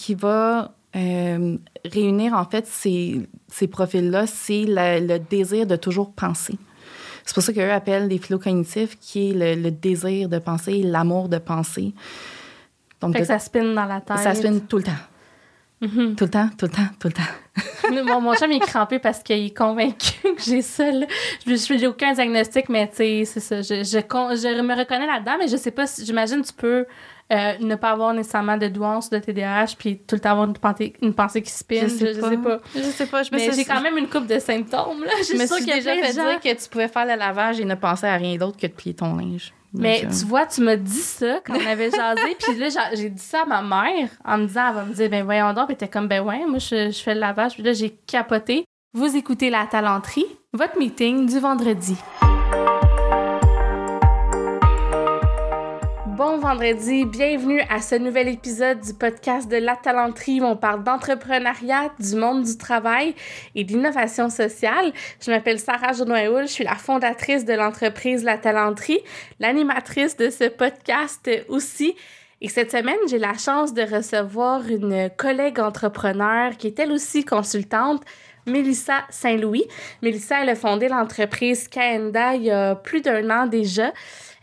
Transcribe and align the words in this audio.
qui 0.00 0.14
va 0.14 0.72
euh, 0.96 1.58
réunir, 1.84 2.32
en 2.32 2.46
fait, 2.46 2.66
ces, 2.66 3.28
ces 3.48 3.68
profils-là, 3.68 4.26
c'est 4.26 4.64
le 4.66 5.18
désir 5.18 5.66
de 5.66 5.76
toujours 5.76 6.10
penser. 6.12 6.56
C'est 7.26 7.34
pour 7.34 7.42
ça 7.42 7.52
qu'eux 7.52 7.70
appellent 7.70 8.08
les 8.08 8.16
philocognitifs, 8.16 8.98
qui 8.98 9.30
est 9.30 9.56
le, 9.56 9.70
désir 9.70 10.30
de 10.30 10.38
penser, 10.38 10.82
l'amour 10.82 11.28
de 11.28 11.36
penser. 11.36 11.92
Donc, 13.02 13.12
fait 13.12 13.20
que 13.20 13.26
ça 13.26 13.38
spinne 13.38 13.74
dans 13.74 13.84
la 13.84 14.00
tête. 14.00 14.18
Ça 14.18 14.34
spinne 14.34 14.62
tout 14.62 14.78
le 14.78 14.84
temps. 14.84 15.02
Mm-hmm. 15.82 16.14
Tout 16.14 16.24
le 16.24 16.30
temps, 16.30 16.48
tout 16.56 16.66
le 16.66 16.72
temps, 16.72 16.88
tout 16.98 17.08
le 17.08 17.12
temps. 17.12 18.02
mon, 18.06 18.20
mon 18.22 18.34
chum 18.34 18.50
est 18.50 18.58
crampé 18.60 18.98
parce 18.98 19.22
qu'il 19.22 19.44
est 19.44 19.56
convaincu 19.56 20.18
que 20.22 20.42
j'ai 20.42 20.62
ça. 20.62 20.90
Je 21.46 21.74
n'ai 21.74 21.86
aucun 21.86 22.14
diagnostic, 22.14 22.70
mais 22.70 22.88
tu 22.88 22.96
sais, 22.96 23.24
c'est 23.26 23.40
ça. 23.40 23.60
Je, 23.60 23.84
je, 23.84 23.98
je, 24.00 24.62
me 24.62 24.78
reconnais 24.78 25.06
là-dedans, 25.06 25.36
mais 25.38 25.48
je 25.48 25.58
sais 25.58 25.70
pas 25.70 25.86
si. 25.86 26.06
J'imagine 26.06 26.42
tu 26.42 26.54
peux 26.54 26.86
euh, 27.32 27.52
ne 27.60 27.74
pas 27.76 27.90
avoir 27.90 28.12
nécessairement 28.12 28.56
de 28.56 28.66
douance 28.66 29.08
de 29.10 29.18
TDAH 29.18 29.76
puis 29.78 29.98
tout 29.98 30.16
le 30.16 30.20
temps 30.20 30.32
avoir 30.32 30.48
une 30.48 30.54
pensée, 30.54 30.94
une 31.00 31.14
pensée 31.14 31.42
qui 31.42 31.50
spinne. 31.50 31.82
Je 31.82 31.88
sais, 31.88 32.14
je, 32.14 32.20
sais 32.20 32.36
pas. 32.36 32.60
Je 32.74 32.80
sais 32.82 33.06
pas. 33.06 33.22
Je 33.22 33.30
mais 33.32 33.52
j'ai 33.52 33.64
quand 33.64 33.80
même 33.80 33.96
une 33.96 34.08
coupe 34.08 34.26
de 34.26 34.38
symptômes. 34.38 35.04
Là. 35.04 35.10
Je, 35.18 35.36
me 35.36 35.46
suis 35.46 35.64
déjà 35.64 35.94
fait 35.94 36.12
dire 36.12 36.40
que 36.40 36.62
tu 36.62 36.68
pouvais 36.68 36.88
faire 36.88 37.06
le 37.06 37.14
lavage 37.14 37.60
et 37.60 37.64
ne 37.64 37.74
penser 37.74 38.06
à 38.06 38.16
rien 38.16 38.36
d'autre 38.36 38.56
que 38.56 38.66
de 38.66 38.72
plier 38.72 38.94
ton 38.94 39.16
linge. 39.16 39.52
Mais 39.72 40.00
tu 40.00 40.26
vois, 40.26 40.46
tu 40.46 40.62
m'as 40.62 40.76
dit 40.76 40.90
ça 40.90 41.40
quand 41.44 41.54
on 41.54 41.66
avait 41.66 41.90
jasé, 41.90 42.36
puis 42.40 42.56
là, 42.56 42.68
j'ai 42.92 43.10
dit 43.10 43.22
ça 43.22 43.42
à 43.42 43.44
ma 43.44 43.62
mère 43.62 44.08
en 44.24 44.38
me 44.38 44.46
disant, 44.46 44.68
elle 44.68 44.74
va 44.74 44.84
me 44.84 44.92
dire, 44.92 45.08
ben 45.08 45.24
voyons 45.24 45.52
donc, 45.52 45.68
puis 45.68 45.76
t'es 45.76 45.88
comme, 45.88 46.08
ben 46.08 46.22
ouais, 46.22 46.44
moi, 46.46 46.58
je, 46.58 46.90
je 46.90 46.98
fais 47.00 47.14
le 47.14 47.20
lavage, 47.20 47.54
puis 47.54 47.62
là, 47.62 47.72
j'ai 47.72 47.90
capoté. 47.90 48.64
Vous 48.92 49.16
écoutez 49.16 49.50
La 49.50 49.66
Talenterie, 49.66 50.26
votre 50.52 50.76
meeting 50.76 51.26
du 51.26 51.38
vendredi. 51.38 51.94
Bon 56.20 56.36
vendredi, 56.36 57.06
bienvenue 57.06 57.62
à 57.70 57.80
ce 57.80 57.94
nouvel 57.94 58.28
épisode 58.28 58.78
du 58.80 58.92
podcast 58.92 59.50
de 59.50 59.56
La 59.56 59.74
Talenterie 59.74 60.42
où 60.42 60.44
on 60.44 60.54
parle 60.54 60.84
d'entrepreneuriat, 60.84 61.94
du 61.98 62.14
monde 62.14 62.44
du 62.44 62.58
travail 62.58 63.14
et 63.54 63.64
d'innovation 63.64 64.28
sociale. 64.28 64.92
Je 65.18 65.30
m'appelle 65.30 65.58
Sarah 65.58 65.94
Jonoëoul, 65.94 66.42
je 66.42 66.52
suis 66.52 66.64
la 66.64 66.74
fondatrice 66.74 67.46
de 67.46 67.54
l'entreprise 67.54 68.22
La 68.22 68.36
Talenterie, 68.36 69.00
l'animatrice 69.38 70.14
de 70.18 70.28
ce 70.28 70.50
podcast 70.50 71.30
aussi. 71.48 71.96
Et 72.42 72.50
cette 72.50 72.70
semaine, 72.70 72.98
j'ai 73.08 73.18
la 73.18 73.38
chance 73.38 73.72
de 73.72 73.80
recevoir 73.80 74.68
une 74.68 75.08
collègue 75.16 75.58
entrepreneur 75.58 76.54
qui 76.58 76.66
est 76.66 76.78
elle 76.78 76.92
aussi 76.92 77.24
consultante, 77.24 78.02
Mélissa 78.46 79.04
Saint-Louis. 79.08 79.64
Mélissa, 80.02 80.42
elle 80.42 80.50
a 80.50 80.54
fondé 80.54 80.88
l'entreprise 80.88 81.66
Kaenda 81.66 82.34
il 82.34 82.42
y 82.42 82.50
a 82.50 82.74
plus 82.74 83.00
d'un 83.00 83.30
an 83.30 83.46
déjà. 83.46 83.90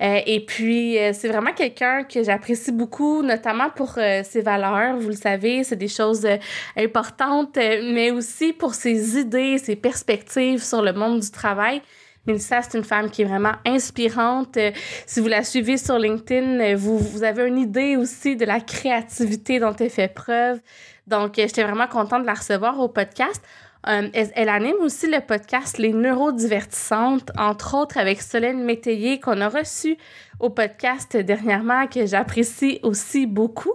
Euh, 0.01 0.19
et 0.25 0.45
puis, 0.45 0.97
euh, 0.97 1.11
c'est 1.13 1.27
vraiment 1.27 1.53
quelqu'un 1.53 2.03
que 2.03 2.23
j'apprécie 2.23 2.71
beaucoup, 2.71 3.23
notamment 3.23 3.69
pour 3.69 3.95
euh, 3.97 4.21
ses 4.23 4.41
valeurs. 4.41 4.97
Vous 4.97 5.09
le 5.09 5.15
savez, 5.15 5.63
c'est 5.63 5.75
des 5.75 5.87
choses 5.87 6.27
importantes, 6.75 7.55
mais 7.57 8.11
aussi 8.11 8.53
pour 8.53 8.75
ses 8.75 9.17
idées, 9.17 9.57
ses 9.57 9.75
perspectives 9.75 10.63
sur 10.63 10.81
le 10.81 10.93
monde 10.93 11.19
du 11.19 11.31
travail. 11.31 11.81
Mélissa, 12.27 12.61
c'est 12.61 12.77
une 12.77 12.83
femme 12.83 13.09
qui 13.09 13.21
est 13.21 13.25
vraiment 13.25 13.53
inspirante. 13.65 14.57
Si 15.05 15.21
vous 15.21 15.29
la 15.29 15.43
suivez 15.43 15.77
sur 15.77 15.97
LinkedIn, 15.97 16.75
vous, 16.75 16.97
vous 16.97 17.23
avez 17.23 17.47
une 17.47 17.57
idée 17.57 17.95
aussi 17.95 18.35
de 18.35 18.43
la 18.43 18.59
créativité 18.59 19.59
dont 19.59 19.73
elle 19.73 19.89
fait 19.89 20.13
preuve. 20.13 20.59
Donc, 21.07 21.35
j'étais 21.37 21.63
vraiment 21.63 21.87
contente 21.87 22.23
de 22.23 22.27
la 22.27 22.33
recevoir 22.33 22.81
au 22.81 22.89
podcast. 22.89 23.41
Euh, 23.87 24.09
elle, 24.13 24.49
anime 24.49 24.77
aussi 24.81 25.07
le 25.07 25.21
podcast 25.21 25.77
Les 25.77 25.93
Neurodivertissantes, 25.93 27.31
entre 27.37 27.75
autres 27.75 27.97
avec 27.97 28.21
Solène 28.21 28.63
Métayer, 28.63 29.19
qu'on 29.19 29.39
a 29.39 29.49
reçu 29.49 29.97
au 30.39 30.49
podcast 30.49 31.15
dernièrement, 31.15 31.87
que 31.87 32.05
j'apprécie 32.05 32.79
aussi 32.83 33.27
beaucoup. 33.27 33.73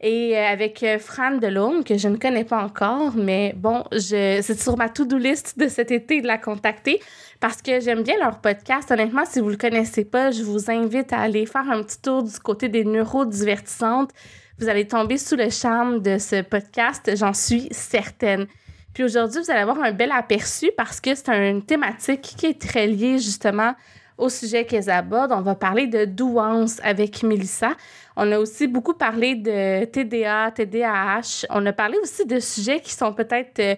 Et 0.00 0.36
euh, 0.36 0.46
avec 0.46 0.82
euh, 0.82 0.98
Fran 0.98 1.38
Delhomme, 1.38 1.82
que 1.82 1.96
je 1.96 2.08
ne 2.08 2.16
connais 2.16 2.44
pas 2.44 2.62
encore, 2.62 3.14
mais 3.16 3.54
bon, 3.56 3.84
c'est 3.92 4.42
sur 4.42 4.76
ma 4.76 4.90
to-do 4.90 5.16
list 5.16 5.58
de 5.58 5.66
cet 5.68 5.90
été 5.92 6.20
de 6.20 6.26
la 6.26 6.36
contacter 6.36 7.00
parce 7.40 7.62
que 7.62 7.80
j'aime 7.80 8.02
bien 8.02 8.18
leur 8.18 8.40
podcast. 8.40 8.90
Honnêtement, 8.90 9.24
si 9.24 9.40
vous 9.40 9.46
ne 9.46 9.52
le 9.52 9.56
connaissez 9.56 10.04
pas, 10.04 10.30
je 10.30 10.42
vous 10.42 10.70
invite 10.70 11.12
à 11.12 11.20
aller 11.20 11.46
faire 11.46 11.70
un 11.70 11.82
petit 11.82 12.02
tour 12.02 12.22
du 12.22 12.38
côté 12.38 12.68
des 12.68 12.84
neurodivertissantes. 12.84 14.10
Vous 14.58 14.68
allez 14.68 14.86
tomber 14.86 15.16
sous 15.16 15.36
le 15.36 15.48
charme 15.48 16.00
de 16.00 16.18
ce 16.18 16.42
podcast, 16.42 17.10
j'en 17.16 17.32
suis 17.32 17.68
certaine. 17.70 18.46
Puis 18.94 19.02
aujourd'hui, 19.02 19.42
vous 19.42 19.50
allez 19.50 19.60
avoir 19.60 19.82
un 19.82 19.92
bel 19.92 20.12
aperçu 20.12 20.70
parce 20.76 21.00
que 21.00 21.14
c'est 21.14 21.28
une 21.28 21.62
thématique 21.62 22.22
qui 22.22 22.46
est 22.46 22.60
très 22.60 22.86
liée 22.86 23.18
justement 23.18 23.74
au 24.16 24.28
sujet 24.28 24.64
qu'elles 24.64 24.88
abordent. 24.88 25.32
On 25.32 25.40
va 25.40 25.56
parler 25.56 25.88
de 25.88 26.04
douance 26.04 26.80
avec 26.84 27.22
Melissa. 27.24 27.72
On 28.16 28.30
a 28.30 28.38
aussi 28.38 28.68
beaucoup 28.68 28.94
parlé 28.94 29.34
de 29.34 29.84
TDA, 29.84 30.52
TDAH. 30.52 31.46
On 31.50 31.66
a 31.66 31.72
parlé 31.72 31.98
aussi 31.98 32.24
de 32.24 32.38
sujets 32.38 32.78
qui 32.80 32.92
sont 32.92 33.12
peut-être 33.12 33.58
euh, 33.58 33.74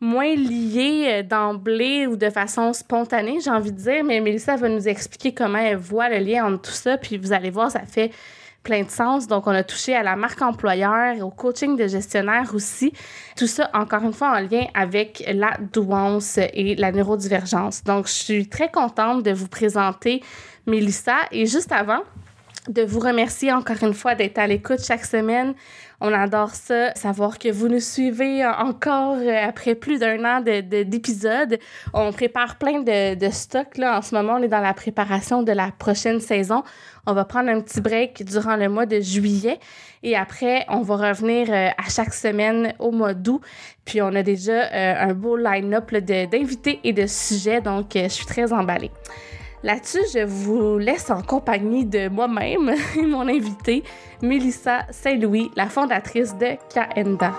moins 0.00 0.34
liés 0.34 1.06
euh, 1.08 1.22
d'emblée 1.22 2.08
ou 2.08 2.16
de 2.16 2.28
façon 2.28 2.72
spontanée, 2.72 3.38
j'ai 3.42 3.50
envie 3.50 3.70
de 3.70 3.78
dire, 3.78 4.02
mais 4.02 4.20
Melissa 4.20 4.56
va 4.56 4.68
nous 4.68 4.88
expliquer 4.88 5.32
comment 5.32 5.58
elle 5.58 5.76
voit 5.76 6.08
le 6.08 6.18
lien 6.18 6.44
entre 6.46 6.70
tout 6.70 6.76
ça. 6.76 6.98
Puis 6.98 7.16
vous 7.16 7.32
allez 7.32 7.50
voir, 7.50 7.70
ça 7.70 7.80
fait 7.80 8.10
plein 8.66 8.82
de 8.82 8.90
sens. 8.90 9.28
Donc, 9.28 9.46
on 9.46 9.52
a 9.52 9.62
touché 9.62 9.94
à 9.94 10.02
la 10.02 10.16
marque 10.16 10.42
employeur, 10.42 11.24
au 11.24 11.30
coaching 11.30 11.76
de 11.76 11.86
gestionnaire 11.86 12.50
aussi. 12.52 12.92
Tout 13.36 13.46
ça, 13.46 13.70
encore 13.72 14.02
une 14.02 14.12
fois, 14.12 14.36
en 14.36 14.40
lien 14.40 14.64
avec 14.74 15.24
la 15.32 15.56
douance 15.72 16.38
et 16.38 16.74
la 16.74 16.90
neurodivergence. 16.90 17.84
Donc, 17.84 18.08
je 18.08 18.12
suis 18.12 18.48
très 18.48 18.68
contente 18.68 19.22
de 19.22 19.30
vous 19.30 19.46
présenter 19.46 20.20
Mélissa. 20.66 21.18
Et 21.30 21.46
juste 21.46 21.70
avant, 21.70 22.02
de 22.68 22.82
vous 22.82 23.00
remercier 23.00 23.52
encore 23.52 23.82
une 23.82 23.94
fois 23.94 24.14
d'être 24.14 24.38
à 24.38 24.46
l'écoute 24.46 24.84
chaque 24.84 25.04
semaine. 25.04 25.54
On 26.00 26.12
adore 26.12 26.50
ça, 26.50 26.94
savoir 26.94 27.38
que 27.38 27.50
vous 27.50 27.68
nous 27.68 27.80
suivez 27.80 28.44
encore 28.44 29.16
euh, 29.16 29.48
après 29.48 29.74
plus 29.74 29.98
d'un 29.98 30.22
an 30.24 30.40
d'épisodes. 30.42 31.50
De, 31.50 31.58
on 31.94 32.12
prépare 32.12 32.56
plein 32.56 32.82
de, 32.82 33.30
stocks. 33.30 33.78
Là. 33.78 33.98
En 33.98 34.02
ce 34.02 34.14
moment, 34.14 34.34
on 34.34 34.42
est 34.42 34.48
dans 34.48 34.60
la 34.60 34.74
préparation 34.74 35.42
de 35.42 35.52
la 35.52 35.70
prochaine 35.70 36.20
saison. 36.20 36.64
On 37.06 37.14
va 37.14 37.24
prendre 37.24 37.48
un 37.48 37.60
petit 37.62 37.80
break 37.80 38.24
durant 38.24 38.56
le 38.56 38.68
mois 38.68 38.84
de 38.84 39.00
juillet 39.00 39.58
et 40.02 40.16
après, 40.16 40.66
on 40.68 40.82
va 40.82 40.96
revenir 40.96 41.48
euh, 41.50 41.68
à 41.78 41.88
chaque 41.88 42.12
semaine 42.12 42.74
au 42.78 42.90
mois 42.90 43.14
d'août. 43.14 43.40
Puis 43.86 44.02
on 44.02 44.14
a 44.14 44.22
déjà 44.22 44.64
euh, 44.64 45.08
un 45.10 45.14
beau 45.14 45.36
line-up 45.36 45.94
d'invités 45.94 46.80
et 46.84 46.92
de 46.92 47.06
sujets, 47.06 47.62
donc 47.62 47.92
je 47.94 48.08
suis 48.08 48.26
très 48.26 48.52
emballée. 48.52 48.90
Là-dessus, 49.62 50.02
je 50.12 50.24
vous 50.24 50.78
laisse 50.78 51.10
en 51.10 51.22
compagnie 51.22 51.84
de 51.84 52.08
moi-même 52.08 52.74
et 52.96 53.02
mon 53.06 53.26
invité, 53.28 53.82
Mélissa 54.22 54.86
Saint-Louis, 54.90 55.50
la 55.56 55.66
fondatrice 55.66 56.36
de 56.36 56.56
Kaenda. 56.72 57.32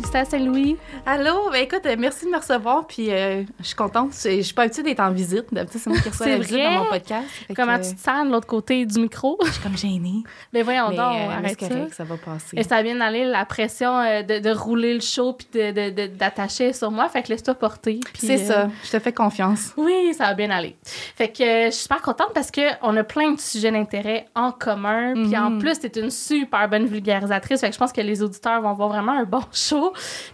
Mélissa 0.00 0.24
Saint-Louis. 0.24 0.76
Allô, 1.04 1.50
ben 1.50 1.62
écoute, 1.62 1.84
euh, 1.84 1.94
merci 1.98 2.24
de 2.24 2.30
me 2.30 2.38
recevoir, 2.38 2.86
puis 2.86 3.12
euh, 3.12 3.42
je 3.58 3.66
suis 3.66 3.74
contente. 3.74 4.12
Je, 4.14 4.40
suis 4.40 4.54
pas 4.54 4.62
habituée 4.62 4.82
d'être 4.82 5.00
en 5.00 5.10
visite. 5.10 5.52
D'habitude, 5.52 5.80
c'est 5.82 5.90
moi 5.90 5.98
qui 6.00 6.08
reçois 6.08 6.26
la 6.26 6.38
visite 6.38 6.56
dans 6.56 6.70
mon 6.70 6.84
podcast. 6.86 7.28
Comment 7.54 7.78
tu 7.78 7.94
te 7.94 8.00
sens 8.00 8.26
de 8.26 8.32
l'autre 8.32 8.46
côté 8.46 8.86
du 8.86 8.98
micro? 8.98 9.38
Je 9.44 9.50
suis 9.50 9.62
comme 9.62 9.76
gênée. 9.76 10.22
Mais 10.54 10.62
voyons 10.62 10.88
donc, 10.88 10.98
euh, 10.98 11.30
arrête 11.30 11.60
ça. 11.60 11.90
ça 11.92 12.04
va 12.04 12.16
passer. 12.16 12.56
Et 12.56 12.62
ça 12.62 12.76
a 12.76 12.82
bien 12.82 12.98
allé, 13.00 13.26
la 13.26 13.44
pression 13.44 14.00
de, 14.00 14.38
de, 14.38 14.50
rouler 14.50 14.94
le 14.94 15.00
show 15.00 15.34
puis 15.34 15.48
d'attacher 15.52 16.68
de, 16.68 16.72
de, 16.72 16.76
sur 16.76 16.90
moi, 16.90 17.08
fait 17.10 17.22
que 17.22 17.28
laisse-toi 17.28 17.54
porter. 17.54 18.00
C'est 18.14 18.38
ça, 18.38 18.68
je 18.84 18.90
te 18.90 18.98
fais 18.98 19.12
confiance. 19.12 19.74
Oui, 19.76 20.14
ça 20.16 20.24
va 20.24 20.34
bien 20.34 20.50
aller. 20.50 20.76
Fait 20.82 21.28
que 21.28 21.66
je 21.66 21.70
suis 21.70 21.82
super 21.82 22.00
contente 22.00 22.30
parce 22.34 22.50
qu'on 22.50 22.96
a 22.96 23.04
plein 23.04 23.32
de 23.32 23.40
sujets 23.40 23.70
d'intérêt 23.70 24.26
en 24.34 24.50
commun, 24.50 25.12
puis 25.12 25.36
en 25.36 25.50
mhm. 25.50 25.58
plus, 25.58 25.78
tu 25.78 25.86
es 25.86 26.00
une 26.00 26.10
super 26.10 26.68
bonne 26.68 26.86
vulgarisatrice, 26.86 27.60
fait 27.60 27.68
que 27.68 27.74
je 27.74 27.78
pense 27.78 27.92
que 27.92 28.00
les 28.00 28.22
auditeurs 28.22 28.62
vont 28.62 28.70
avoir 28.70 28.88
vraiment 28.88 29.12
un 29.12 29.24
bon 29.24 29.42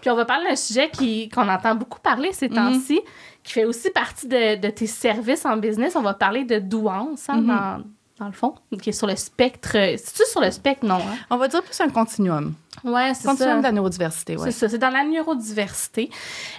Puis 0.00 0.10
on 0.10 0.16
va 0.16 0.24
parler 0.24 0.48
d'un 0.48 0.56
sujet 0.56 0.90
qu'on 1.32 1.48
entend 1.48 1.74
beaucoup 1.74 2.00
parler 2.00 2.32
ces 2.32 2.48
mhm. 2.48 2.54
temps-ci, 2.54 3.00
qui 3.42 3.52
fait 3.52 3.64
aussi 3.64 3.90
partie 3.90 4.26
de, 4.26 4.70
tes 4.70 4.86
services 4.86 5.44
en 5.44 5.56
business. 5.56 5.96
On 5.96 6.02
va 6.02 6.14
parler 6.14 6.44
de 6.44 6.58
douance 6.58 7.28
hein, 7.28 7.38
mhm. 7.38 7.84
dans, 8.18 8.26
le 8.26 8.32
fond, 8.32 8.54
qui 8.80 8.90
est 8.90 8.92
sur 8.92 9.06
le 9.06 9.16
spectre. 9.16 9.72
C'est-tu 9.72 10.24
sur 10.30 10.40
le 10.40 10.50
spectre, 10.50 10.84
non? 10.84 10.96
Hein? 10.96 11.16
On 11.30 11.36
va 11.36 11.48
dire 11.48 11.62
plus 11.62 11.80
un 11.80 11.88
continuum. 11.88 12.54
Ouais, 12.84 13.14
c'est 13.14 13.22
ça. 13.22 13.30
Continuum 13.30 13.58
de 13.58 13.62
la 13.64 13.72
neurodiversité, 13.72 14.36
C'est 14.38 14.50
ça, 14.52 14.68
c'est 14.68 14.78
dans 14.78 14.90
la 14.90 15.04
neurodiversité. 15.04 16.10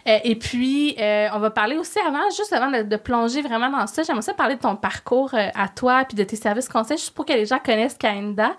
Euh, 0.07 0.17
et 0.23 0.35
puis, 0.35 0.95
euh, 0.99 1.27
on 1.33 1.39
va 1.39 1.51
parler 1.51 1.77
aussi 1.77 1.99
avant, 1.99 2.29
juste 2.35 2.53
avant 2.53 2.71
de, 2.71 2.97
plonger 2.97 3.41
vraiment 3.41 3.69
dans 3.69 3.87
ça, 3.87 4.03
j'aimerais 4.03 4.23
ça 4.23 4.33
parler 4.33 4.55
de 4.55 4.61
ton 4.61 4.75
parcours 4.75 5.33
euh, 5.33 5.49
à 5.53 5.67
toi 5.69 6.03
puis 6.05 6.15
de 6.15 6.23
tes 6.23 6.35
services 6.35 6.67
conseils, 6.67 6.97
juste 6.97 7.13
pour 7.13 7.25
que 7.25 7.33
les 7.33 7.45
gens 7.45 7.59
connaissent 7.59 7.97
Kainda. 7.97 8.55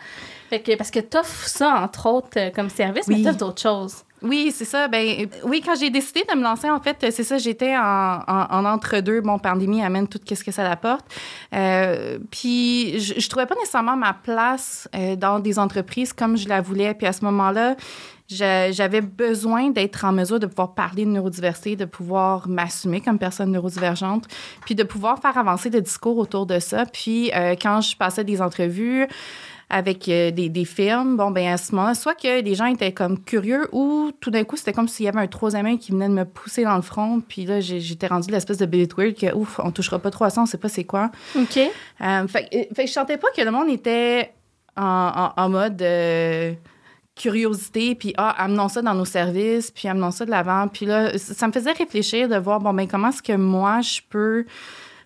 Fait 0.48 0.60
que, 0.60 0.76
parce 0.76 0.90
que 0.90 1.00
tu 1.00 1.16
offres 1.18 1.48
ça, 1.48 1.82
entre 1.82 2.06
autres, 2.06 2.52
comme 2.54 2.70
service, 2.70 3.06
mais 3.08 3.16
tu 3.16 3.36
d'autres 3.36 3.60
choses. 3.60 4.04
Oui, 4.22 4.52
c'est 4.54 4.64
ça. 4.64 4.88
Ben, 4.88 5.28
oui, 5.44 5.62
quand 5.64 5.74
j'ai 5.78 5.90
décidé 5.90 6.24
de 6.28 6.36
me 6.36 6.42
lancer, 6.42 6.68
en 6.68 6.80
fait, 6.80 6.96
c'est 7.10 7.22
ça, 7.24 7.38
j'étais 7.38 7.76
en, 7.76 8.20
en, 8.26 8.64
entre-deux. 8.64 9.20
Bon, 9.20 9.38
pandémie 9.38 9.82
amène 9.82 10.08
tout 10.08 10.20
ce 10.28 10.42
que 10.42 10.50
ça 10.50 10.68
apporte. 10.70 11.04
Euh, 11.54 12.18
puis, 12.30 12.98
je, 12.98 13.20
je 13.20 13.28
trouvais 13.28 13.46
pas 13.46 13.54
nécessairement 13.54 13.96
ma 13.96 14.14
place 14.14 14.88
euh, 14.94 15.16
dans 15.16 15.38
des 15.38 15.58
entreprises 15.58 16.12
comme 16.12 16.36
je 16.36 16.48
la 16.48 16.60
voulais. 16.60 16.94
Puis, 16.94 17.06
à 17.06 17.12
ce 17.12 17.24
moment-là, 17.24 17.76
j'avais 18.28 19.00
besoin 19.00 19.70
d'être 19.70 20.04
en 20.04 20.12
mesure 20.12 20.38
de 20.38 20.46
pouvoir 20.46 20.74
parler 20.74 21.04
de 21.04 21.10
neurodiversité, 21.10 21.76
de 21.76 21.86
pouvoir 21.86 22.46
m'assumer 22.48 23.00
comme 23.00 23.18
personne 23.18 23.50
neurodivergente, 23.50 24.26
puis 24.66 24.74
de 24.74 24.82
pouvoir 24.82 25.18
faire 25.20 25.38
avancer 25.38 25.70
le 25.70 25.80
discours 25.80 26.18
autour 26.18 26.44
de 26.44 26.58
ça. 26.58 26.84
Puis 26.84 27.30
euh, 27.34 27.54
quand 27.60 27.80
je 27.80 27.96
passais 27.96 28.24
des 28.24 28.42
entrevues, 28.42 29.06
avec 29.70 30.08
euh, 30.08 30.30
des, 30.30 30.48
des, 30.48 30.64
films, 30.64 31.16
bon, 31.16 31.30
ben 31.30 31.46
à 31.52 31.58
ce 31.58 31.74
moment-là, 31.74 31.94
soit 31.94 32.14
que 32.14 32.40
les 32.40 32.54
gens 32.54 32.66
étaient 32.66 32.92
comme 32.92 33.22
curieux 33.22 33.68
ou 33.72 34.12
tout 34.18 34.30
d'un 34.30 34.44
coup, 34.44 34.56
c'était 34.56 34.72
comme 34.72 34.88
s'il 34.88 35.04
y 35.04 35.08
avait 35.08 35.20
un 35.20 35.26
troisième 35.26 35.66
œil 35.66 35.78
qui 35.78 35.92
venait 35.92 36.08
de 36.08 36.14
me 36.14 36.24
pousser 36.24 36.64
dans 36.64 36.76
le 36.76 36.82
front. 36.82 37.20
Puis 37.20 37.44
là, 37.44 37.60
j'étais 37.60 38.06
rendue 38.06 38.30
l'espèce 38.30 38.56
de 38.56 38.66
Billy 38.66 38.88
weird 38.96 39.14
que, 39.14 39.34
ouf, 39.34 39.60
on 39.62 39.70
touchera 39.70 39.98
pas 39.98 40.10
trop 40.10 40.24
à 40.24 40.30
ça, 40.30 40.40
on 40.40 40.46
sait 40.46 40.58
pas 40.58 40.70
c'est 40.70 40.84
quoi. 40.84 41.10
OK. 41.36 41.58
Euh, 41.58 42.28
fait, 42.28 42.68
fait, 42.74 42.86
je 42.86 42.92
sentais 42.92 43.18
pas 43.18 43.28
que 43.36 43.42
le 43.42 43.50
monde 43.50 43.68
était 43.68 44.32
en, 44.74 45.32
en, 45.36 45.48
mode 45.50 45.82
euh, 45.82 46.54
curiosité, 47.14 47.94
puis 47.94 48.14
ah, 48.16 48.30
amenons 48.42 48.68
ça 48.68 48.80
dans 48.80 48.94
nos 48.94 49.04
services, 49.04 49.70
puis 49.70 49.86
amenons 49.86 50.12
ça 50.12 50.24
de 50.24 50.30
l'avant. 50.30 50.68
Puis 50.68 50.86
là, 50.86 51.18
ça 51.18 51.46
me 51.46 51.52
faisait 51.52 51.72
réfléchir 51.72 52.28
de 52.28 52.36
voir, 52.36 52.60
bon, 52.60 52.72
ben 52.72 52.88
comment 52.88 53.10
est-ce 53.10 53.22
que 53.22 53.34
moi, 53.34 53.82
je 53.82 54.00
peux 54.08 54.46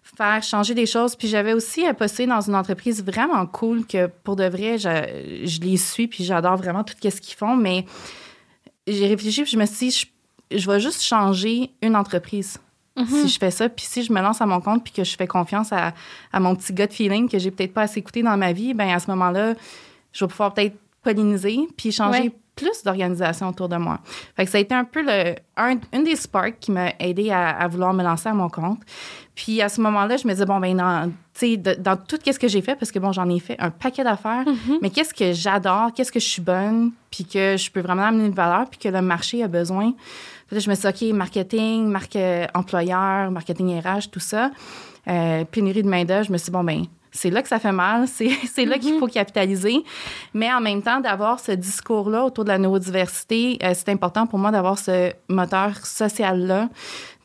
faire 0.03 0.43
changer 0.43 0.75
des 0.75 0.87
choses. 0.87 1.17
Puis 1.17 1.29
j'avais 1.29 1.53
aussi 1.53 1.85
posté 1.99 2.27
dans 2.27 2.41
une 2.41 2.55
entreprise 2.55 3.03
vraiment 3.05 3.47
cool 3.47 3.87
que 3.87 4.09
pour 4.25 4.37
de 4.37 4.45
vrai, 4.45 4.79
je, 4.79 5.45
je 5.45 5.61
les 5.61 5.77
suis 5.77 6.09
puis 6.09 6.25
j'adore 6.25 6.57
vraiment 6.57 6.85
tout 6.85 6.95
ce 7.03 7.21
qu'ils 7.21 7.37
font. 7.37 7.57
Mais 7.57 7.87
j'ai 8.87 9.07
réfléchi 9.07 9.43
puis 9.43 9.53
je 9.53 9.59
me 9.59 9.67
suis 9.67 9.89
dit, 9.89 10.09
je, 10.51 10.59
je 10.59 10.71
vais 10.71 10.81
juste 10.81 11.03
changer 11.03 11.71
une 11.83 11.97
entreprise. 11.97 12.59
Si 12.95 13.03
mhm. 13.03 13.29
je 13.29 13.39
fais 13.39 13.51
ça, 13.51 13.71
puis 13.71 13.87
si 13.87 14.03
je 14.03 14.13
me 14.13 14.21
lance 14.21 14.43
à 14.43 14.47
mon 14.47 14.61
compte, 14.61 14.85
puis 14.85 14.93
que 14.93 15.03
je 15.03 15.17
fais 15.17 15.27
confiance 15.27 15.73
à, 15.73 15.95
à 16.31 16.41
mon 16.41 16.55
petit 16.55 16.75
gut 16.75 16.89
feeling 16.91 17.27
que 17.27 17.39
j'ai 17.39 17.51
peut-être 17.51 17.73
pas 17.73 17.83
assez 17.83 18.01
écouté 18.01 18.23
dans 18.23 18.37
ma 18.37 18.53
vie, 18.53 18.75
ben 18.75 18.91
à 18.91 18.99
ce 18.99 19.11
moment-là, 19.13 19.55
je 20.13 20.25
vais 20.25 20.29
pouvoir 20.29 20.53
peut-être 20.53 20.77
polliniser, 21.03 21.69
puis 21.77 21.93
changer 21.93 22.33
plus 22.55 22.83
d'organisation 22.85 23.49
autour 23.49 23.69
de 23.69 23.77
moi. 23.77 24.01
Fait 24.37 24.45
que 24.45 24.51
ça 24.51 24.59
a 24.59 24.61
été 24.61 24.75
un 24.75 24.85
peu 24.85 25.03
le, 25.03 25.35
un, 25.57 25.77
une 25.93 26.05
des 26.05 26.17
sparks 26.17 26.59
qui 26.61 26.71
m'a 26.71 26.91
aidé 26.99 27.31
à, 27.31 27.49
à, 27.49 27.67
vouloir 27.67 27.95
me 27.95 28.03
lancer 28.03 28.29
à 28.29 28.35
mon 28.35 28.49
compte. 28.49 28.81
Puis 29.35 29.63
à 29.63 29.69
ce 29.69 29.81
moment-là, 29.81 30.19
je 30.19 30.27
me 30.27 30.33
disais, 30.33 30.45
bon, 30.45 30.61
ben, 30.61 30.77
dans, 30.77 31.11
dans 31.79 31.97
tout 31.97 32.19
ce 32.25 32.39
que 32.39 32.49
j'ai 32.49 32.61
fait, 32.61 32.77
parce 32.77 32.93
que 32.93 32.99
bon, 32.99 33.13
j'en 33.13 33.29
ai 33.31 33.39
fait 33.41 33.57
un 33.59 33.71
paquet 33.71 34.05
d'affaires, 34.05 34.45
mm-hmm. 34.45 34.79
mais 34.83 34.91
qu'est-ce 34.91 35.15
que 35.15 35.33
j'adore, 35.33 35.93
qu'est-ce 35.95 36.13
que 36.13 36.21
je 36.21 36.29
suis 36.29 36.43
bonne, 36.43 36.93
puis 37.11 37.25
que 37.25 37.57
je 37.57 37.71
peux 37.71 37.81
vraiment 37.81 38.05
amener 38.05 38.27
une 38.27 38.35
valeur, 38.35 38.69
puis 38.69 38.79
que 38.79 38.89
le 38.89 39.01
marché 39.01 39.43
a 39.43 39.49
besoin. 39.49 39.95
Puis 40.49 40.61
je 40.61 40.69
me 40.69 40.75
suis 40.75 40.93
dit, 40.93 41.11
OK, 41.11 41.17
marketing, 41.17 41.87
marque 41.87 42.17
euh, 42.17 42.47
employeur, 42.55 43.31
marketing 43.31 43.81
RH, 43.81 44.11
tout 44.11 44.21
ça. 44.21 44.51
Euh, 45.09 45.45
pénurie 45.47 45.83
de 45.83 45.89
main-d'œuvre, 45.89 46.25
je 46.25 46.33
me 46.33 46.37
suis 46.37 46.47
dit, 46.47 46.51
bon, 46.51 46.65
ben, 46.65 46.85
c'est 47.13 47.31
là 47.31 47.43
que 47.43 47.49
ça 47.49 47.59
fait 47.59 47.73
mal, 47.73 48.07
c'est 48.09 48.65
là 48.65 48.79
qu'il 48.79 48.95
mhm. 48.95 49.01
faut 49.01 49.07
capitaliser. 49.07 49.85
Mais 50.35 50.53
en 50.53 50.61
même 50.61 50.83
temps, 50.83 51.01
d'avoir 51.01 51.39
ce 51.39 51.53
discours-là 51.53 52.25
autour 52.25 52.45
de 52.45 52.49
la 52.49 52.59
neurodiversité, 52.59 53.59
euh, 53.63 53.73
c'est 53.75 53.91
important 53.91 54.27
pour 54.27 54.39
moi 54.39 54.51
d'avoir 54.51 54.79
ce 54.79 55.13
moteur 55.29 55.85
social-là, 55.85 56.69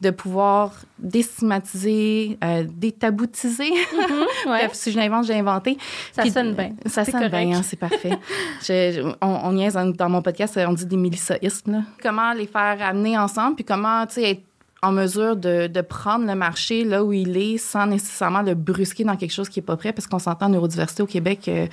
de 0.02 0.12
pouvoir 0.12 0.74
déstigmatiser, 1.00 2.38
euh, 2.44 2.66
détaboutiser. 2.68 3.72
Mhm, 3.72 4.70
si 4.74 4.92
je 4.92 4.98
l'invente, 4.98 5.26
j'ai 5.26 5.40
inventé. 5.40 5.78
Ça 6.12 6.26
sonne 6.26 6.54
bien. 6.54 6.74
Ça 6.86 7.06
sonne 7.06 7.30
bien, 7.30 7.58
hein, 7.58 7.62
c'est 7.64 7.80
parfait. 7.80 8.18
je, 8.62 9.14
on, 9.22 9.28
on 9.28 9.54
niaise 9.54 9.74
dans 9.74 10.10
mon 10.10 10.22
podcast, 10.22 10.60
on 10.68 10.74
dit 10.74 10.86
des 10.86 10.98
mélissaïstes. 10.98 11.68
Comment 12.02 12.34
les 12.34 12.48
faire 12.48 12.78
amener 12.82 13.18
ensemble, 13.18 13.56
puis 13.56 13.66
comment 13.66 14.04
être 14.04 14.42
en 14.84 14.92
mesure 14.92 15.36
de, 15.36 15.68
de, 15.68 15.82
prendre 15.82 16.26
le 16.26 16.36
marché 16.36 16.84
là 16.84 17.04
où 17.04 17.12
il 17.12 17.36
est 17.36 17.58
sans 17.58 17.88
nécessairement 17.88 18.44
le 18.44 18.54
brusquer 18.54 19.04
dans 19.04 19.16
quelque 19.16 19.32
chose 19.34 19.50
qui 19.50 19.60
n'est 19.60 19.66
pas 19.66 19.76
prêt, 19.76 19.92
parce 19.92 20.08
qu'on 20.08 20.20
s'entend 20.20 20.50
neurodiversité 20.50 21.02
au 21.02 21.08
Québec. 21.08 21.48
Euh, 21.48 21.68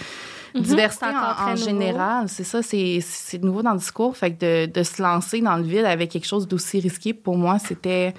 mhm. 0.55 0.63
diversité 0.63 1.07
en, 1.07 1.57
général, 1.57 2.29
c'est 2.29 2.45
ça, 2.45 2.63
c'est 2.63 3.43
nouveau 3.43 3.63
dans 3.63 3.73
le 3.73 3.79
discours. 3.79 4.17
Fait 4.17 4.33
que 4.33 4.67
de, 4.67 4.73
de, 4.73 4.83
se 4.83 5.03
lancer 5.03 5.41
dans 5.43 5.57
le 5.57 5.65
vide 5.65 5.85
avec 5.85 6.11
quelque 6.11 6.27
chose 6.27 6.49
d'aussi 6.49 6.81
risqué, 6.81 7.13
pour 7.13 7.37
moi, 7.37 7.59
c'était 7.59 8.15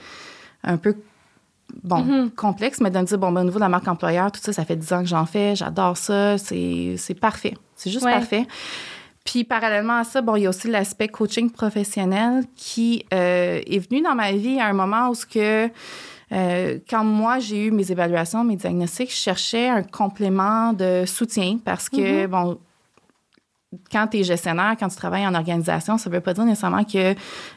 un 0.64 0.78
peu 0.78 0.96
bon, 1.84 2.04
mhm. 2.04 2.32
complexe, 2.32 2.80
mais 2.80 2.92
de 2.92 3.00
me 3.00 3.06
dire, 3.06 3.18
bon, 3.18 3.32
ben, 3.32 3.42
au 3.42 3.46
niveau 3.46 3.58
de 3.58 3.64
la 3.64 3.70
marque 3.70 3.88
employeur, 3.88 4.32
tout 4.32 4.42
ça, 4.42 4.54
ça 4.54 4.66
fait 4.66 4.76
10 4.76 4.94
ans 4.94 5.00
que 5.00 5.08
j'en 5.08 5.26
fais, 5.26 5.56
j'adore 5.56 5.98
ça, 5.98 6.38
c'est 6.38 7.20
parfait. 7.20 7.56
C'est 7.76 7.90
juste 7.90 8.06
parfait. 8.06 8.48
Puis 9.26 9.44
parallèlement 9.44 9.98
à 9.98 10.04
ça, 10.04 10.22
bon, 10.22 10.36
il 10.36 10.44
y 10.44 10.46
a 10.46 10.50
aussi 10.50 10.70
l'aspect 10.70 11.08
coaching 11.08 11.50
professionnel 11.50 12.44
qui 12.56 13.06
euh, 13.14 13.60
est 13.66 13.80
venu 13.80 14.02
dans 14.02 14.16
ma 14.16 14.32
vie 14.32 14.60
à 14.60 14.68
un 14.68 14.74
moment 14.74 15.10
où 15.10 15.16
ce 15.16 15.26
que 15.26 15.70
euh, 16.32 16.80
quand 16.90 17.04
moi 17.04 17.40
j'ai 17.40 17.66
eu 17.66 17.72
mes 17.72 17.92
évaluations, 17.92 18.44
mes 18.44 18.56
diagnostics, 18.56 19.10
je 19.10 19.16
cherchais 19.16 19.68
un 19.68 19.84
complément 19.84 20.74
de 20.74 21.04
soutien 21.06 21.58
parce 21.64 21.90
que 21.90 22.26
mm-hmm. 22.26 22.28
bon 22.28 22.60
quand 23.92 24.08
tu 24.08 24.20
es 24.20 24.24
gestionnaire, 24.24 24.76
quand 24.80 24.88
tu 24.88 24.96
travailles 24.96 25.28
en 25.28 25.34
organisation, 25.34 25.98
ça 25.98 26.10
ne 26.10 26.16
veut 26.16 26.22
pas 26.22 26.34
dire 26.34 26.46
nécessairement 26.46 26.84
que, 26.84 27.14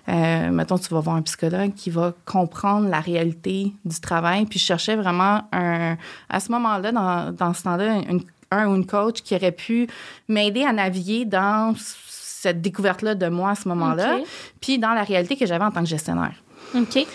euh, 0.09 0.51
mettons, 0.51 0.79
tu 0.79 0.93
vas 0.93 1.01
voir 1.01 1.17
un 1.17 1.23
psychologue 1.23 1.75
qui 1.75 1.91
va 1.91 2.13
comprendre 2.25 2.89
la 2.89 3.01
réalité 3.01 3.73
du 3.85 4.01
travail. 4.01 4.47
Puis 4.47 4.59
je 4.59 4.65
cherchais 4.65 4.97
vraiment 4.97 5.43
un, 5.53 5.97
à 6.29 6.41
ce 6.41 6.51
moment-là, 6.53 6.93
dans, 6.93 7.33
dans 7.33 7.55
ce 7.55 7.63
temps-là, 7.63 8.01
une 8.09 8.23
un 8.51 8.69
ou 8.69 8.77
une 8.77 8.87
coach 8.87 9.23
qui 9.23 9.35
aurait 9.35 9.53
pu 9.53 9.89
m'aider 10.29 10.65
à 10.65 10.73
naviguer 10.73 11.25
dans 11.25 11.75
cette 11.79 12.61
découverte-là 12.61 13.15
de 13.15 13.29
moi 13.29 13.51
à 13.51 13.55
ce 13.55 13.69
moment-là, 13.69 14.19
puis 14.61 14.79
dans 14.79 14.93
la 14.93 15.03
réalité 15.03 15.37
que 15.37 15.47
j'avais 15.47 15.65
en 15.65 15.71
tant 15.71 15.81
que 15.81 15.89
gestionnaire. 15.89 16.35
OK. 16.75 17.07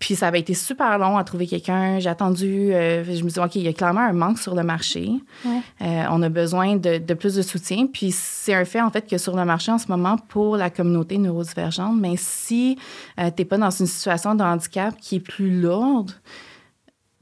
Puis 0.00 0.16
ça 0.16 0.26
avait 0.26 0.40
été 0.40 0.54
super 0.54 0.98
long 0.98 1.16
à 1.16 1.24
trouver 1.24 1.46
quelqu'un. 1.46 1.98
J'ai 1.98 2.10
attendu, 2.10 2.74
euh, 2.74 3.04
je 3.04 3.10
me 3.22 3.28
suis 3.28 3.34
dit, 3.34 3.38
OK, 3.38 3.54
il 3.54 3.62
y 3.62 3.68
a 3.68 3.72
clairement 3.72 4.00
un 4.00 4.12
manque 4.12 4.38
sur 4.38 4.54
le 4.54 4.62
marché. 4.62 5.12
Ouais. 5.44 5.60
Euh, 5.82 6.04
on 6.10 6.20
a 6.22 6.28
besoin 6.28 6.76
de, 6.76 6.98
de, 6.98 7.14
plus 7.14 7.34
de 7.36 7.42
soutien. 7.42 7.86
Puis 7.86 8.10
c'est 8.10 8.54
un 8.54 8.64
fait, 8.64 8.82
en 8.82 8.90
fait, 8.90 9.08
que 9.08 9.16
sur 9.16 9.36
le 9.36 9.44
marché 9.44 9.70
en 9.70 9.78
ce 9.78 9.86
moment, 9.88 10.16
pour 10.28 10.56
la 10.56 10.68
communauté 10.68 11.16
neurodivergente, 11.16 11.96
mais 11.98 12.16
si 12.16 12.76
euh, 13.18 13.30
tu 13.34 13.42
n'es 13.42 13.44
pas 13.46 13.56
dans 13.56 13.70
une 13.70 13.86
situation 13.86 14.34
de 14.34 14.42
handicap 14.42 14.94
qui 15.00 15.16
est 15.16 15.20
plus 15.20 15.60
lourde, 15.60 16.12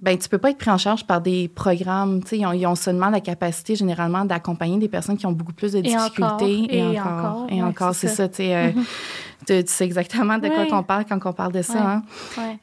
ben 0.02 0.18
tu 0.18 0.28
peux 0.28 0.38
pas 0.38 0.50
être 0.50 0.58
pris 0.58 0.70
en 0.70 0.78
charge 0.78 1.06
par 1.06 1.20
des 1.20 1.48
programmes. 1.48 2.20
Ils 2.32 2.44
ont, 2.44 2.52
ils 2.52 2.66
ont 2.66 2.74
seulement 2.74 3.08
la 3.08 3.20
capacité 3.20 3.76
généralement 3.76 4.24
d'accompagner 4.24 4.78
des 4.78 4.88
personnes 4.88 5.16
qui 5.16 5.26
ont 5.26 5.32
beaucoup 5.32 5.52
plus 5.52 5.72
de 5.72 5.80
difficultés. 5.80 6.66
Et, 6.76 7.00
encore. 7.00 7.46
Et 7.48 7.62
encore. 7.62 7.94
c'est 7.94 8.08
ça. 8.08 8.28
tu, 8.28 8.42
euh, 8.42 8.72
mm-hmm. 9.46 9.64
tu, 9.64 9.72
sais 9.72 9.84
exactement 9.84 10.38
de 10.38 10.48
quoi 10.48 10.66
on 10.76 10.82
parle 10.82 11.04
quand 11.08 11.20
on 11.24 11.32
parle 11.32 11.52
de 11.52 11.62
ça. 11.62 11.78
Hein? 11.78 12.02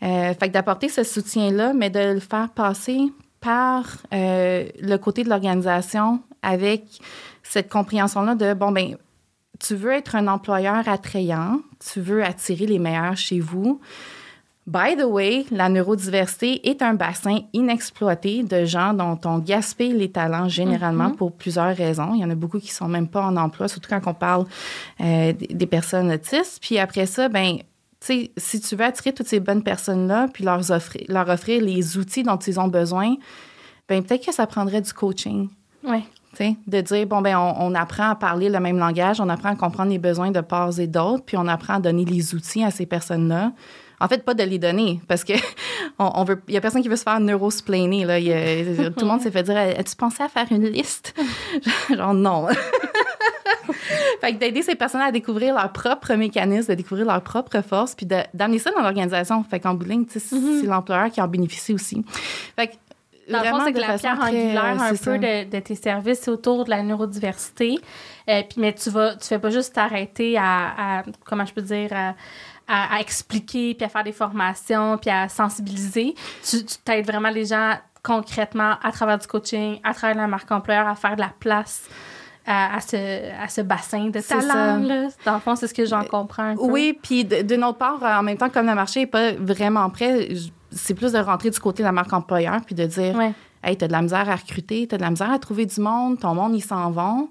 Euh, 0.03 0.33
fait 0.33 0.49
que 0.49 0.53
d'apporter 0.53 0.89
ce 0.89 1.03
soutien-là, 1.03 1.71
mais 1.73 1.89
de 1.89 2.13
le 2.13 2.19
faire 2.19 2.49
passer 2.49 2.99
par 3.39 3.85
euh, 4.13 4.65
le 4.81 4.97
côté 4.97 5.23
de 5.23 5.29
l'organisation 5.29 6.19
avec 6.41 6.83
cette 7.41 7.71
compréhension-là 7.71 8.35
de, 8.35 8.53
bon, 8.53 8.73
ben 8.73 8.97
tu 9.59 9.75
veux 9.75 9.91
être 9.91 10.15
un 10.15 10.27
employeur 10.27 10.87
attrayant, 10.89 11.61
tu 11.79 12.01
veux 12.01 12.23
attirer 12.23 12.65
les 12.65 12.79
meilleurs 12.79 13.15
chez 13.15 13.39
vous. 13.39 13.79
By 14.69 14.95
the 14.95 15.03
way, 15.03 15.47
la 15.49 15.67
neurodiversité 15.67 16.69
est 16.69 16.83
un 16.83 16.93
bassin 16.93 17.39
inexploité 17.53 18.43
de 18.43 18.65
gens 18.65 18.93
dont 18.93 19.19
on 19.25 19.39
gaspille 19.39 19.93
les 19.93 20.11
talents 20.11 20.47
généralement 20.47 21.09
mm-hmm. 21.09 21.15
pour 21.15 21.31
plusieurs 21.31 21.75
raisons. 21.75 22.13
Il 22.13 22.21
y 22.21 22.23
en 22.23 22.29
a 22.29 22.35
beaucoup 22.35 22.59
qui 22.59 22.71
sont 22.71 22.87
même 22.87 23.07
pas 23.07 23.23
en 23.23 23.35
emploi, 23.35 23.67
surtout 23.67 23.89
quand 23.89 24.01
on 24.05 24.13
parle 24.13 24.45
euh, 25.01 25.33
des 25.33 25.65
personnes 25.65 26.11
autistes. 26.11 26.59
Puis 26.61 26.77
après 26.77 27.07
ça, 27.07 27.29
ben 27.29 27.57
si 27.99 28.61
tu 28.61 28.75
veux 28.75 28.85
attirer 28.85 29.11
toutes 29.11 29.27
ces 29.27 29.39
bonnes 29.39 29.63
personnes-là, 29.63 30.27
puis 30.31 30.43
leur 30.43 30.69
offrir, 30.69 31.03
leur 31.07 31.27
offrir 31.29 31.63
les 31.63 31.97
outils 31.97 32.21
dont 32.21 32.37
ils 32.37 32.59
ont 32.59 32.67
besoin, 32.67 33.15
ben 33.87 34.03
peut-être 34.03 34.27
que 34.27 34.31
ça 34.31 34.45
prendrait 34.45 34.81
du 34.81 34.93
coaching. 34.93 35.49
Oui. 35.83 36.03
De 36.67 36.79
dire, 36.81 37.07
bon, 37.07 37.21
ben 37.21 37.35
on, 37.37 37.71
on, 37.71 37.75
apprend 37.75 38.11
à 38.11 38.15
parler 38.15 38.49
le 38.49 38.59
même 38.59 38.77
langage, 38.77 39.19
on 39.19 39.29
apprend 39.29 39.49
à 39.49 39.55
comprendre 39.55 39.89
les 39.89 39.97
besoins 39.97 40.29
de 40.29 40.41
part 40.41 40.79
et 40.79 40.85
d'autres, 40.85 41.23
puis 41.25 41.37
on 41.37 41.47
apprend 41.47 41.73
à 41.73 41.79
donner 41.79 42.05
les 42.05 42.35
outils 42.35 42.63
à 42.63 42.69
ces 42.69 42.85
personnes-là 42.85 43.51
en 43.99 44.07
fait, 44.07 44.23
pas 44.23 44.33
de 44.33 44.43
les 44.43 44.59
donner, 44.59 45.01
parce 45.07 45.23
que 45.23 45.33
on, 45.99 46.23
veut, 46.23 46.41
il 46.47 46.53
y 46.53 46.57
a 46.57 46.61
personne 46.61 46.81
qui 46.81 46.89
veut 46.89 46.95
se 46.95 47.03
faire 47.03 47.19
neurosplainer. 47.19 48.05
Là. 48.05 48.19
tout 48.91 49.01
le 49.01 49.05
monde 49.05 49.21
s'est 49.21 49.31
fait 49.31 49.43
dire 49.43 49.57
As-tu 49.57 49.95
pensé 49.95 50.23
à 50.23 50.29
faire 50.29 50.47
une 50.51 50.67
liste? 50.67 51.13
Genre, 51.89 52.13
non. 52.13 52.47
fait 54.21 54.33
que 54.33 54.37
d'aider 54.37 54.61
ces 54.61 54.75
personnes 54.75 55.01
à 55.01 55.11
découvrir 55.11 55.53
leur 55.53 55.71
propre 55.71 56.13
mécanisme, 56.15 56.69
de 56.69 56.75
découvrir 56.75 57.05
leur 57.05 57.21
propre 57.21 57.61
force, 57.61 57.95
puis 57.95 58.05
d'amener 58.05 58.59
ça 58.59 58.71
dans 58.71 58.81
l'organisation. 58.81 59.43
Fait 59.43 59.59
qu'en 59.59 59.73
bout 59.73 59.85
de 59.85 59.89
ligne, 59.89 60.03
mm-hmm. 60.03 60.61
c'est 60.61 60.67
l'employeur 60.67 61.11
qui 61.11 61.21
en 61.21 61.27
bénéficie 61.27 61.73
aussi. 61.73 62.05
Fait 62.55 62.67
que 62.67 62.73
dans 63.29 63.41
le 63.41 63.45
fond, 63.45 63.59
c'est 63.63 63.73
que 63.73 63.79
la 63.79 63.97
pierre 63.97 64.19
angulaire 64.19 64.81
un 64.81 64.95
peu 64.95 65.17
de, 65.19 65.59
tes 65.59 65.75
services, 65.75 66.27
autour 66.27 66.65
de 66.65 66.69
la 66.69 66.83
neurodiversité. 66.83 67.79
Euh, 68.27 68.41
puis, 68.47 68.59
mais 68.59 68.73
tu 68.73 68.89
vas, 68.89 69.15
tu 69.15 69.27
fais 69.27 69.39
pas 69.39 69.49
juste 69.49 69.75
t'arrêter 69.75 70.37
à, 70.37 70.99
à, 70.99 71.03
comment 71.25 71.45
je 71.45 71.53
peux 71.53 71.61
dire, 71.61 71.89
à, 71.93 72.15
à, 72.69 72.99
expliquer, 72.99 73.73
puis 73.73 73.85
à 73.85 73.89
faire 73.89 74.03
des 74.03 74.11
formations, 74.11 74.97
puis 74.97 75.09
à 75.09 75.27
sensibiliser. 75.27 76.13
Tu, 76.47 76.63
tu 76.63 76.77
t'aides 76.85 77.05
vraiment 77.05 77.29
les 77.29 77.45
gens 77.45 77.73
concrètement 78.03 78.75
à 78.81 78.91
travers 78.91 79.17
du 79.17 79.27
coaching, 79.27 79.79
à 79.83 79.93
travers 79.93 80.15
la 80.15 80.27
marque 80.27 80.51
employeur, 80.51 80.87
à 80.87 80.95
faire 80.95 81.15
de 81.15 81.21
la 81.21 81.33
place. 81.39 81.83
À, 82.51 82.79
ce, 82.81 82.95
à 83.39 83.47
ce 83.47 83.61
bassin 83.61 84.09
de 84.09 84.19
talent. 84.21 84.79
Là. 84.79 85.09
Dans 85.23 85.35
le 85.35 85.39
fond, 85.39 85.55
c'est 85.55 85.67
ce 85.67 85.73
que 85.73 85.85
j'en 85.85 86.03
comprends. 86.03 86.45
Un 86.45 86.55
peu. 86.55 86.63
Oui, 86.63 86.97
puis 86.99 87.23
d'une 87.23 87.63
autre 87.63 87.77
part, 87.77 88.01
en 88.01 88.23
même 88.23 88.37
temps, 88.37 88.49
comme 88.49 88.65
le 88.65 88.73
marché 88.73 89.01
n'est 89.01 89.07
pas 89.07 89.33
vraiment 89.33 89.87
prêt, 89.91 90.29
c'est 90.71 90.95
plus 90.95 91.11
de 91.11 91.19
rentrer 91.19 91.51
du 91.51 91.59
côté 91.59 91.83
de 91.83 91.85
la 91.85 91.91
marque 91.91 92.11
employeur 92.11 92.59
puis 92.65 92.73
de 92.73 92.87
dire 92.87 93.15
ouais. 93.15 93.33
Hey, 93.61 93.77
t'as 93.77 93.85
de 93.85 93.91
la 93.91 94.01
misère 94.01 94.27
à 94.27 94.35
recruter, 94.35 94.87
t'as 94.87 94.97
de 94.97 95.03
la 95.03 95.11
misère 95.11 95.31
à 95.31 95.37
trouver 95.37 95.67
du 95.67 95.79
monde, 95.79 96.17
ton 96.17 96.33
monde, 96.33 96.55
ils 96.55 96.63
s'en 96.63 96.89
vont 96.89 97.29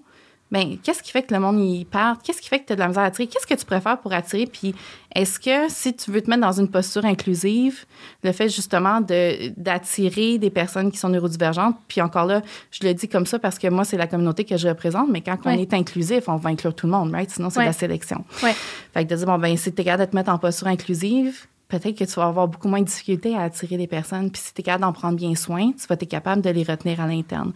ben 0.51 0.79
qu'est-ce 0.83 1.03
qui 1.03 1.11
fait 1.11 1.23
que 1.23 1.35
le 1.35 1.41
monde 1.41 1.61
y 1.61 1.85
part? 1.85 2.19
Qu'est-ce 2.23 2.41
qui 2.41 2.49
fait 2.49 2.61
que 2.61 2.67
tu 2.67 2.73
as 2.73 2.77
de 2.77 2.81
la 2.81 2.89
misère 2.89 3.03
à 3.03 3.07
attirer? 3.07 3.27
Qu'est-ce 3.29 3.47
que 3.47 3.55
tu 3.55 3.67
préfères 3.67 3.99
pour 3.99 4.13
attirer? 4.13 4.47
Puis 4.47 4.75
est-ce 5.15 5.39
que 5.39 5.69
si 5.69 5.95
tu 5.95 6.11
veux 6.11 6.23
te 6.23 6.31
mettre 6.31 6.43
dans 6.43 6.53
une 6.53 6.69
posture 6.69 7.05
inclusive, 7.05 7.85
le 8.25 8.33
fait 8.33 8.49
justement 8.49 9.01
de, 9.01 9.53
d'attirer 9.57 10.39
des 10.39 10.51
personnes 10.51 10.91
qui 10.91 10.99
sont 10.99 11.11
neurodivergentes, 11.11 11.77
puis 11.87 12.01
encore 12.01 12.25
là, 12.25 12.43
je 12.71 12.87
le 12.87 12.95
dis 12.95 13.09
comme 13.09 13.27
ça 13.27 13.39
parce 13.39 13.59
que 13.59 13.69
moi, 13.69 13.85
c'est 13.85 13.99
la 13.99 14.07
communauté 14.07 14.45
que 14.45 14.57
je 14.57 14.69
représente, 14.69 15.11
mais 15.11 15.21
quand 15.21 15.37
on 15.45 15.51
est 15.51 15.75
inclusif, 15.75 16.29
on 16.29 16.37
va 16.37 16.51
inclure 16.51 16.75
tout 16.75 16.87
le 16.87 16.93
monde, 16.93 17.13
right? 17.13 17.31
Sinon, 17.31 17.51
c'est 17.51 17.65
la 17.65 17.73
sélection. 17.73 18.25
Ouais. 18.43 18.55
Fait 18.95 19.05
que 19.05 19.11
de 19.11 19.17
dire, 19.17 19.27
bon, 19.27 19.39
ben 19.39 19.57
si 19.57 19.73
tu 19.73 19.83
es 19.83 19.85
capable 19.85 20.07
de 20.07 20.11
te 20.11 20.17
mettre 20.17 20.31
en 20.31 20.39
posture 20.39 20.69
inclusive, 20.69 21.47
peut-être 21.69 21.99
que 21.99 22.05
tu 22.05 22.15
vas 22.15 22.27
avoir 22.27 22.49
beaucoup 22.49 22.69
moins 22.69 22.81
de 22.81 22.87
difficultés 22.87 23.37
à 23.37 23.43
attirer 23.43 23.77
des 23.77 23.87
personnes. 23.87 24.31
Puis 24.31 24.43
si 24.43 24.55
tu 24.55 24.61
es 24.61 24.65
capable 24.65 24.83
d'en 24.83 24.93
prendre 24.93 25.17
bien 25.17 25.35
soin, 25.35 25.73
tu 25.73 25.87
vas 25.87 25.95
être 25.95 26.09
capable 26.09 26.43
de 26.43 26.51
les 26.51 26.63
retenir 26.63 27.01
à 27.01 27.07
l'interne. 27.07 27.53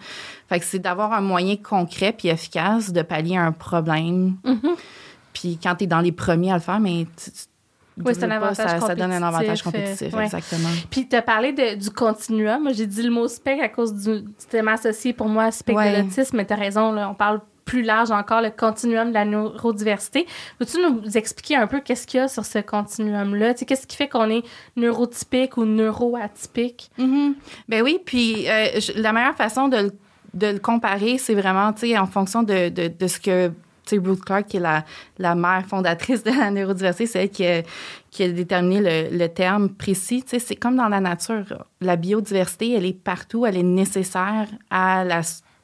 Fait 0.48 0.60
que 0.60 0.64
c'est 0.64 0.78
d'avoir 0.78 1.12
un 1.12 1.22
moyen 1.22 1.56
concret 1.56 2.12
puis 2.12 2.28
efficace 2.28 2.92
de 2.92 3.02
pallier 3.02 3.36
un 3.36 3.52
problème. 3.52 4.36
Mm-hmm. 4.44 4.76
Puis 5.32 5.58
quand 5.62 5.74
tu 5.76 5.84
es 5.84 5.86
dans 5.86 6.00
les 6.00 6.12
premiers 6.12 6.52
à 6.52 6.54
le 6.54 6.60
faire, 6.60 6.78
mais 6.78 7.06
tu, 7.16 7.30
oui, 8.04 8.14
c'est 8.14 8.24
un 8.24 8.30
avantage 8.30 8.56
ça, 8.56 8.78
compétitif. 8.78 8.86
ça 8.86 8.94
donne 8.94 9.12
un 9.12 9.22
avantage 9.22 9.62
compétitif, 9.62 10.14
ouais. 10.14 10.24
exactement. 10.24 10.68
Puis 10.90 11.08
tu 11.08 11.16
as 11.16 11.22
parlé 11.22 11.52
de, 11.52 11.74
du 11.74 11.90
continuum. 11.90 12.62
Moi, 12.62 12.72
j'ai 12.72 12.86
dit 12.86 13.02
le 13.02 13.10
mot 13.10 13.28
spec 13.28 13.60
à 13.60 13.68
cause 13.68 13.92
du 13.92 14.24
thème 14.48 14.68
associé 14.68 15.12
pour 15.12 15.28
moi, 15.28 15.50
spec 15.50 15.76
Ouais. 15.76 15.96
de 15.96 16.02
l'autisme, 16.02 16.36
mais 16.36 16.46
tu 16.46 16.52
as 16.52 16.56
raison, 16.56 16.92
là, 16.92 17.10
on 17.10 17.14
parle 17.14 17.40
plus 17.64 17.82
large 17.82 18.10
encore, 18.10 18.40
le 18.42 18.50
continuum 18.50 19.08
de 19.08 19.14
la 19.14 19.24
neurodiversité. 19.24 20.26
Peux-tu 20.58 20.78
nous 20.80 21.16
expliquer 21.16 21.56
un 21.56 21.66
peu 21.66 21.80
qu'est-ce 21.80 22.06
qu'il 22.06 22.18
y 22.18 22.22
a 22.22 22.28
sur 22.28 22.44
ce 22.44 22.58
continuum-là? 22.58 23.54
Qu'est-ce 23.54 23.86
qui 23.86 23.96
fait 23.96 24.08
qu'on 24.08 24.28
est 24.30 24.42
neurotypique 24.76 25.56
ou 25.56 25.64
neuroatypique? 25.64 26.90
Mhm. 26.98 27.34
Ben 27.68 27.82
oui, 27.82 27.98
puis 28.04 28.48
euh, 28.48 28.66
la 28.96 29.12
meilleure 29.12 29.34
façon 29.36 29.68
de, 29.68 29.76
le- 29.76 29.92
de 30.34 30.46
le 30.48 30.58
comparer, 30.58 31.18
c'est 31.18 31.34
vraiment, 31.34 31.72
en 31.98 32.06
fonction 32.06 32.42
de, 32.42 32.68
de, 32.68 32.88
de 32.88 33.06
ce 33.06 33.20
que, 33.20 33.48
tu 33.48 33.54
sais, 33.84 33.98
Ruth 33.98 34.24
Clark, 34.24 34.46
qui 34.46 34.56
est 34.58 34.60
la, 34.60 34.84
la 35.18 35.34
mère 35.34 35.64
fondatrice 35.66 36.22
de 36.24 36.30
la 36.30 36.50
neurodiversité, 36.50 37.06
c'est 37.06 37.22
elle 37.24 37.30
qui 37.30 37.46
a, 37.46 37.62
qui 38.10 38.22
a 38.24 38.28
déterminé 38.30 38.80
le, 39.10 39.16
le 39.16 39.28
terme 39.28 39.68
précis. 39.70 40.24
C'est 40.26 40.56
comme 40.56 40.76
dans 40.76 40.88
la 40.88 41.00
nature. 41.00 41.64
La 41.80 41.96
biodiversité, 41.96 42.72
elle 42.74 42.86
est 42.86 42.92
partout, 42.98 43.46
elle 43.46 43.56
est 43.56 43.62
nécessaire 43.62 44.48
à 44.70 45.04
la 45.04 45.20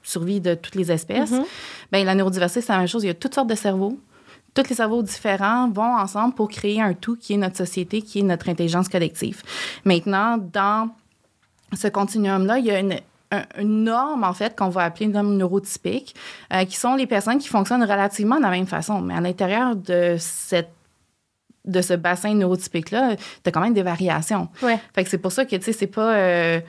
survie 0.08 0.40
de 0.40 0.54
toutes 0.54 0.74
les 0.74 0.90
espèces. 0.90 1.30
Mhm. 1.32 1.44
Ben, 1.92 2.04
la 2.04 2.14
neurodiversité, 2.14 2.60
c'est 2.60 2.72
la 2.72 2.78
même 2.78 2.88
chose. 2.88 3.04
Il 3.04 3.08
y 3.08 3.10
a 3.10 3.14
toutes 3.14 3.34
sortes 3.34 3.48
de 3.48 3.54
cerveaux. 3.54 3.98
Tous 4.54 4.68
les 4.68 4.74
cerveaux 4.74 5.02
différents 5.02 5.70
vont 5.70 5.96
ensemble 5.96 6.34
pour 6.34 6.48
créer 6.48 6.80
un 6.80 6.94
tout 6.94 7.16
qui 7.16 7.34
est 7.34 7.36
notre 7.36 7.56
société, 7.56 8.02
qui 8.02 8.20
est 8.20 8.22
notre 8.22 8.48
intelligence 8.48 8.88
collective. 8.88 9.42
Maintenant, 9.84 10.38
dans 10.38 10.90
ce 11.76 11.86
continuum-là, 11.88 12.58
il 12.58 12.64
y 12.64 12.70
a 12.70 12.80
une, 12.80 12.96
un- 13.30 13.44
une 13.58 13.84
norme, 13.84 14.24
en 14.24 14.32
fait, 14.32 14.56
qu'on 14.56 14.70
va 14.70 14.84
appeler 14.84 15.06
une 15.06 15.12
norme 15.12 15.36
neurotypique, 15.36 16.14
euh, 16.52 16.64
qui 16.64 16.76
sont 16.76 16.94
les 16.96 17.06
personnes 17.06 17.38
qui 17.38 17.48
fonctionnent 17.48 17.82
relativement 17.84 18.36
de 18.36 18.42
la 18.42 18.50
même 18.50 18.66
façon. 18.66 19.00
Mais 19.02 19.14
à 19.14 19.20
l'intérieur 19.20 19.76
de 19.76 20.16
cette 20.18 20.70
de 21.64 21.82
ce 21.82 21.92
bassin 21.92 22.32
neurotypique-là, 22.32 23.16
tu 23.16 23.22
as 23.48 23.50
quand 23.52 23.60
même 23.60 23.74
des 23.74 23.82
variations. 23.82 24.48
Ouais. 24.62 24.78
Fait 24.94 25.04
que 25.04 25.10
c'est 25.10 25.18
pour 25.18 25.32
ça 25.32 25.44
que, 25.44 25.54
tu 25.56 25.62
sais, 25.62 25.72
c'est 25.74 25.86
pas 25.86 26.14
euh, 26.14 26.60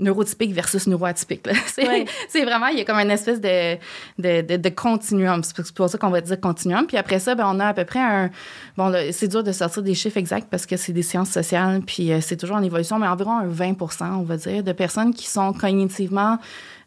neurotypique 0.00 0.52
versus 0.52 0.86
neuroatypique. 0.86 1.46
C'est 1.66 1.86
Ouais. 1.86 2.04
vraiment, 2.44 2.66
il 2.68 2.78
y 2.78 2.80
a 2.80 2.84
comme 2.84 2.96
une 2.98 3.10
espèce 3.10 3.40
de, 3.40 3.76
de, 4.18 4.40
de, 4.42 4.56
de 4.56 4.68
continuum. 4.70 5.42
C'est 5.42 5.72
pour- 5.74 5.88
ça 5.88 5.98
qu'on 5.98 6.10
va 6.10 6.20
dire 6.20 6.40
continuum. 6.40 6.86
Puis 6.86 6.96
après 6.96 7.18
ça, 7.20 7.34
ben, 7.34 7.44
on 7.46 7.60
a 7.60 7.66
à 7.68 7.74
peu 7.74 7.84
près 7.84 8.00
un... 8.00 8.30
Bon, 8.76 8.92
c'est 9.12 9.28
dur 9.28 9.42
de 9.44 9.52
sortir 9.52 9.82
des 9.82 9.94
chiffres 9.94 10.16
exacts 10.16 10.48
parce 10.50 10.66
que 10.66 10.76
c'est 10.76 10.92
des 10.92 11.02
sciences 11.02 11.30
sociales, 11.30 11.82
puis 11.86 12.12
euh, 12.12 12.20
c'est 12.20 12.36
toujours 12.36 12.56
en 12.56 12.62
évolution, 12.62 12.98
mais 12.98 13.06
environ 13.06 13.38
un 13.38 13.46
20% 13.48 14.12
on 14.14 14.22
va 14.22 14.36
dire, 14.36 14.62
de 14.64 14.72
personnes 14.72 15.12
qui 15.14 15.26
sont 15.28 15.52
cognitivement... 15.52 16.38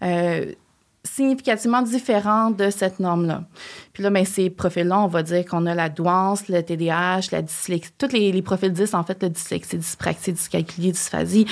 euh, 0.02 0.46
significativement 1.06 1.82
différents 1.82 2.50
de 2.50 2.70
cette 2.70 3.00
norme-là. 3.00 3.44
Puis 3.92 4.04
là, 4.04 4.10
ben, 4.10 4.26
ces 4.26 4.50
profils-là, 4.50 5.00
on 5.00 5.08
va 5.08 5.22
dire 5.22 5.46
qu'on 5.46 5.66
a 5.66 5.76
la 5.76 5.90
douance, 5.90 6.48
le 6.48 6.64
TDAH, 6.64 7.28
la 7.32 7.42
dyslexie, 7.42 7.92
tous 7.98 8.12
les, 8.14 8.32
les 8.32 8.42
profils 8.42 8.72
10, 8.72 8.94
en 8.94 9.04
fait, 9.04 9.22
le 9.22 9.30
dyslexie, 9.30 9.78
dyspraxie, 9.78 10.32
dyscalculie, 10.34 10.92
dysphasie, 10.94 11.46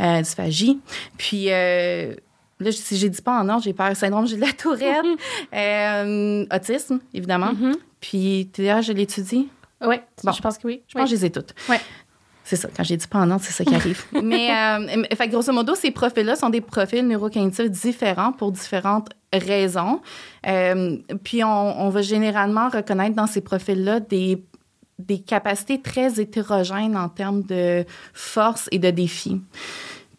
euh, 0.00 0.20
dysphagie. 0.20 0.80
Puis 1.18 1.46
euh, 1.52 2.14
là, 2.58 2.72
si 2.72 2.96
j'ai 2.96 3.08
dit 3.08 3.22
pas 3.22 3.40
en 3.40 3.48
ordre, 3.48 3.62
j'ai 3.62 3.72
peur 3.72 3.94
syndrome 3.96 4.26
de 4.26 4.36
la 4.36 4.52
tourette, 4.52 5.04
euh, 5.54 6.44
autisme, 6.52 6.98
évidemment. 7.14 7.52
Mhm. 7.52 7.76
Puis 8.00 8.50
TDAH, 8.52 8.82
je 8.82 8.92
l'étudie? 8.92 9.48
Oui, 9.82 9.96
Bon. 10.24 10.32
je 10.32 10.40
pense 10.40 10.58
que 10.58 10.66
oui. 10.66 10.82
Je 10.88 10.94
pense 10.94 11.04
que 11.04 11.10
je 11.10 11.20
les 11.20 11.26
ai 11.26 11.30
toutes. 11.30 11.54
Ouais. 11.68 11.80
C'est 12.48 12.54
ça, 12.54 12.68
quand 12.74 12.84
j'ai 12.84 12.96
dit 12.96 13.08
pas 13.08 13.18
en 13.18 13.28
ordre, 13.32 13.44
c'est 13.44 13.52
ça 13.52 13.64
qui 13.64 13.74
arrive. 13.74 14.04
mais, 14.22 14.52
euh, 14.52 15.02
fait 15.16 15.26
grosso 15.26 15.52
modo, 15.52 15.74
ces 15.74 15.90
profils-là 15.90 16.36
sont 16.36 16.48
des 16.48 16.60
profils 16.60 17.04
neurocognitifs 17.04 17.68
différents 17.68 18.30
pour 18.30 18.52
différentes 18.52 19.08
raisons. 19.32 20.00
Euh, 20.46 20.96
puis 21.24 21.42
on, 21.42 21.80
on 21.80 21.88
va 21.88 22.02
généralement 22.02 22.68
reconnaître 22.68 23.16
dans 23.16 23.26
ces 23.26 23.40
profils-là 23.40 23.98
des, 23.98 24.44
des 25.00 25.18
capacités 25.18 25.82
très 25.82 26.20
hétérogènes 26.20 26.96
en 26.96 27.08
termes 27.08 27.42
de 27.42 27.84
force 28.14 28.68
et 28.70 28.78
de 28.78 28.92
défi. 28.92 29.40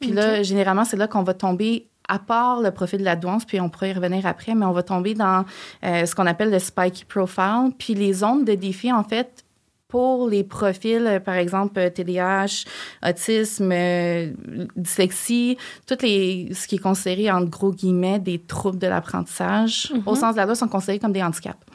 Puis 0.02 0.12
là, 0.12 0.44
généralement, 0.44 0.84
c'est 0.84 0.98
là 0.98 1.08
qu'on 1.08 1.24
va 1.24 1.34
tomber 1.34 1.88
à 2.10 2.20
part 2.20 2.62
le 2.62 2.72
profil 2.72 3.00
de 3.00 3.06
la 3.06 3.16
douance, 3.16 3.46
puis 3.46 3.62
on 3.62 3.70
pourrait 3.70 3.92
y 3.92 3.94
revenir 3.94 4.26
après, 4.26 4.54
mais 4.54 4.66
on 4.66 4.74
va 4.74 4.84
tomber 4.84 5.14
dans 5.14 5.46
euh, 5.86 6.06
ce 6.06 6.14
qu'on 6.14 6.26
appelle 6.26 6.52
le 6.52 6.60
spiky 6.60 7.06
profile. 7.06 7.72
Puis 7.78 7.94
les 7.94 8.12
zones 8.12 8.44
de 8.44 8.54
défi, 8.54 8.92
en 8.92 9.04
fait, 9.04 9.46
pour 9.88 10.30
les 10.30 10.44
profils, 10.44 11.06
euh, 11.06 11.20
par 11.20 11.36
exemple, 11.36 11.80
euh, 11.80 11.90
TDAH, 11.90 12.66
autisme, 13.06 13.72
euh, 13.72 14.34
dyslexie, 14.76 15.58
tout 15.86 15.98
les, 16.02 16.50
ce 16.54 16.68
qui 16.68 16.76
est 16.76 16.80
considéré, 16.80 17.32
entre 17.32 17.50
gros 17.50 17.72
guillemets, 17.72 18.20
des 18.20 18.40
troubles 18.40 18.80
de 18.80 18.88
l'apprentissage, 18.88 19.94
au 20.06 20.16
sens 20.16 20.34
de 20.34 20.38
la 20.38 20.46
loi, 20.46 20.56
sont 20.56 20.68
considérés 20.68 21.00
comme 21.00 21.14
des 21.14 21.24
handicaps. 21.24 21.66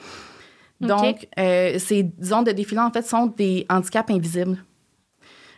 Donc, 0.81 1.29
euh, 1.39 1.79
ces 1.79 2.11
zones 2.23 2.45
de 2.45 2.53
défi-là, 2.53 2.87
en 2.87 2.91
fait, 2.91 3.07
sont 3.07 3.27
des 3.27 3.67
handicaps 3.71 4.11
invisibles. 4.11 4.59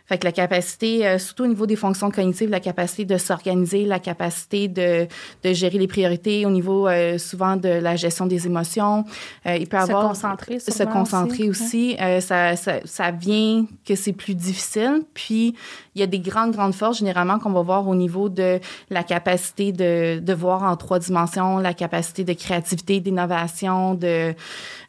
Fait 0.07 0.19
que 0.19 0.25
la 0.25 0.31
capacité, 0.31 1.07
euh, 1.07 1.17
surtout 1.17 1.45
au 1.45 1.47
niveau 1.47 1.65
des 1.65 1.75
fonctions 1.75 2.11
cognitives, 2.11 2.49
la 2.49 2.59
capacité 2.59 3.05
de 3.05 3.17
s'organiser, 3.17 3.85
la 3.85 3.99
capacité 3.99 4.67
de, 4.67 5.07
de 5.43 5.53
gérer 5.53 5.79
les 5.79 5.87
priorités, 5.87 6.45
au 6.45 6.51
niveau 6.51 6.87
euh, 6.87 7.17
souvent 7.17 7.55
de 7.55 7.69
la 7.69 7.95
gestion 7.95 8.27
des 8.27 8.45
émotions. 8.45 9.03
Euh, 9.47 9.55
il 9.57 9.67
peut 9.67 9.77
Se 9.77 9.83
avoir 9.83 10.07
concentrer, 10.09 10.59
se 10.59 10.83
concentrer 10.83 11.49
aussi. 11.49 11.63
aussi. 11.63 11.97
Euh, 11.99 12.21
ça, 12.21 12.55
ça, 12.55 12.73
ça 12.85 13.09
vient 13.09 13.65
que 13.83 13.95
c'est 13.95 14.13
plus 14.13 14.35
difficile. 14.35 15.01
Puis, 15.15 15.55
il 15.95 16.01
y 16.01 16.03
a 16.03 16.07
des 16.07 16.19
grandes, 16.19 16.51
grandes 16.51 16.75
forces, 16.75 16.99
généralement, 16.99 17.39
qu'on 17.39 17.51
va 17.51 17.61
voir 17.61 17.87
au 17.87 17.95
niveau 17.95 18.29
de 18.29 18.59
la 18.91 19.03
capacité 19.03 19.71
de, 19.71 20.19
de 20.19 20.33
voir 20.33 20.63
en 20.63 20.75
trois 20.75 20.99
dimensions, 20.99 21.57
la 21.57 21.73
capacité 21.73 22.23
de 22.23 22.33
créativité, 22.33 22.99
d'innovation, 22.99 23.95
de... 23.95 24.35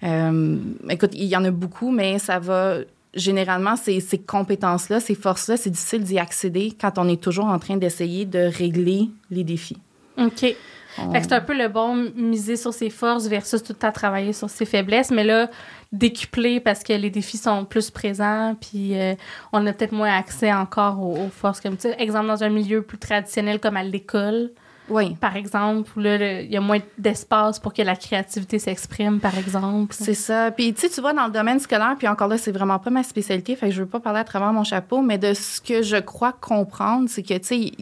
euh, 0.03 0.57
écoute, 0.91 1.13
il 1.15 1.25
y 1.25 1.37
en 1.37 1.45
a 1.45 1.51
beaucoup, 1.51 1.91
mais 1.91 2.19
ça 2.19 2.39
va... 2.39 2.79
Généralement, 3.17 3.77
ces, 3.77 3.99
ces 4.01 4.19
compétences-là, 4.19 5.01
ces 5.01 5.15
forces-là, 5.15 5.57
c'est 5.57 5.71
difficile 5.71 6.05
d'y 6.05 6.19
accéder 6.19 6.73
quand 6.81 6.99
on 6.99 7.09
est 7.09 7.21
toujours 7.21 7.47
en 7.47 7.59
train 7.59 7.77
d'essayer 7.77 8.25
de 8.27 8.39
régler 8.41 9.09
les 9.31 9.43
défis. 9.43 9.79
OK. 10.19 10.55
On- 10.99 11.13
Fait 11.13 11.19
que 11.21 11.25
c'est 11.27 11.35
un 11.35 11.41
peu 11.43 11.57
le 11.57 11.69
bon 11.69 12.11
miser 12.15 12.57
sur 12.57 12.73
ses 12.73 12.89
forces 12.91 13.27
versus 13.27 13.63
tout 13.63 13.73
le 13.75 13.79
temps 13.79 13.93
travailler 13.93 14.33
sur 14.33 14.49
ses 14.49 14.65
faiblesses, 14.65 15.11
mais 15.11 15.25
là, 15.25 15.51
décupler 15.93 16.59
parce 16.61 16.83
que 16.83 16.93
les 16.93 17.11
défis 17.11 17.37
sont 17.39 17.65
plus 17.65 17.91
présents, 17.91 18.55
puis 18.61 18.99
euh, 18.99 19.15
on 19.53 19.67
a 19.67 19.73
peut-être 19.73 19.93
moins 19.93 20.15
accès 20.17 20.53
encore 20.53 21.01
aux, 21.03 21.25
aux 21.27 21.29
forces 21.29 21.61
comme 21.61 21.79
ça. 21.79 21.91
Exemple, 21.99 22.27
dans 22.29 22.43
un 22.45 22.49
milieu 22.49 22.83
plus 22.83 22.99
traditionnel 22.99 23.61
comme 23.61 23.77
à 23.77 23.83
l'école, 23.83 24.51
Oui. 24.89 25.17
par 25.17 25.35
exemple, 25.37 25.91
où 25.97 26.01
là, 26.01 26.41
il 26.43 26.51
y 26.51 26.57
a 26.57 26.61
moins 26.61 26.79
d'espace 26.99 27.59
pour 27.59 27.73
que 27.73 27.83
la 27.83 27.97
créativité 27.97 28.59
s'exprime, 28.59 29.19
par 29.21 29.37
exemple. 29.37 29.95
C'est 29.99 30.15
ça. 30.15 30.51
Puis, 30.51 30.73
tu 30.75 30.83
sais, 30.83 30.89
tu 30.89 31.01
vois, 31.01 31.13
dans 31.13 31.27
le 31.27 31.33
domaine 31.33 31.59
scolaire, 31.59 31.95
puis 31.99 32.07
encore 32.09 32.29
là, 32.29 32.39
c'est 32.39 32.53
vraiment 32.53 32.79
pas 32.79 32.91
ma 32.91 33.03
spécialité, 33.03 33.57
fait 33.57 33.69
que 33.69 33.75
je 33.75 33.83
veux 33.83 33.89
pas 33.89 34.01
parler 34.01 34.21
à 34.21 34.25
travers 34.25 34.53
mon 34.53 34.65
chapeau, 34.65 35.03
mais 35.03 35.19
de 35.19 35.35
ce 35.35 35.61
que 35.61 35.83
je 35.83 35.97
crois 35.97 36.33
comprendre, 36.33 37.09
c'est 37.09 37.23
que, 37.23 37.35
tu 37.39 37.45
sais, 37.45 37.73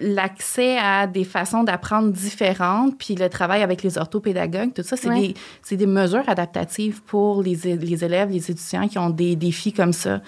l'accès 0.00 0.78
à 0.78 1.06
des 1.06 1.24
façons 1.24 1.62
d'apprendre 1.64 2.10
différentes, 2.10 2.96
puis 2.98 3.14
le 3.14 3.28
travail 3.28 3.62
avec 3.62 3.82
les 3.82 3.98
orthopédagogues, 3.98 4.72
tout 4.74 4.82
ça, 4.82 4.96
c'est 4.96 5.08
Ouais. 5.08 5.34
des, 5.70 5.76
des 5.76 5.86
mesures 5.86 6.28
adaptatives 6.28 7.02
pour 7.02 7.42
les, 7.42 7.54
les 7.76 8.04
élèves, 8.04 8.30
les 8.30 8.50
étudiants 8.50 8.88
qui 8.88 8.98
ont 8.98 9.10
des 9.10 9.36
défis 9.36 9.72
comme 9.72 9.92
ça. 9.92 10.20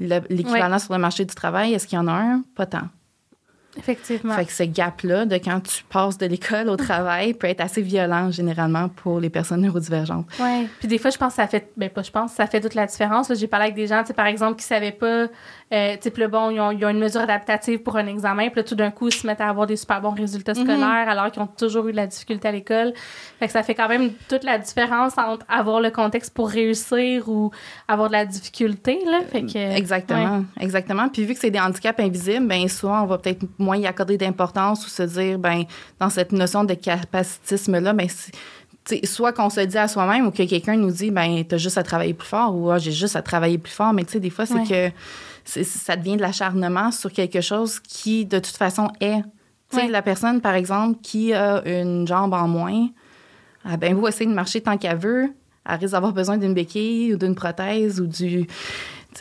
Le- 0.00 0.20
L'équivalent 0.30 0.78
sur 0.78 0.92
le 0.94 1.00
marché 1.00 1.24
du 1.24 1.34
travail, 1.34 1.74
est-ce 1.74 1.86
qu'il 1.86 1.96
y 1.96 2.00
en 2.00 2.06
a 2.06 2.12
un? 2.12 2.42
Pas 2.54 2.66
tant. 2.66 2.88
Effectivement. 3.78 4.34
Fait 4.34 4.44
que 4.44 4.52
ce 4.52 4.64
gap-là 4.64 5.24
de 5.24 5.36
quand 5.36 5.60
tu 5.60 5.84
passes 5.84 6.18
de 6.18 6.26
l'école 6.26 6.68
au 6.68 6.76
travail 6.88 7.34
peut 7.34 7.46
être 7.46 7.60
assez 7.60 7.82
violent 7.82 8.30
généralement 8.30 8.88
pour 8.88 9.20
les 9.20 9.30
personnes 9.30 9.62
neurodivergentes. 9.62 10.26
Ouais. 10.40 10.66
Puis 10.78 10.88
des 10.88 10.98
fois, 10.98 11.10
je 11.10 11.18
pense 11.18 11.34
que 11.34 11.36
ça 11.36 11.46
fait, 11.46 11.70
ben 11.76 11.88
pas 11.88 12.02
je 12.02 12.10
pense, 12.10 12.32
ça 12.32 12.46
fait 12.46 12.60
toute 12.60 12.74
la 12.74 12.86
différence. 12.86 13.32
J'ai 13.34 13.46
parlé 13.46 13.64
avec 13.64 13.76
des 13.76 13.86
gens, 13.86 14.00
tu 14.02 14.08
sais, 14.08 14.14
par 14.14 14.26
exemple, 14.26 14.58
qui 14.58 14.64
savaient 14.64 14.92
pas, 14.92 15.26
euh, 15.70 15.96
puis 16.00 16.22
là, 16.22 16.28
bon, 16.28 16.50
ils 16.50 16.60
ont, 16.60 16.70
ils 16.70 16.84
ont 16.84 16.88
une 16.88 16.98
mesure 16.98 17.20
adaptative 17.20 17.80
pour 17.80 17.96
un 17.96 18.06
examen, 18.06 18.48
puis 18.48 18.56
là, 18.56 18.62
tout 18.62 18.74
d'un 18.74 18.90
coup, 18.90 19.08
ils 19.08 19.14
se 19.14 19.26
mettent 19.26 19.40
à 19.40 19.48
avoir 19.48 19.66
des 19.66 19.76
super 19.76 20.00
bons 20.00 20.12
résultats 20.12 20.54
scolaires 20.54 21.08
alors 21.08 21.30
qu'ils 21.30 21.42
ont 21.42 21.46
toujours 21.46 21.86
eu 21.88 21.92
de 21.92 21.96
la 21.96 22.06
difficulté 22.06 22.48
à 22.48 22.52
l'école. 22.52 22.94
Fait 23.38 23.46
que 23.46 23.52
ça 23.52 23.62
fait 23.62 23.74
quand 23.74 23.88
même 23.88 24.12
toute 24.28 24.44
la 24.44 24.58
différence 24.58 25.18
entre 25.18 25.44
avoir 25.48 25.80
le 25.80 25.90
contexte 25.90 26.32
pour 26.32 26.48
réussir 26.48 27.28
ou 27.28 27.50
avoir 27.86 28.08
de 28.08 28.14
la 28.14 28.24
difficulté, 28.24 28.98
là. 29.04 29.20
Fait 29.30 29.42
que... 29.42 29.76
Exactement, 29.76 30.44
exactement. 30.58 31.08
Puis 31.08 31.24
vu 31.24 31.34
que 31.34 31.40
c'est 31.40 31.50
des 31.50 31.60
handicaps 31.60 32.00
invisibles, 32.00 32.46
ben 32.46 32.66
souvent 32.68 33.02
on 33.02 33.06
va 33.06 33.18
peut-être 33.18 33.44
moins 33.58 33.76
y 33.76 33.86
accorder 33.86 34.16
d'importance 34.16 34.86
ou 34.86 34.88
se 34.88 35.02
dire 35.02 35.38
ben 35.38 35.64
dans 36.00 36.08
cette 36.10 36.32
notion 36.32 36.64
de 36.64 36.74
capacitisme 36.74 37.78
là, 37.78 37.92
ben 37.92 38.08
c'est- 38.08 38.32
soit 39.04 39.32
qu'on 39.32 39.50
se 39.50 39.60
dit 39.60 39.76
à 39.78 39.86
soi-même 39.86 40.26
ou 40.26 40.30
que 40.30 40.42
quelqu'un 40.44 40.76
nous 40.76 40.90
dit, 40.90 41.10
ben, 41.10 41.44
t'as 41.46 41.58
juste 41.58 41.76
à 41.76 41.82
travailler 41.82 42.14
plus 42.14 42.28
fort 42.28 42.56
ou 42.56 42.70
ah, 42.70 42.78
j'ai 42.78 42.92
juste 42.92 43.16
à 43.16 43.22
travailler 43.22 43.58
plus 43.58 43.72
fort. 43.72 43.92
Mais 43.92 44.04
tu 44.04 44.12
sais, 44.12 44.20
des 44.20 44.30
fois, 44.30 44.46
c'est 44.46 44.62
que 44.64 44.90
ça 45.48 45.96
devient 45.96 46.16
de 46.16 46.22
l'acharnement 46.22 46.90
sur 46.90 47.12
quelque 47.12 47.40
chose 47.40 47.80
qui, 47.80 48.26
de 48.26 48.38
toute 48.38 48.56
façon, 48.56 48.88
est. 49.00 49.22
Tu 49.70 49.78
sais, 49.78 49.88
la 49.88 50.02
personne, 50.02 50.40
par 50.40 50.54
exemple, 50.54 50.98
qui 51.02 51.32
a 51.34 51.62
une 51.66 52.06
jambe 52.06 52.32
en 52.32 52.48
moins, 52.48 52.88
ah, 53.64 53.76
ben, 53.76 53.94
vous 53.94 54.06
essayez 54.06 54.28
de 54.28 54.34
marcher 54.34 54.60
tant 54.60 54.78
qu'elle 54.78 54.96
veut, 54.96 55.30
elle 55.68 55.78
risque 55.78 55.92
d'avoir 55.92 56.12
besoin 56.12 56.38
d'une 56.38 56.54
béquille 56.54 57.14
ou 57.14 57.18
d'une 57.18 57.34
prothèse 57.34 58.00
ou 58.00 58.06
du. 58.06 58.46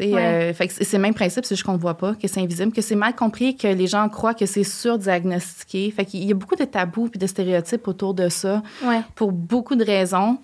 Euh, 0.01 0.53
c'est 0.57 0.93
le 0.93 1.01
même 1.01 1.13
principe, 1.13 1.45
c'est 1.45 1.55
juste 1.55 1.65
qu'on 1.65 1.73
ne 1.73 1.77
voit 1.77 1.97
pas, 1.97 2.13
que 2.15 2.27
c'est 2.27 2.41
invisible, 2.41 2.71
que 2.71 2.81
c'est 2.81 2.95
mal 2.95 3.15
compris, 3.15 3.55
que 3.55 3.67
les 3.67 3.87
gens 3.87 4.07
croient 4.09 4.33
que 4.33 4.45
c'est 4.45 4.63
surdiagnostiqué. 4.63 5.91
Fait 5.91 6.05
qu'il 6.05 6.23
y 6.23 6.31
a 6.31 6.35
beaucoup 6.35 6.55
de 6.55 6.65
tabous 6.65 7.09
et 7.13 7.17
de 7.17 7.27
stéréotypes 7.27 7.87
autour 7.87 8.13
de 8.13 8.29
ça 8.29 8.61
pour 9.15 9.31
beaucoup 9.31 9.75
de 9.75 9.83
raisons. 9.83 10.37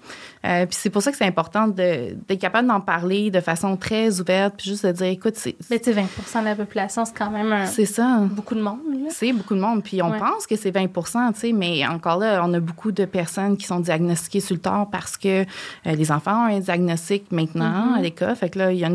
Euh, 0.46 0.66
puis 0.66 0.78
c'est 0.78 0.90
pour 0.90 1.02
ça 1.02 1.12
que 1.12 1.18
c'est 1.18 1.26
important 1.26 1.68
d'être 1.68 2.40
capable 2.40 2.68
d'en 2.68 2.82
parler 2.82 3.32
de 3.32 3.40
façon 3.40 3.78
très 3.78 4.20
ouverte, 4.20 4.56
puis 4.58 4.70
juste 4.70 4.86
de 4.86 4.92
dire, 4.92 5.08
écoute, 5.08 5.36
c'est... 5.36 5.56
Mais 5.70 5.80
tu 5.80 5.92
20% 5.92 6.40
de 6.42 6.46
la 6.46 6.56
population, 6.56 7.06
c'est 7.06 7.16
quand 7.16 7.32
même 7.32 7.66
C'est 7.68 7.86
ça. 7.86 8.20
beaucoup 8.30 8.56
de 8.56 8.62
monde. 8.62 8.80
C'est 9.10 9.32
beaucoup 9.32 9.56
de 9.56 9.62
monde. 9.62 9.84
Puis 9.84 10.02
on 10.02 10.12
pense 10.12 10.48
que 10.48 10.56
c'est 10.56 10.72
20 10.72 10.88
tu 10.94 11.40
sais, 11.40 11.52
mais 11.54 11.86
encore 11.88 12.18
là, 12.18 12.42
on 12.46 12.54
a 12.54 12.60
beaucoup 12.60 12.92
de 12.92 13.06
personnes 13.06 13.58
qui 13.58 13.66
sont 13.66 13.80
diagnostiquées 13.80 14.40
sur 14.40 14.56
le 14.56 14.62
tard 14.62 14.90
parce 14.92 15.18
que 15.18 15.44
euh, 15.44 15.46
les 15.86 16.12
enfants 16.12 16.46
ont 16.48 16.56
un 16.56 16.60
diagnostic 16.60 17.32
maintenant 17.32 17.94
mm-hmm. 17.94 17.98
à 17.98 18.02
l'école. 18.02 18.36
Fait 18.36 18.50
que 18.50 18.60
là, 18.60 18.72
il 18.72 18.80
y 18.80 18.86
a 18.86 18.90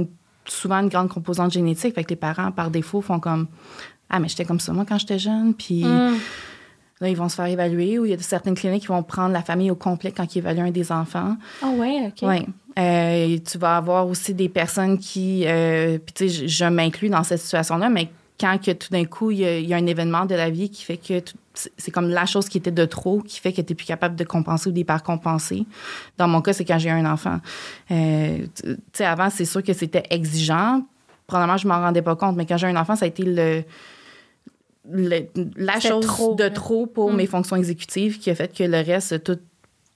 souvent 0.50 0.76
une 0.76 0.88
grande 0.88 1.08
composante 1.08 1.52
génétique. 1.52 1.94
Fait 1.94 2.04
que 2.04 2.10
les 2.10 2.16
parents, 2.16 2.52
par 2.52 2.70
défaut, 2.70 3.00
font 3.00 3.20
comme 3.20 3.48
Ah, 4.10 4.18
mais 4.18 4.28
j'étais 4.28 4.44
comme 4.44 4.60
ça, 4.60 4.72
moi, 4.72 4.84
quand 4.88 4.98
j'étais 4.98 5.18
jeune. 5.18 5.54
Puis 5.54 5.84
mm. 5.84 6.16
là, 7.00 7.08
ils 7.08 7.16
vont 7.16 7.28
se 7.28 7.36
faire 7.36 7.46
évaluer 7.46 7.98
ou 7.98 8.04
il 8.04 8.10
y 8.10 8.14
a 8.14 8.18
certaines 8.18 8.54
cliniques 8.54 8.82
qui 8.82 8.88
vont 8.88 9.02
prendre 9.02 9.32
la 9.32 9.42
famille 9.42 9.70
au 9.70 9.76
complet 9.76 10.12
quand 10.12 10.34
ils 10.34 10.38
évaluent 10.38 10.68
un 10.68 10.70
des 10.70 10.92
enfants. 10.92 11.36
Ah, 11.62 11.66
oh, 11.66 11.80
ouais, 11.80 12.06
OK. 12.08 12.28
Oui. 12.28 12.46
Euh, 12.78 13.38
tu 13.44 13.58
vas 13.58 13.76
avoir 13.76 14.06
aussi 14.06 14.34
des 14.34 14.48
personnes 14.48 14.98
qui. 14.98 15.44
Euh, 15.46 15.98
puis, 15.98 16.14
tu 16.14 16.28
sais, 16.28 16.48
je, 16.48 16.64
m'inclus 16.66 17.08
dans 17.08 17.24
cette 17.24 17.40
situation-là, 17.40 17.88
mais 17.88 18.08
quand 18.38 18.56
que 18.64 18.70
tout 18.70 18.90
d'un 18.90 19.04
coup, 19.04 19.32
il 19.32 19.40
y, 19.40 19.74
a, 19.74 19.76
un 19.76 19.86
événement 19.86 20.26
de 20.26 20.36
la 20.36 20.48
vie 20.48 20.70
qui 20.70 20.84
fait 20.84 20.96
que 20.96 21.20
c'est 21.76 21.90
comme 21.90 22.08
la 22.08 22.26
chose 22.26 22.48
qui 22.48 22.58
était 22.58 22.70
de 22.70 22.84
trop, 22.84 23.20
qui 23.20 23.40
fait 23.40 23.52
que 23.52 23.60
tu 23.60 23.72
n'es 23.72 23.76
plus 23.76 23.86
capable 23.86 24.16
de 24.16 24.24
compenser 24.24 24.68
ou 24.68 24.72
d'hyper-compenser. 24.72 25.66
Dans 26.16 26.28
mon 26.28 26.40
cas, 26.40 26.52
c'est 26.52 26.64
quand 26.64 26.78
j'ai 26.78 26.90
un 26.90 27.10
enfant. 27.10 27.38
Euh, 27.90 28.46
tu 28.54 28.76
sais, 28.92 29.04
avant, 29.04 29.30
c'est 29.30 29.44
sûr 29.44 29.62
que 29.62 29.72
c'était 29.72 30.04
exigeant. 30.10 30.82
Probablement, 31.26 31.56
je 31.56 31.68
m'en 31.68 31.80
rendais 31.80 32.02
pas 32.02 32.16
compte, 32.16 32.36
mais 32.36 32.46
quand 32.46 32.56
j'ai 32.56 32.68
un 32.68 32.76
enfant, 32.76 32.96
ça 32.96 33.04
a 33.04 33.08
été 33.08 33.22
le, 33.24 33.64
la 35.56 35.80
chose 35.80 36.36
de 36.36 36.48
trop 36.48 36.86
pour 36.86 37.12
mm. 37.12 37.16
mes 37.16 37.26
fonctions 37.26 37.56
exécutives 37.56 38.18
qui 38.18 38.30
a 38.30 38.34
fait 38.34 38.54
que 38.54 38.64
le 38.64 38.78
reste, 38.78 39.22
tout 39.22 39.38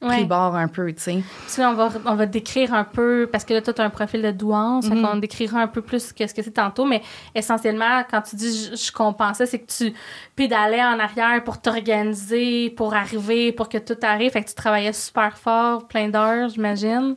pris 0.09 0.25
bord 0.25 0.55
un 0.55 0.69
peu, 0.69 0.93
tu 0.93 1.23
sais. 1.47 1.65
on 1.65 1.75
va, 1.75 1.91
on 2.07 2.15
va 2.15 2.27
décrire 2.27 2.75
un 2.75 2.85
peu, 2.85 3.29
parce 3.31 3.45
que 3.45 3.55
là, 3.55 3.63
tu 3.63 3.71
as 3.71 3.85
un 3.85 3.91
profil 3.91 4.23
de 4.23 4.31
douance, 4.31 4.89
mm 4.89 5.03
on 5.03 5.17
décrira 5.17 5.61
un 5.61 5.67
peu 5.67 5.83
plus 5.83 6.13
que 6.13 6.27
ce 6.27 6.35
que 6.35 6.43
c'est 6.43 6.53
tantôt, 6.53 6.85
mais 6.85 7.03
essentiellement, 7.35 8.03
quand 8.11 8.23
tu 8.23 8.37
dis 8.37 8.71
je, 8.75 8.93
compensais, 8.93 9.47
c'est 9.47 9.59
que 9.59 9.71
tu 9.71 9.93
pédalais 10.37 10.83
en 10.83 10.99
arrière 10.99 11.43
pour 11.45 11.61
t'organiser, 11.61 12.71
pour 12.71 12.95
arriver, 12.95 13.53
pour 13.53 13.69
que 13.69 13.79
tout 13.79 13.97
arrive. 14.03 14.31
Fait 14.33 14.43
que 14.43 14.49
tu 14.49 14.55
travaillais 14.55 14.93
super 14.93 15.37
fort, 15.37 15.87
plein 15.89 16.09
d'heures, 16.09 16.49
j'imagine. 16.49 17.17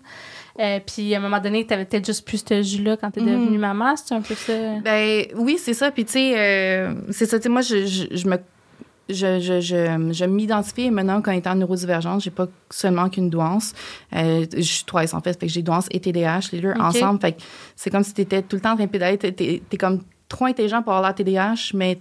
Euh, 0.59 0.79
puis 0.85 1.13
à 1.13 1.17
un 1.17 1.21
moment 1.21 1.39
donné, 1.39 1.65
tu 1.67 1.73
avais 1.73 1.85
peut-être 1.85 2.05
juste 2.05 2.25
plus 2.25 2.43
ce 2.47 2.61
jus-là 2.61 2.95
quand 2.97 3.11
tu 3.11 3.19
es 3.19 3.23
devenue 3.23 3.57
maman, 3.57 3.95
c'est 3.97 4.15
un 4.15 4.21
peu 4.21 4.35
ça? 4.35 4.53
Ben 4.83 5.25
oui, 5.35 5.57
c'est 5.59 5.73
ça. 5.73 5.91
Puis 5.91 6.05
tu 6.05 6.13
sais, 6.13 6.33
euh, 6.37 6.93
c'est 7.11 7.25
ça. 7.25 7.37
Tu 7.37 7.43
sais, 7.43 7.49
moi, 7.49 7.61
je, 7.61 7.85
je 7.85 8.27
me 8.27 8.37
je, 9.09 9.39
je, 9.39 9.61
je, 9.61 10.11
je 10.11 10.25
m'identifie 10.25 10.89
maintenant 10.89 11.21
comme 11.21 11.33
étant 11.33 11.55
neurodivergente. 11.55 12.21
J'ai 12.21 12.31
pas 12.31 12.47
seulement 12.69 13.09
qu'une 13.09 13.29
douance. 13.29 13.73
Euh, 14.15 14.45
je 14.55 14.61
suis 14.61 14.85
trois 14.85 15.13
en 15.13 15.21
fait. 15.21 15.39
Fait 15.39 15.47
que 15.47 15.51
j'ai 15.51 15.61
douance 15.61 15.87
et 15.91 15.99
TDAH, 15.99 16.49
les 16.51 16.61
deux 16.61 16.73
ensemble. 16.79 17.19
Fait 17.19 17.33
que 17.33 17.41
c'est 17.75 17.89
comme 17.89 18.03
si 18.03 18.13
tu 18.13 18.21
étais 18.21 18.41
tout 18.41 18.55
le 18.55 18.61
temps 18.61 18.71
en 18.71 18.75
train 18.75 18.85
de 18.85 18.89
pédaler. 18.89 19.17
Tu 19.17 19.27
es, 19.27 19.77
comme 19.77 20.01
trop 20.27 20.45
intelligent 20.45 20.81
pour 20.81 20.93
avoir 20.93 21.09
la 21.09 21.13
TDAH, 21.13 21.71
mais 21.73 21.99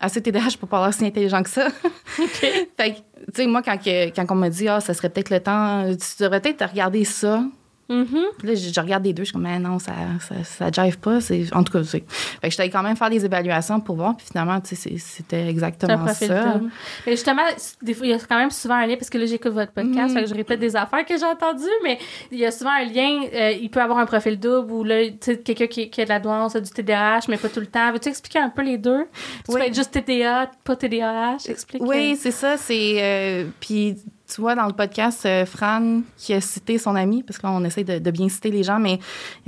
assez 0.00 0.22
TDAH 0.22 0.58
pour 0.60 0.68
pas 0.68 0.78
avoir 0.78 0.94
si 0.94 1.04
intelligent 1.04 1.42
que 1.42 1.50
ça. 1.50 1.68
fait 2.16 2.92
que, 2.92 2.96
tu 2.96 3.02
sais, 3.34 3.46
moi, 3.46 3.62
quand, 3.62 3.78
quand 3.84 4.26
on 4.30 4.34
me 4.36 4.48
dit, 4.48 4.68
ah, 4.68 4.80
ça 4.80 4.94
serait 4.94 5.08
peut-être 5.08 5.30
le 5.30 5.40
temps, 5.40 5.84
tu 5.90 6.22
devrais 6.22 6.40
peut-être 6.40 6.68
regarder 6.68 7.04
ça 7.04 7.42
Mm-hmm. 7.88 8.24
là, 8.42 8.54
je, 8.54 8.80
regarde 8.80 9.04
les 9.04 9.12
deux, 9.12 9.22
je 9.22 9.26
suis 9.26 9.32
comme, 9.32 9.42
mais 9.42 9.60
non, 9.60 9.78
ça, 9.78 9.92
ça, 10.20 10.34
ça 10.42 10.70
jive 10.70 10.98
pas. 10.98 11.18
En 11.52 11.62
tout 11.62 11.72
cas, 11.72 11.84
c'est. 11.84 12.04
Fait 12.08 12.48
que 12.48 12.50
j'étais 12.50 12.68
quand 12.68 12.82
même 12.82 12.96
faire 12.96 13.10
des 13.10 13.24
évaluations 13.24 13.80
pour 13.80 13.96
voir, 13.96 14.16
puis 14.16 14.26
finalement, 14.26 14.60
tu 14.60 14.74
sais, 14.74 14.96
c'était 14.98 15.48
exactement 15.48 16.06
ça. 16.08 16.60
Mais 17.06 17.12
justement, 17.12 17.42
des 17.82 17.94
fois, 17.94 18.06
il 18.06 18.10
y 18.10 18.14
a 18.14 18.18
quand 18.18 18.38
même 18.38 18.50
souvent 18.50 18.74
un 18.74 18.86
lien, 18.86 18.96
parce 18.96 19.08
que 19.08 19.18
là, 19.18 19.26
j'écoute 19.26 19.52
votre 19.52 19.72
podcast, 19.72 19.96
mm-hmm. 19.96 20.14
fait 20.14 20.22
que 20.24 20.28
je 20.28 20.34
répète 20.34 20.60
des 20.60 20.74
affaires 20.74 21.04
que 21.04 21.16
j'ai 21.16 21.24
entendues, 21.24 21.64
mais 21.84 21.98
il 22.32 22.38
y 22.38 22.44
a 22.46 22.50
souvent 22.50 22.72
un 22.72 22.84
lien. 22.84 23.22
Euh, 23.32 23.52
il 23.52 23.70
peut 23.70 23.80
avoir 23.80 23.98
un 23.98 24.06
profil 24.06 24.38
double 24.38 24.72
ou 24.72 24.82
là, 24.82 25.06
tu 25.08 25.16
sais, 25.20 25.38
quelqu'un 25.38 25.66
qui, 25.66 25.88
qui, 25.88 26.00
a 26.00 26.04
de 26.04 26.08
la 26.08 26.18
douance, 26.18 26.56
a 26.56 26.60
du 26.60 26.70
TDAH, 26.70 27.20
mais 27.28 27.36
pas 27.36 27.48
tout 27.48 27.60
le 27.60 27.66
temps. 27.66 27.92
Veux-tu 27.92 28.08
expliquer 28.08 28.40
un 28.40 28.50
peu 28.50 28.62
les 28.62 28.78
deux? 28.78 29.06
Tu 29.46 29.52
peux 29.52 29.60
être 29.60 29.74
juste 29.74 29.92
TDA, 29.92 30.50
pas 30.64 30.74
TDAH? 30.74 31.36
Explique. 31.48 31.82
Oui, 31.82 32.16
c'est 32.16 32.32
ça. 32.32 32.56
C'est. 32.56 32.96
Euh, 33.00 33.44
puis 33.60 33.96
tu 34.32 34.40
vois, 34.40 34.54
dans 34.54 34.66
le 34.66 34.72
podcast, 34.72 35.24
euh, 35.26 35.46
Fran, 35.46 36.00
qui 36.16 36.34
a 36.34 36.40
cité 36.40 36.78
son 36.78 36.96
ami, 36.96 37.22
parce 37.22 37.38
que 37.38 37.46
là, 37.46 37.52
on 37.52 37.64
essaie 37.64 37.84
de, 37.84 38.10
bien 38.10 38.28
citer 38.28 38.50
les 38.50 38.62
gens, 38.62 38.78
mais 38.78 38.98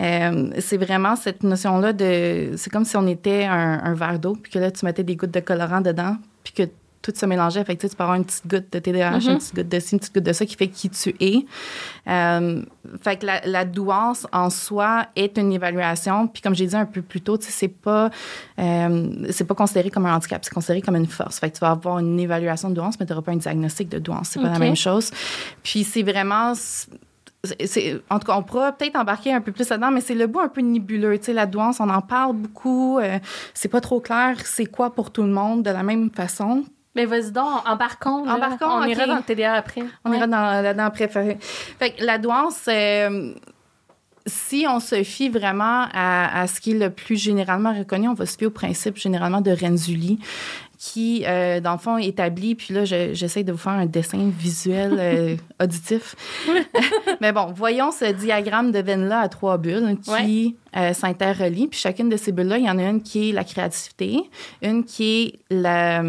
euh, 0.01 0.51
c'est 0.61 0.77
vraiment 0.77 1.17
cette 1.17 1.43
notion-là 1.43 1.93
de. 1.93 2.53
C'est 2.57 2.71
comme 2.71 2.85
si 2.85 2.97
on 2.97 3.07
était 3.07 3.45
un, 3.45 3.81
un 3.83 3.95
verre 3.95 4.19
d'eau, 4.19 4.37
puis 4.41 4.53
que 4.53 4.59
là, 4.59 4.71
tu 4.71 4.85
mettais 4.85 5.03
des 5.03 5.17
gouttes 5.17 5.33
de 5.33 5.41
colorant 5.41 5.81
dedans, 5.81 6.17
puis 6.45 6.53
que 6.53 6.62
tout 7.03 7.13
se 7.15 7.27
mélanger. 7.27 7.63
Fait 7.65 7.77
que, 7.77 7.87
tu 7.87 7.95
peux 7.95 8.03
avoir 8.03 8.17
une 8.17 8.25
petite 8.25 8.47
goutte 8.47 8.73
de 8.73 8.79
TDAH, 8.79 9.13
une 9.13 9.19
mm-hmm. 9.19 9.37
petite 9.39 9.55
goutte 9.55 9.69
de 9.69 9.81
ci, 9.81 9.95
une 9.95 9.99
petite 10.01 10.15
goutte 10.15 10.25
de 10.25 10.33
ça 10.33 10.47
qui 10.47 10.57
fait 10.57 10.69
qui 10.69 10.91
tu 10.91 11.15
es. 11.21 11.47
Euh, 12.09 12.63
fait 13.03 13.17
que 13.17 13.27
la, 13.27 13.41
la, 13.45 13.65
douance 13.65 14.27
en 14.33 14.51
soi 14.51 15.07
est 15.17 15.39
une 15.39 15.53
évaluation. 15.53 16.27
Puis 16.29 16.43
comme 16.43 16.55
j'ai 16.55 16.67
dit 16.67 16.77
un 16.77 16.87
peu 16.87 17.03
plus 17.03 17.21
tôt, 17.21 17.37
c'est 17.41 17.69
pas, 17.69 18.11
euh, 18.59 19.11
c'est 19.31 19.45
pas 19.45 19.55
considéré 19.55 19.91
comme 19.91 20.07
un 20.07 20.15
handicap, 20.17 20.45
c'est 20.45 20.55
considéré 20.55 20.81
comme 20.83 20.97
une 20.97 21.07
force. 21.07 21.39
Fait 21.39 21.51
que 21.51 21.57
tu 21.57 21.61
vas 21.61 21.71
avoir 21.71 21.99
une 21.99 22.19
évaluation 22.19 22.71
de 22.71 22.75
douance, 22.75 22.99
mais 22.99 23.07
tu 23.07 23.13
n'auras 23.13 23.23
pas 23.23 23.33
un 23.33 23.37
diagnostic 23.37 23.89
de 23.89 23.99
douance. 23.99 24.31
C'est 24.31 24.41
pas 24.41 24.51
la 24.51 24.59
même 24.59 24.77
chose. 24.77 25.11
Puis 25.63 25.85
c'est 25.85 26.03
vraiment 26.03 26.55
en 28.11 28.19
tout 28.19 28.27
cas, 28.27 28.37
on 28.37 28.43
pourra 28.43 28.73
peut-être 28.73 28.97
embarquer 28.97 29.33
un 29.33 29.41
peu 29.41 29.53
plus 29.53 29.69
là-dedans, 29.69 29.91
mais 29.91 30.01
c'est 30.01 30.15
le 30.15 30.27
bout 30.27 30.41
un 30.41 30.49
peu 30.49 30.61
nébuleux. 30.61 31.19
Tu 31.19 31.27
sais, 31.27 31.33
la 31.33 31.47
douance, 31.47 31.79
on 31.81 31.89
en 31.89 32.01
parle 32.01 32.35
beaucoup. 32.35 32.99
Euh, 32.99 33.19
c'est 33.55 33.69
pas 33.69 33.81
trop 33.81 34.01
clair 34.01 34.37
c'est 34.45 34.67
quoi 34.67 34.95
pour 34.95 35.11
tout 35.13 35.23
le 35.23 35.29
monde 35.29 35.63
de 35.63 35.71
la 35.71 35.83
même 35.83 36.11
façon. 36.11 36.65
Mais 36.99 37.05
vas-y 37.05 37.31
donc, 37.31 37.47
embarquons. 37.65 38.29
Embarquons. 38.29 38.67
On 38.67 38.85
ira 38.85 39.07
dans 39.07 39.19
le 39.19 39.23
TDA 39.23 39.55
après. 39.55 39.85
On 40.05 40.13
ira 40.13 40.27
dans, 40.27 40.63
là-dedans 40.63 40.87
après. 40.87 41.07
Fait 41.07 41.39
que 41.93 42.05
la 42.05 42.19
douance, 42.19 42.65
euh, 42.67 43.35
si 44.27 44.67
on 44.69 44.81
se 44.81 45.05
fie 45.05 45.29
vraiment 45.29 45.87
à, 45.95 46.45
ce 46.49 46.61
qui 46.61 46.73
est 46.73 46.79
le 46.79 46.91
plus 46.91 47.15
généralement 47.15 47.73
reconnu, 47.73 48.09
on 48.09 48.15
va 48.15 48.27
se 48.27 48.37
fier 48.37 48.49
au 48.49 48.51
principe 48.51 48.97
généralement 48.97 49.41
de 49.41 49.53
Renzulli, 49.53 50.19
qui, 50.77 51.23
euh, 51.25 51.61
dans 51.61 51.71
le 51.75 51.79
fond, 51.79 51.99
établit, 51.99 52.57
puis 52.57 52.75
là, 52.75 52.85
j'essaie 52.85 53.45
de 53.45 53.53
vous 53.53 53.59
faire 53.59 53.75
un 53.75 53.87
dessin 53.87 54.29
visuel 54.37 54.97
euh, 54.99 55.37
auditif. 55.63 56.17
Mais 57.21 57.31
bon, 57.31 57.53
voyons 57.55 57.93
ce 57.93 58.07
diagramme 58.11 58.73
de 58.73 58.81
veine-là 58.81 59.21
à 59.21 59.29
trois 59.29 59.57
bulles 59.57 59.97
qui 60.03 60.57
s'interrelient. 60.95 61.69
Puis 61.69 61.79
chacune 61.79 62.09
de 62.09 62.17
ces 62.17 62.33
bulles-là, 62.33 62.59
il 62.59 62.65
y 62.65 62.71
en 62.71 62.79
a 62.79 62.83
une 62.83 63.03
qui 63.03 63.31
est 63.31 63.33
la 63.33 63.45
créativité, 63.45 64.19
une 64.63 64.83
qui 64.83 65.23
est 65.23 65.39
la 65.49 66.03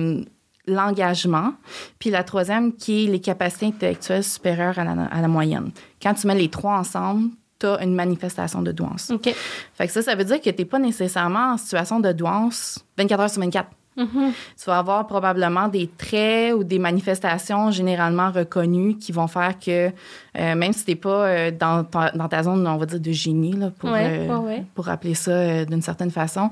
l'engagement, 0.69 1.53
puis 1.99 2.09
la 2.09 2.23
troisième 2.23 2.73
qui 2.73 3.05
est 3.05 3.07
les 3.07 3.19
capacités 3.19 3.67
intellectuelles 3.67 4.23
supérieures 4.23 4.77
à 4.79 4.83
la, 4.83 5.27
moyenne. 5.27 5.71
Quand 6.01 6.13
tu 6.13 6.27
mets 6.27 6.35
les 6.35 6.49
trois 6.49 6.77
ensemble, 6.77 7.29
tu 7.59 7.67
as 7.67 7.83
une 7.83 7.93
manifestation 7.93 8.61
de 8.61 8.71
douance. 8.71 9.11
OK. 9.11 9.33
Fait 9.73 9.87
que 9.87 9.91
ça, 9.93 10.01
ça 10.01 10.15
veut 10.15 10.23
dire 10.23 10.39
que 10.41 10.49
tu 10.49 10.57
n'es 10.57 10.65
pas 10.65 10.79
nécessairement 10.79 11.53
en 11.53 11.57
situation 11.57 11.99
de 11.99 12.11
douance 12.11 12.79
24 12.97 13.19
heures 13.21 13.29
sur 13.29 13.41
24. 13.41 13.69
Mm-hmm. 13.99 14.31
Tu 14.57 14.65
vas 14.65 14.79
avoir 14.79 15.07
probablement 15.07 15.67
des 15.67 15.87
traits 15.87 16.53
ou 16.53 16.63
des 16.63 16.79
manifestations 16.79 17.71
généralement 17.71 18.31
reconnues 18.31 18.95
qui 18.97 19.11
vont 19.11 19.27
faire 19.27 19.59
que, 19.59 19.89
euh, 20.37 20.55
même 20.55 20.71
si 20.71 20.85
tu 20.85 20.91
n'es 20.91 20.95
pas 20.95 21.27
euh, 21.27 21.51
dans, 21.51 21.83
ta, 21.83 22.11
dans, 22.11 22.29
ta, 22.29 22.43
zone, 22.43 22.65
on 22.65 22.77
va 22.77 22.85
dire, 22.85 22.99
de 22.99 23.11
génie, 23.11 23.53
là, 23.53 23.71
pour, 23.77 23.91
euh, 23.93 24.59
pour 24.73 24.87
appeler 24.89 25.15
ça 25.15 25.65
d'une 25.65 25.81
certaine 25.81 26.11
façon, 26.11 26.49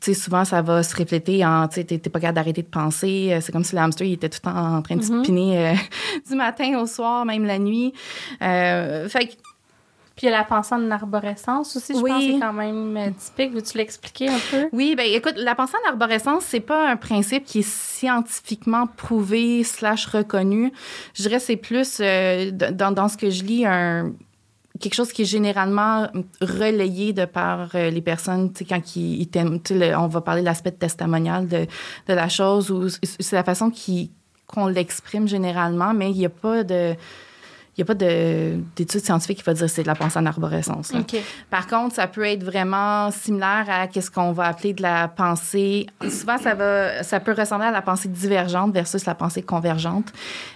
sais, 0.00 0.14
souvent, 0.14 0.44
ça 0.44 0.62
va 0.62 0.82
se 0.82 0.96
refléter 0.96 1.44
en, 1.44 1.68
tu 1.68 1.82
sais, 1.86 1.98
pas 1.98 2.20
capable 2.20 2.36
d'arrêter 2.36 2.62
de 2.62 2.68
penser. 2.68 3.30
Euh, 3.32 3.40
c'est 3.40 3.52
comme 3.52 3.64
si 3.64 3.74
le 3.74 3.82
hamster, 3.82 4.06
il 4.06 4.14
était 4.14 4.28
tout 4.28 4.40
le 4.44 4.50
temps 4.50 4.76
en 4.76 4.82
train 4.82 4.96
de 4.96 5.02
mm-hmm. 5.02 5.22
spinner 5.22 5.68
euh, 5.68 5.74
du 6.28 6.34
matin 6.34 6.78
au 6.80 6.86
soir, 6.86 7.24
même 7.24 7.44
la 7.44 7.58
nuit. 7.58 7.92
Euh, 8.42 9.08
fait 9.08 9.26
que, 9.26 9.32
puis 10.16 10.26
il 10.26 10.30
y 10.30 10.34
a 10.34 10.38
la 10.38 10.44
pensée 10.44 10.74
en 10.74 10.90
arborescence 10.90 11.76
aussi, 11.76 11.94
je 11.94 12.00
pense, 12.00 12.22
c'est 12.22 12.38
quand 12.38 12.52
même 12.52 13.14
typique. 13.14 13.52
Veux-tu 13.52 13.78
l'expliquer 13.78 14.28
un 14.28 14.38
peu? 14.50 14.68
Oui, 14.72 14.94
ben 14.94 15.06
écoute, 15.06 15.34
la 15.36 15.54
pensée 15.54 15.74
en 15.86 15.90
arborescence, 15.90 16.44
c'est 16.44 16.60
pas 16.60 16.90
un 16.90 16.96
principe 16.96 17.44
qui 17.44 17.60
est 17.60 17.68
scientifiquement 17.68 18.86
prouvé 18.86 19.64
slash 19.64 20.04
reconnu. 20.06 20.72
Je 21.14 21.22
dirais 21.22 21.38
c'est 21.38 21.56
plus, 21.56 22.00
dans, 22.00 22.92
dans 22.92 23.08
ce 23.08 23.16
que 23.16 23.30
je 23.30 23.44
lis, 23.44 23.64
un 23.64 24.12
quelque 24.80 24.94
chose 24.94 25.12
qui 25.12 25.22
est 25.22 25.26
généralement 25.26 26.08
relayé 26.40 27.12
de 27.12 27.24
par 27.24 27.70
euh, 27.74 27.90
les 27.90 28.00
personnes, 28.00 28.52
tu 28.52 28.58
sais, 28.58 28.64
quand 28.64 28.96
ils, 28.96 29.22
ils 29.22 29.94
on 29.96 30.08
va 30.08 30.20
parler 30.20 30.40
de 30.40 30.46
l'aspect 30.46 30.72
testimonial 30.72 31.46
de, 31.46 31.66
la 32.08 32.28
chose, 32.28 32.70
ou 32.70 32.88
c'est 32.88 33.36
la 33.36 33.44
façon 33.44 33.70
qu'on 34.46 34.66
l'exprime 34.66 35.28
généralement, 35.28 35.94
mais 35.94 36.10
il 36.10 36.18
n'y 36.18 36.26
a 36.26 36.30
pas 36.30 36.64
de 36.64 36.94
il 37.76 37.80
n'y 37.80 37.82
a 37.82 37.86
pas 37.86 37.94
d'études 37.94 39.04
scientifiques 39.04 39.38
qui 39.38 39.44
vont 39.44 39.52
dire 39.52 39.66
que 39.66 39.70
c'est 39.70 39.82
de 39.82 39.86
la 39.86 39.94
pensée 39.94 40.18
en 40.18 40.26
arborescence. 40.26 40.92
Par 41.50 41.66
contre, 41.66 41.94
ça 41.94 42.06
peut 42.08 42.24
être 42.24 42.42
vraiment 42.42 43.10
similaire 43.10 43.66
à 43.68 43.86
ce 44.00 44.10
qu'on 44.10 44.32
va 44.32 44.46
appeler 44.46 44.72
de 44.72 44.82
la 44.82 45.08
pensée. 45.08 45.86
Souvent, 46.02 46.36
ça, 46.38 46.54
va, 46.54 47.02
ça 47.02 47.20
peut 47.20 47.32
ressembler 47.32 47.68
à 47.68 47.70
la 47.70 47.82
pensée 47.82 48.08
divergente 48.08 48.74
versus 48.74 49.06
la 49.06 49.14
pensée 49.14 49.42
convergente. 49.42 50.12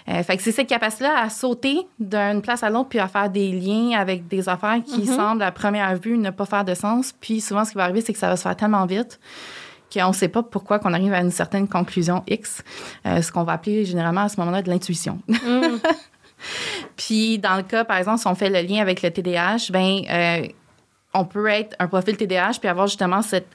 Euh, 0.09 0.23
fait 0.23 0.37
que 0.37 0.43
c'est 0.43 0.53
cette 0.53 0.69
capacité-là 0.69 1.23
à 1.23 1.31
sauter 1.31 1.87
d'une 1.99 2.43
place 2.43 2.63
à 2.63 2.71
l'autre 2.71 2.89
puis 2.89 2.99
à 2.99 3.09
faire 3.09 3.31
des 3.31 3.53
liens 3.53 3.99
avec 3.99 4.29
des 4.29 4.49
affaires 4.49 4.79
qui 4.85 5.03
mm-hmm. 5.03 5.17
semblent, 5.17 5.43
à 5.43 5.53
première 5.53 5.97
vue, 5.97 6.19
ne 6.19 6.31
pas 6.31 6.47
faire 6.47 6.65
de 6.65 6.75
sens. 6.75 7.15
Puis 7.19 7.41
souvent, 7.41 7.65
ce 7.65 7.71
qui 7.71 7.77
va 7.77 7.85
arriver, 7.85 8.01
c'est 8.01 8.13
que 8.13 8.19
ça 8.19 8.29
va 8.29 8.37
se 8.37 8.43
faire 8.43 8.57
tellement 8.57 8.87
vite 8.87 9.21
qu'on 9.93 10.09
ne 10.09 10.15
sait 10.15 10.29
pas 10.29 10.43
pourquoi 10.43 10.79
qu'on 10.79 10.93
arrive 10.93 11.13
à 11.13 11.21
une 11.21 11.31
certaine 11.31 11.69
conclusion 11.69 12.25
X, 12.27 12.63
euh, 13.07 13.23
ce 13.23 13.31
qu'on 13.31 13.45
va 13.45 13.53
appeler 13.53 13.85
généralement 13.85 14.23
à 14.23 14.29
ce 14.29 14.39
moment-là 14.41 14.63
de 14.63 14.69
l'intuition. 14.69 15.21
Mm. 15.29 15.79
Puis, 16.97 17.39
dans 17.39 17.57
le 17.57 17.63
cas, 17.63 17.85
par 17.85 17.97
exemple, 17.97 18.19
si 18.19 18.27
on 18.27 18.35
fait 18.35 18.51
le 18.51 18.67
lien 18.67 18.81
avec 18.81 19.03
le 19.03 19.11
TDAH, 19.11 19.71
ben, 19.71 20.01
euh, 20.11 20.47
on 21.13 21.25
peut 21.25 21.47
être 21.49 21.77
un 21.79 21.87
profil 21.87 22.17
TDAH 22.17 22.59
puis 22.61 22.69
avoir 22.69 22.87
justement 22.87 23.23
cette 23.23 23.49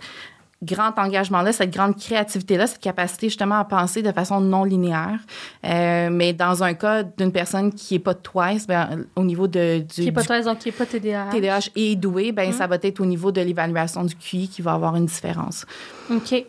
grand 0.61 0.97
engagement-là, 0.97 1.53
cette 1.53 1.71
grande 1.71 1.97
créativité-là, 1.97 2.67
cette 2.67 2.81
capacité 2.81 3.29
justement 3.29 3.55
à 3.55 3.63
penser 3.63 4.01
de 4.01 4.11
façon 4.11 4.41
non 4.41 4.65
linéaire. 4.65 5.19
Euh, 5.65 6.09
mais 6.11 6.33
dans 6.33 6.63
un 6.63 6.73
cas 6.73 7.03
d'une 7.03 7.31
personne 7.31 7.71
qui 7.71 7.93
n'est 7.93 7.99
pas 7.99 8.13
TWICE, 8.13 8.67
ben, 8.67 9.05
au 9.15 9.23
niveau 9.23 9.47
de, 9.47 9.79
du... 9.79 9.85
Qui 9.87 10.05
n'est 10.05 10.11
pas 10.11 10.23
TWICE, 10.23 10.45
donc 10.45 10.59
qui 10.59 10.67
n'est 10.67 10.73
pas 10.73 10.85
TDAH. 10.85 11.29
TDAH 11.31 11.69
et 11.75 11.95
doué, 11.95 12.31
ben, 12.31 12.51
ça 12.51 12.65
hum. 12.65 12.71
va 12.71 12.77
être 12.81 12.99
au 12.99 13.05
niveau 13.05 13.31
de 13.31 13.41
l'évaluation 13.41 14.03
du 14.03 14.15
QI 14.15 14.49
qui 14.49 14.61
va 14.61 14.73
avoir 14.73 14.95
une 14.95 15.05
différence. 15.05 15.65
OK. 16.11 16.45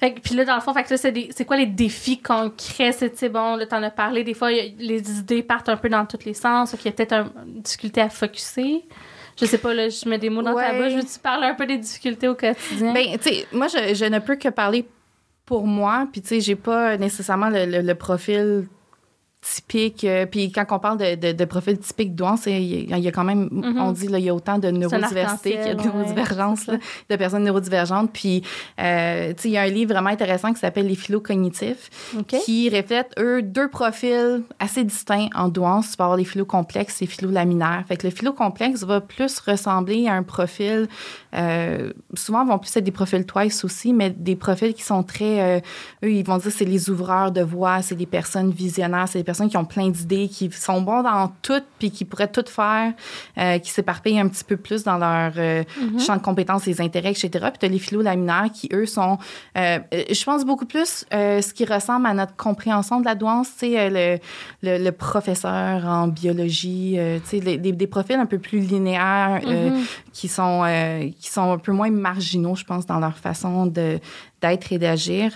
Fait, 0.00 0.14
puis 0.22 0.34
là, 0.34 0.44
dans 0.44 0.54
le 0.54 0.60
fond, 0.60 0.72
fait 0.74 0.84
que 0.84 0.96
c'est 0.96 1.44
quoi 1.44 1.56
les 1.56 1.66
défis 1.66 2.20
concrets? 2.20 2.92
C'est 2.92 3.28
bon, 3.28 3.56
là, 3.56 3.66
t'en 3.66 3.82
as 3.82 3.90
parlé, 3.90 4.24
des 4.24 4.34
fois, 4.34 4.50
les 4.50 5.18
idées 5.18 5.42
partent 5.42 5.68
un 5.68 5.76
peu 5.76 5.88
dans 5.88 6.06
tous 6.06 6.24
les 6.24 6.34
sens, 6.34 6.74
il 6.78 6.84
y 6.84 6.88
a 6.88 6.92
peut-être 6.92 7.14
une 7.46 7.62
difficulté 7.62 8.00
à 8.00 8.08
focuser. 8.08 8.84
Je 9.40 9.46
sais 9.46 9.58
pas, 9.58 9.72
là, 9.72 9.88
je 9.88 10.08
mets 10.08 10.18
des 10.18 10.30
mots 10.30 10.42
dans 10.42 10.54
ta 10.54 10.72
bouche. 10.74 10.92
Veux-tu 10.92 11.18
parler 11.18 11.46
un 11.46 11.54
peu 11.54 11.66
des 11.66 11.78
difficultés 11.78 12.28
au 12.28 12.34
quotidien? 12.34 12.92
Ben, 12.92 13.16
tu 13.18 13.30
sais, 13.30 13.46
moi, 13.52 13.66
je, 13.66 13.94
je, 13.94 14.04
ne 14.04 14.18
peux 14.18 14.36
que 14.36 14.48
parler 14.48 14.86
pour 15.46 15.66
moi. 15.66 16.06
Puis, 16.12 16.20
tu 16.20 16.28
sais, 16.28 16.40
j'ai 16.40 16.54
pas 16.54 16.98
nécessairement 16.98 17.48
le, 17.48 17.80
le 17.80 17.94
profil 17.94 18.66
typique. 19.42 20.04
Euh, 20.04 20.24
puis 20.24 20.52
quand 20.52 20.64
on 20.70 20.78
parle 20.78 20.98
de, 20.98 21.14
de, 21.16 21.32
de 21.32 21.44
profil 21.44 21.76
typique 21.78 22.14
douance, 22.14 22.46
il 22.46 22.88
y, 22.88 23.08
a 23.08 23.10
quand 23.10 23.24
même, 23.24 23.48
mm-hmm. 23.48 23.80
on 23.80 23.92
dit, 23.92 24.06
là, 24.06 24.18
il 24.18 24.24
y 24.24 24.28
a 24.28 24.34
autant 24.34 24.58
de 24.58 24.70
neurodiversité 24.70 25.50
qu'il 25.50 25.66
y 25.66 25.70
a 25.70 25.74
de 25.74 25.82
neurodivergence, 25.82 26.66
de 27.10 27.16
personnes 27.16 27.42
neurodivergentes. 27.42 28.12
Puis, 28.12 28.42
euh, 28.80 29.32
tu 29.34 29.42
sais, 29.42 29.48
il 29.48 29.52
y 29.52 29.58
a 29.58 29.62
un 29.62 29.68
livre 29.68 29.92
vraiment 29.92 30.10
intéressant 30.10 30.52
qui 30.52 30.60
s'appelle 30.60 30.86
Les 30.86 30.94
philo 30.94 31.20
cognitifs, 31.20 31.90
qui 32.44 32.70
reflète, 32.70 33.12
eux, 33.18 33.42
deux 33.42 33.68
profils 33.68 34.42
assez 34.60 34.84
distincts 34.84 35.28
en 35.34 35.48
douance. 35.48 35.96
Tu 35.96 36.02
avoir 36.02 36.16
les 36.16 36.24
philo 36.24 36.44
complexes 36.44 37.02
et 37.02 37.06
philo 37.06 37.30
laminaires. 37.30 37.84
Fait 37.88 37.96
que 37.96 38.06
le 38.06 38.12
philo 38.12 38.32
complexe 38.32 38.84
va 38.84 39.00
plus 39.00 39.40
ressembler 39.40 40.06
à 40.06 40.14
un 40.14 40.22
profil, 40.22 40.88
euh, 41.34 41.92
souvent 42.14 42.44
vont 42.44 42.58
plus 42.58 42.76
être 42.76 42.84
des 42.84 42.90
profils 42.90 43.24
twice 43.24 43.64
aussi, 43.64 43.92
mais 43.92 44.10
des 44.10 44.36
profils 44.36 44.74
qui 44.74 44.82
sont 44.82 45.02
très, 45.02 45.40
euh, 45.40 45.60
eux, 46.04 46.12
ils 46.12 46.24
vont 46.24 46.36
dire 46.36 46.52
c'est 46.52 46.66
les 46.66 46.90
ouvreurs 46.90 47.32
de 47.32 47.40
voix, 47.40 47.80
c'est 47.80 47.94
des 47.94 48.06
personnes 48.06 48.50
visionnaires, 48.50 49.08
c'est 49.08 49.18
des 49.18 49.24
personnes 49.24 49.48
qui 49.48 49.56
ont 49.56 49.64
plein 49.64 49.88
d'idées, 49.88 50.28
qui 50.28 50.50
sont 50.52 50.82
bons 50.82 51.02
dans 51.02 51.32
tout, 51.40 51.62
puis 51.78 51.90
qui 51.90 52.04
pourraient 52.04 52.30
tout 52.30 52.44
faire, 52.46 52.92
euh, 53.38 53.58
qui 53.58 53.70
s'éparpillent 53.70 54.20
un 54.20 54.28
petit 54.28 54.44
peu 54.44 54.56
plus 54.56 54.84
dans 54.84 54.98
leur 54.98 55.32
mm-hmm. 55.32 56.04
champ 56.04 56.16
de 56.16 56.22
compétences, 56.22 56.66
les 56.66 56.80
intérêts, 56.80 57.12
etc. 57.12 57.30
Puis 57.30 57.58
tu 57.60 57.66
as 57.66 57.68
les 57.68 57.78
philo-laminaires 57.78 58.50
qui, 58.52 58.68
eux, 58.72 58.86
sont, 58.86 59.18
je 59.54 60.24
pense, 60.24 60.44
beaucoup 60.44 60.66
plus 60.66 61.06
ce 61.10 61.52
qui 61.52 61.64
ressemble 61.64 62.06
à 62.06 62.14
notre 62.14 62.36
compréhension 62.36 63.00
de 63.00 63.06
la 63.06 63.14
douance, 63.14 63.48
c'est 63.56 63.90
le, 63.90 64.18
le, 64.62 64.90
professeur 64.90 65.86
en 65.86 66.08
biologie, 66.08 66.98
tu 67.28 67.40
sais, 67.40 67.56
des 67.56 67.86
profils 67.86 68.16
un 68.16 68.26
peu 68.26 68.38
plus 68.38 68.58
linéaires 68.60 69.40
mm-hmm. 69.42 69.72
qui, 70.12 70.28
sont, 70.28 70.64
qui 71.22 71.30
sont 71.30 71.52
un 71.52 71.58
peu 71.58 71.70
moins 71.70 71.90
marginaux, 71.90 72.56
je 72.56 72.64
pense, 72.64 72.84
dans 72.84 72.98
leur 72.98 73.16
façon 73.16 73.66
d'être 73.66 74.72
et 74.72 74.78
d'agir. 74.78 75.32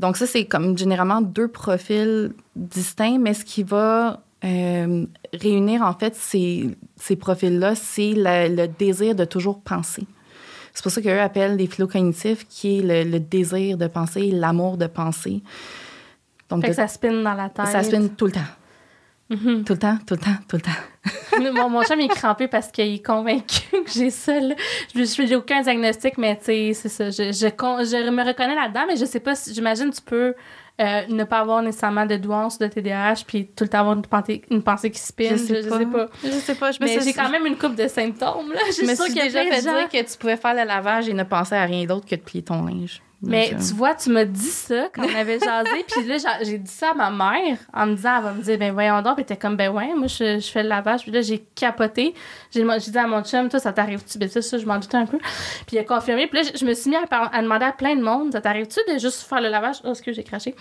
Donc, 0.00 0.16
ça, 0.16 0.26
c'est 0.26 0.44
comme 0.44 0.76
généralement 0.76 1.20
deux 1.20 1.46
profils 1.46 2.32
distincts, 2.56 3.18
mais 3.20 3.32
ce 3.32 3.44
qui 3.44 3.62
va 3.62 4.24
euh, 4.44 5.06
réunir, 5.32 5.82
en 5.82 5.94
fait, 5.94 6.16
ces, 6.16 6.76
ces 6.96 7.14
profils-là, 7.14 7.76
c'est 7.76 8.14
le 8.16 8.66
désir 8.66 9.14
de 9.14 9.24
toujours 9.24 9.60
penser. 9.60 10.04
C'est 10.74 10.82
pour 10.82 10.90
ça 10.90 11.00
qu'eux 11.00 11.20
appellent 11.20 11.56
les 11.56 11.68
philo-cognitifs, 11.68 12.46
qui 12.48 12.78
est 12.78 13.04
le, 13.04 13.20
désir 13.20 13.78
de 13.78 13.86
penser, 13.86 14.32
l'amour 14.32 14.78
de 14.78 14.88
penser. 14.88 15.42
Donc, 16.48 16.62
fait 16.62 16.70
que 16.70 16.76
ça 16.76 16.88
spinne 16.88 17.22
dans 17.22 17.34
la 17.34 17.48
tête. 17.50 17.66
Ça 17.66 17.84
spinne 17.84 18.10
tout 18.10 18.26
le 18.26 18.32
temps. 18.32 18.40
Mm-hmm. 19.30 19.64
Tout 19.64 19.72
le 19.74 19.78
temps, 19.78 19.98
tout 20.06 20.14
le 20.14 20.20
temps, 20.20 20.36
tout 20.48 20.56
le 20.56 20.62
temps. 20.62 21.52
mon, 21.54 21.70
mon 21.70 21.82
chum 21.84 22.00
est 22.00 22.08
crampé 22.08 22.48
parce 22.48 22.68
qu'il 22.68 22.94
est 22.94 23.04
convaincu 23.04 23.62
que 23.70 23.90
j'ai 23.90 24.10
ça. 24.10 24.38
Je 24.94 25.22
n'ai 25.22 25.36
aucun 25.36 25.62
diagnostic, 25.62 26.18
mais 26.18 26.36
tu 26.36 26.46
sais, 26.46 26.72
c'est 26.74 26.88
ça. 26.88 27.10
Je, 27.10 27.32
je, 27.32 27.48
je, 27.48 28.10
me 28.10 28.26
reconnais 28.26 28.54
là-dedans, 28.56 28.84
mais 28.88 28.96
je 28.96 29.04
sais 29.04 29.20
pas 29.20 29.34
si. 29.36 29.54
J'imagine 29.54 29.90
tu 29.90 30.02
peux 30.02 30.34
euh, 30.80 31.02
ne 31.08 31.24
pas 31.24 31.38
avoir 31.38 31.62
nécessairement 31.62 32.06
de 32.06 32.16
douance 32.16 32.58
de 32.58 32.66
TDAH 32.66 33.24
puis 33.26 33.46
tout 33.46 33.64
le 33.64 33.68
temps 33.68 33.80
avoir 33.80 33.96
une 33.96 34.02
pensée, 34.02 34.42
une 34.50 34.62
pensée 34.62 34.90
qui 34.90 34.98
spinne. 34.98 35.32
Je 35.32 35.36
sais, 35.36 35.62
je, 35.62 35.68
sais 35.68 35.86
pas. 35.86 36.08
Je 36.24 36.30
sais 36.30 36.54
pas. 36.56 36.70
mais 36.80 37.00
j'ai 37.00 37.12
quand 37.12 37.30
même 37.30 37.46
une 37.46 37.56
coupe 37.56 37.76
de 37.76 37.86
symptômes. 37.86 38.52
Là. 38.52 38.60
Je 38.76 38.84
me 38.84 38.94
suis 38.94 39.14
déjà 39.14 39.44
fait 39.44 39.60
dire 39.60 39.88
que 39.88 40.10
tu 40.10 40.18
pouvais 40.18 40.36
faire 40.36 40.54
le 40.54 40.64
lavage 40.64 41.08
et 41.08 41.14
ne 41.14 41.22
penser 41.22 41.54
à 41.54 41.64
rien 41.64 41.84
d'autre 41.84 42.06
que 42.06 42.16
de 42.16 42.20
plier 42.20 42.42
ton 42.42 42.64
linge. 42.64 43.00
Mais 43.22 43.50
tu 43.50 43.74
vois, 43.74 43.94
tu 43.94 44.10
m'as 44.10 44.24
dit 44.24 44.50
ça 44.50 44.88
quand 44.94 45.02
on 45.04 45.14
avait 45.14 45.38
jasé. 45.38 45.84
puis 45.88 46.04
là, 46.04 46.16
j'ai 46.42 46.58
dit 46.58 46.70
ça 46.70 46.92
à 46.92 46.94
ma 46.94 47.10
mère 47.10 47.58
en 47.72 47.86
me 47.86 47.94
disant, 47.94 48.16
elle 48.16 48.24
va 48.24 48.32
me 48.32 48.42
dire, 48.42 48.58
ben 48.58 48.72
voyons 48.72 49.02
donc. 49.02 49.16
Puis 49.16 49.24
t'es 49.26 49.36
comme, 49.36 49.56
ben 49.56 49.70
ouais, 49.70 49.92
moi, 49.94 50.06
je, 50.06 50.38
je, 50.38 50.50
fais 50.50 50.62
le 50.62 50.70
lavage. 50.70 51.02
Puis 51.02 51.10
là, 51.10 51.20
j'ai 51.20 51.44
capoté. 51.54 52.14
J'ai 52.50 52.64
dit 52.64 52.98
à 52.98 53.06
mon 53.06 53.22
chum, 53.22 53.48
toi, 53.50 53.60
ça 53.60 53.72
t'arrive-tu? 53.72 54.18
Ben 54.18 54.28
ça, 54.28 54.40
ça, 54.40 54.56
je 54.56 54.64
m'en 54.64 54.78
doutais 54.78 54.96
un 54.96 55.06
peu. 55.06 55.18
Puis 55.66 55.76
il 55.76 55.78
a 55.78 55.84
confirmé. 55.84 56.28
Puis 56.28 56.42
là, 56.42 56.50
je, 56.54 56.64
me 56.64 56.72
suis 56.72 56.88
mis 56.88 56.96
à, 56.96 57.42
demander 57.42 57.66
à 57.66 57.72
plein 57.72 57.94
de 57.94 58.02
monde, 58.02 58.32
ça 58.32 58.40
t'arrive-tu 58.40 58.80
de 58.90 58.98
juste 58.98 59.22
faire 59.28 59.40
le 59.40 59.48
lavage? 59.48 59.76
Oh, 59.84 59.92
que 60.02 60.12
j'ai 60.12 60.24
craché. 60.24 60.54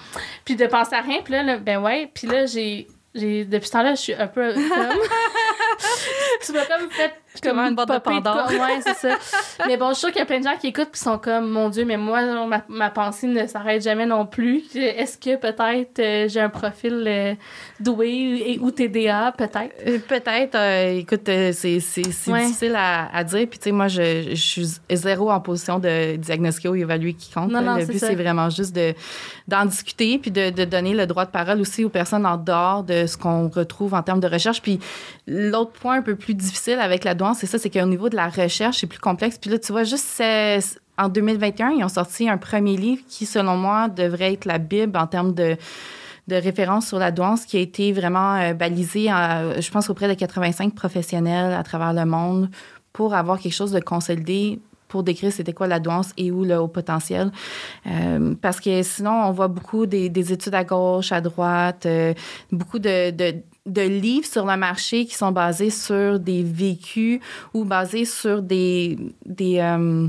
Puis 0.44 0.56
de 0.56 0.66
penser 0.66 0.96
à 0.96 1.02
rien. 1.02 1.22
Puis 1.24 1.34
là, 1.34 1.58
ben 1.58 1.82
ouais. 1.82 2.12
Puis 2.14 2.28
là, 2.28 2.46
j'ai 2.46 2.88
depuis 3.14 3.68
ce 3.68 3.72
temps-là, 3.72 3.96
je 3.96 4.02
suis 4.02 4.14
un 4.14 4.28
peu 4.28 4.54
comme. 4.54 4.62
tu 6.46 6.52
m'as 6.52 6.66
comme 6.66 6.90
fait 6.92 7.14
comme 7.42 7.60
une 7.60 7.76
boîte 7.76 7.90
de 7.90 7.98
Pandore. 7.98 8.50
Ouais, 8.50 8.82
c'est 8.82 8.96
ça. 8.96 9.18
mais 9.68 9.78
bon, 9.78 9.90
je 9.90 9.94
suis 9.94 10.00
sûre 10.02 10.10
qu'il 10.10 10.20
y 10.20 10.24
a 10.24 10.26
plein 10.26 10.40
de 10.40 10.46
gens 10.46 10.58
qui 10.60 10.68
écoutent 10.68 10.92
qui 10.92 11.00
sont 11.00 11.18
comme, 11.18 11.50
mon 11.50 11.70
Dieu, 11.70 11.86
mais 11.86 11.98
moi, 11.98 12.22
ma, 12.46 12.64
ma 12.68 12.90
pensée 12.90 13.28
ne 13.28 13.48
s'arrête 13.48 13.84
jamais 13.84 14.06
non 14.06 14.26
plus. 14.26 14.64
Est-ce 14.76 15.18
que 15.18 15.36
peut-être 15.36 16.00
euh, 16.00 16.28
j'ai 16.28 16.40
un 16.40 16.50
profil 16.50 17.04
euh, 17.08 17.36
doué 17.80 18.44
et, 18.46 18.60
ou 18.60 18.72
TDA, 18.72 19.34
peut-être? 19.38 19.76
Euh, 19.88 20.00
peut-être. 20.08 20.58
écoute, 20.98 21.30
c'est 21.54 21.76
difficile 21.76 22.76
à, 22.76 23.16
à, 23.16 23.24
dire. 23.24 23.48
Puis, 23.50 23.60
tu 23.60 23.66
sais, 23.66 23.72
moi, 23.72 23.88
je, 23.88 24.30
je, 24.32 24.36
suis 24.36 24.68
zéro 24.92 25.32
en 25.32 25.40
position 25.40 25.80
de 25.80 26.16
diagnostiquer 26.16 26.70
ou 26.70 26.76
évaluer 26.76 27.14
quiconque. 27.14 27.52
Non, 27.52 27.62
non, 27.62 27.76
le 27.76 27.86
but, 27.86 28.00
c'est 28.00 28.16
vraiment 28.16 28.50
juste 28.50 28.78
d'en 29.48 29.66
discuter 29.66 30.18
puis 30.18 30.32
de, 30.32 30.50
de, 30.50 30.66
donner 30.66 30.94
le 30.94 31.06
droit 31.06 31.26
de 31.26 31.32
parole 31.32 31.62
aussi 31.62 31.84
aux 31.84 31.90
personnes 31.90 32.26
en 32.26 32.38
dehors 32.38 32.84
de 32.84 33.06
ce 33.06 33.18
qu'on 33.18 33.50
retrouve 33.50 33.94
en 33.94 34.04
termes 34.04 34.20
de 34.20 34.28
recherche. 34.28 34.62
Puis, 34.62 34.80
l'autre 35.28 35.72
point 35.72 35.98
un 35.98 36.02
peu 36.02 36.16
plus 36.16 36.34
difficile 36.34 36.80
avec 36.80 37.04
la 37.04 37.14
c'est 37.34 37.48
ça, 37.48 37.58
c'est 37.58 37.70
qu'au 37.70 37.86
niveau 37.86 38.10
de 38.10 38.16
la 38.16 38.30
recherche, 38.30 38.80
c'est 38.80 38.88
plus 38.88 39.00
complexe. 39.00 39.38
Puis 39.38 39.50
là, 39.50 39.60
tu 39.60 39.72
vois, 39.72 39.84
juste 39.84 40.22
en 40.98 41.10
2021, 41.10 41.72
ils 41.72 41.84
ont 41.84 41.90
sorti 41.90 42.30
un 42.30 42.38
premier 42.38 42.78
livre 42.78 43.02
qui, 43.08 43.26
selon 43.26 43.58
moi, 43.58 43.88
devrait 43.88 44.34
être 44.34 44.46
la 44.46 44.58
Bible 44.58 44.98
en 44.98 45.08
termes 45.08 45.34
de 45.34 45.58
de 46.30 46.36
référence 46.36 46.88
sur 46.88 47.00
la 47.00 47.12
douance 47.12 47.46
qui 47.46 47.58
a 47.58 47.60
été 47.60 47.92
vraiment 47.92 48.36
euh, 48.36 48.54
balisé, 48.54 49.06
je 49.08 49.72
pense, 49.72 49.90
auprès 49.90 50.08
de 50.08 50.14
85 50.14 50.74
professionnels 50.76 51.54
à 51.54 51.64
travers 51.64 51.92
le 51.92 52.06
monde 52.06 52.50
pour 52.94 53.14
avoir 53.14 53.40
quelque 53.40 53.54
chose 53.54 53.72
de 53.72 53.80
consolidé 53.80 54.60
pour 54.88 55.04
décrire 55.04 55.32
c'était 55.32 55.54
quoi 55.54 55.68
la 55.68 55.80
douance 55.80 56.12
et 56.18 56.32
où 56.32 56.44
le 56.44 56.58
haut 56.58 56.68
potentiel. 56.68 57.32
Euh, 57.88 58.34
parce 58.42 58.60
que 58.60 58.82
sinon, 58.84 59.12
on 59.12 59.32
voit 59.32 59.48
beaucoup 59.48 59.86
des, 59.86 60.34
études 60.34 60.56
à 60.56 60.64
gauche, 60.64 61.12
à 61.12 61.22
droite, 61.22 61.86
euh, 61.86 62.14
beaucoup 62.52 62.80
de 62.80 63.12
livres 63.66 64.28
sur 64.28 64.46
le 64.46 64.58
marché 64.58 65.06
qui 65.06 65.16
sont 65.16 65.32
basés 65.32 65.70
sur 65.70 66.20
des 66.20 66.44
vécus 66.44 67.20
ou 67.54 67.66
basés 67.66 68.06
sur 68.06 68.42
des, 68.42 68.98
des 69.26 69.60
euh, 69.60 70.08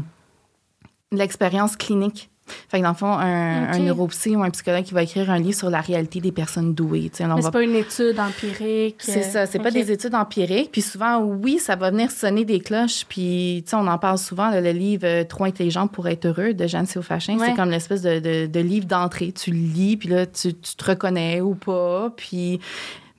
l'expérience 1.13 1.77
clinique. 1.77 2.31
Fait 2.69 2.79
que 2.79 2.83
dans 2.83 2.91
le 2.91 2.97
fond, 2.97 3.13
un, 3.13 3.79
neuropsy 3.79 4.37
ou 4.37 4.43
un 4.43 4.51
psychologue 4.51 4.85
qui 4.85 4.95
va 4.95 5.03
écrire 5.03 5.31
un 5.31 5.39
livre 5.39 5.57
sur 5.57 5.71
la 5.71 5.81
réalité 5.81 6.21
des 6.21 6.33
personnes 6.33 6.75
douées. 6.75 7.11
Mais 7.21 7.43
c'est 7.43 7.51
pas 7.51 7.63
une 7.63 7.77
étude 7.77 8.19
empirique. 8.19 8.97
C'est 8.99 9.23
ça, 9.23 9.47
c'est 9.47 9.59
pas 9.59 9.71
des 9.71 9.91
études 9.91 10.15
empiriques. 10.15 10.71
Puis 10.73 10.83
souvent, 10.83 11.19
oui, 11.19 11.59
ça 11.59 11.77
va 11.77 11.91
venir 11.91 12.11
sonner 12.11 12.45
des 12.45 12.61
cloches. 12.61 13.05
Puis, 13.09 13.63
tu 13.65 13.71
sais, 13.71 13.77
on 13.77 13.87
en 13.87 13.99
parle 13.99 14.19
souvent, 14.19 14.51
le 14.51 14.73
livre 14.73 15.07
euh, 15.07 15.25
Trop 15.25 15.45
intelligent 15.45 15.87
pour 15.87 16.09
être 16.09 16.27
heureux 16.27 16.55
de 16.55 16.67
Jeanne 16.67 16.87
Séofachin. 16.87 17.37
C'est 17.39 17.55
comme 17.55 17.71
l'espèce 17.71 18.03
de, 18.03 18.19
de, 18.19 18.47
de 18.47 18.61
livre 18.61 18.87
d'entrée. 18.87 19.33
Tu 19.33 19.51
lis, 19.51 19.97
puis 19.97 20.09
là, 20.09 20.27
tu, 20.27 20.55
tu, 20.55 20.75
te 20.75 20.85
reconnais 20.85 21.41
ou 21.41 21.55
pas. 21.55 22.13
Puis 22.17 22.61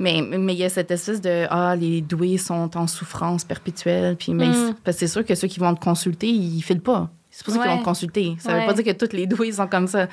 mais, 0.02 0.22
mais 0.22 0.54
il 0.54 0.60
y 0.60 0.64
a 0.64 0.70
cette 0.70 0.92
espèce 0.92 1.22
de 1.22 1.46
Ah, 1.50 1.76
les 1.76 2.02
doués 2.02 2.38
sont 2.38 2.76
en 2.78 2.88
souffrance 2.88 3.44
perpétuelle. 3.46 4.16
Puis, 4.18 4.34
mais 4.34 4.48
mm. 4.48 4.76
parce 4.84 4.98
que 4.98 5.00
c'est 5.02 5.08
sûr 5.12 5.26
que 5.26 5.36
ceux 5.36 5.48
qui 5.48 5.60
vont 5.60 5.74
te 5.76 5.84
consulter, 5.84 6.28
ils 6.28 6.62
filent 6.62 6.82
pas. 6.82 7.10
C'est 7.30 7.46
pour 7.46 7.54
ça 7.54 7.62
qu'ils 7.62 7.72
vont 7.72 7.84
consulter. 7.84 8.36
Ça 8.40 8.52
veut 8.52 8.60
Ouais. 8.60 8.66
pas 8.66 8.74
dire 8.74 8.84
que 8.84 9.06
tous 9.06 9.16
les 9.16 9.26
doués 9.26 9.54
sont 9.54 9.68
comme 9.68 9.88
ça. 9.88 10.08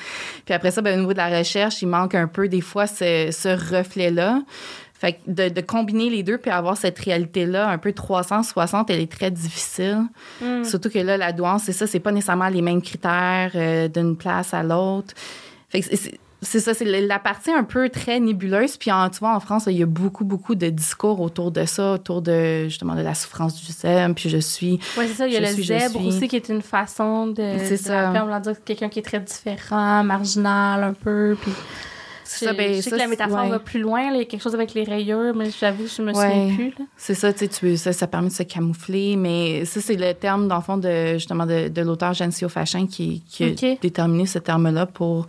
Puis 0.45 0.55
après 0.55 0.71
ça, 0.71 0.83
ben, 0.83 0.97
au 0.97 1.01
niveau 1.01 1.13
de 1.13 1.19
la 1.19 1.37
recherche, 1.39 1.83
il 1.83 1.89
manque 1.89 2.15
un 2.15 2.29
peu 2.29 2.49
des 2.49 2.61
fois 2.61 2.87
ce, 2.87 3.31
ce 3.33 3.49
reflet-là. 3.77 4.43
Fait 4.95 5.15
que 5.15 5.19
de, 5.27 5.49
de 5.49 5.61
combiner 5.61 6.11
les 6.11 6.23
deux 6.23 6.39
puis 6.39 6.51
avoir 6.51 6.77
cette 6.77 6.99
réalité-là 6.99 7.69
un 7.69 7.79
peu 7.79 7.93
360, 7.93 8.91
elle 8.91 9.01
est 9.01 9.11
très 9.11 9.31
difficile. 9.31 10.03
Mm. 10.41 10.65
Surtout 10.65 10.91
que 10.91 10.99
là, 10.99 11.17
la 11.17 11.33
douance, 11.33 11.65
c'est 11.65 11.73
ça, 11.73 11.87
c'est 11.87 12.01
pas 12.01 12.13
nécessairement 12.13 12.49
les 12.49 12.63
mêmes 12.63 12.83
critères 12.83 13.53
euh, 13.55 13.89
d'une 13.89 14.17
place 14.17 14.55
à 14.55 14.63
l'autre. 14.63 15.15
Fait 15.69 15.81
que 15.81 15.87
c'est- 16.43 16.61
ça, 16.61 16.75
c'est 16.75 16.85
la 16.85 17.19
partie 17.19 17.51
un 17.51 17.65
peu 17.65 17.89
très 17.89 18.21
nébuleuse. 18.21 18.77
Puis 18.77 18.91
en, 18.93 19.09
tu 19.11 19.19
vois, 19.19 19.35
en 19.35 19.41
France, 19.41 19.65
il 19.67 19.77
y 19.77 19.83
a 19.83 19.87
beaucoup, 19.87 20.25
beaucoup 20.25 20.55
de 20.55 20.69
discours 20.69 21.21
autour 21.21 21.51
de 21.51 21.65
ça, 21.65 21.95
autour 21.95 22.23
de 22.23 22.65
justement 22.65 22.95
de 22.95 23.03
la 23.03 23.15
souffrance 23.15 23.55
du 23.61 23.67
SEM. 23.73 24.15
Puis 24.15 24.29
je 24.29 24.39
suis. 24.39 24.79
Oui, 24.97 25.05
c'est 25.09 25.15
ça. 25.15 25.27
Il 25.27 25.33
y 25.33 25.37
a 25.37 25.41
le 25.41 25.47
suis, 25.47 25.65
zèbre 25.65 26.05
aussi 26.07 26.29
qui 26.29 26.37
est 26.37 26.49
une 26.49 26.63
façon 26.63 27.27
de. 27.29 27.57
C'est 27.65 27.77
ça. 27.77 28.13
On 28.23 28.27
va 28.27 28.41
dire 28.41 28.55
quelqu'un 28.65 28.89
qui 28.89 28.99
est 29.01 29.03
très 29.03 29.21
différent, 29.21 30.03
marginal 30.05 30.83
un 30.85 30.93
peu. 30.93 31.37
Puis 31.41 31.53
ça, 32.25 32.53
ben, 32.53 32.75
je 32.75 32.81
sais 32.83 32.91
ça, 32.91 32.97
que 32.97 33.01
la 33.01 33.09
métaphore 33.09 33.45
ouais. 33.45 33.49
va 33.49 33.59
plus 33.59 33.81
loin. 33.81 34.03
là. 34.11 34.17
Il 34.17 34.19
y 34.19 34.23
a 34.23 34.25
quelque 34.27 34.43
chose 34.43 34.55
avec 34.55 34.75
les 34.75 34.85
rayures, 34.85 35.35
mais 35.35 35.49
j'avoue, 35.51 35.87
je 35.87 36.03
me 36.03 36.13
Ouais. 36.13 36.31
souviens 36.51 36.55
plus. 36.57 36.75
C'est 36.97 37.15
ça, 37.15 37.33
tu 37.33 37.49
sais, 37.51 37.77
ça, 37.79 37.93
ça 37.95 38.07
permet 38.07 38.29
de 38.29 38.35
se 38.35 38.43
camoufler, 38.43 39.17
mais 39.17 39.65
ça, 39.65 39.81
c'est 39.81 39.97
le 39.97 40.13
terme, 40.13 40.47
dans 40.47 40.57
le 40.57 40.63
fond, 40.63 40.77
de, 40.77 41.15
justement, 41.15 41.47
de, 41.47 41.69
de 41.69 41.81
l'auteur 41.83 42.13
Genesio 42.13 42.51
Fachin 42.51 42.87
qui, 42.87 43.23
qui 43.27 43.45
a 43.45 43.77
déterminé 43.81 44.27
ce 44.27 44.39
terme-là 44.39 44.85
pour 44.85 45.27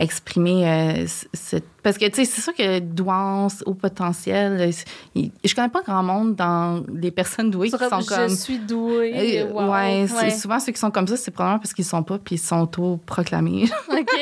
exprimer 0.00 0.66
euh, 0.68 1.06
cette... 1.32 1.64
Parce 1.82 1.96
que, 1.96 2.06
tu 2.06 2.16
sais, 2.16 2.24
c'est 2.24 2.40
sûr 2.40 2.54
que 2.54 2.80
douance, 2.80 3.62
au 3.66 3.74
potentiel, 3.74 4.60
euh, 5.16 5.22
je 5.44 5.54
connais 5.54 5.68
pas 5.68 5.82
grand 5.82 6.02
monde 6.02 6.34
dans 6.34 6.84
les 6.92 7.10
personnes 7.10 7.50
douées 7.50 7.68
qui 7.70 7.78
sont 7.78 7.88
comme, 7.88 8.04
comme... 8.04 8.28
Je 8.28 8.34
suis 8.34 8.58
douée. 8.58 9.40
Euh, 9.42 9.52
wow. 9.52 9.70
ouais, 9.72 10.06
Ouais. 10.12 10.30
souvent 10.30 10.60
ceux 10.60 10.72
qui 10.72 10.78
sont 10.80 10.90
comme 10.90 11.06
ça, 11.06 11.16
c'est 11.16 11.30
probablement 11.30 11.60
parce 11.60 11.72
qu'ils 11.72 11.84
sont 11.84 12.02
pas 12.02 12.18
puis 12.18 12.34
ils 12.34 12.38
sont 12.38 12.60
auto-proclamés. 12.62 13.64
OK. 13.88 14.18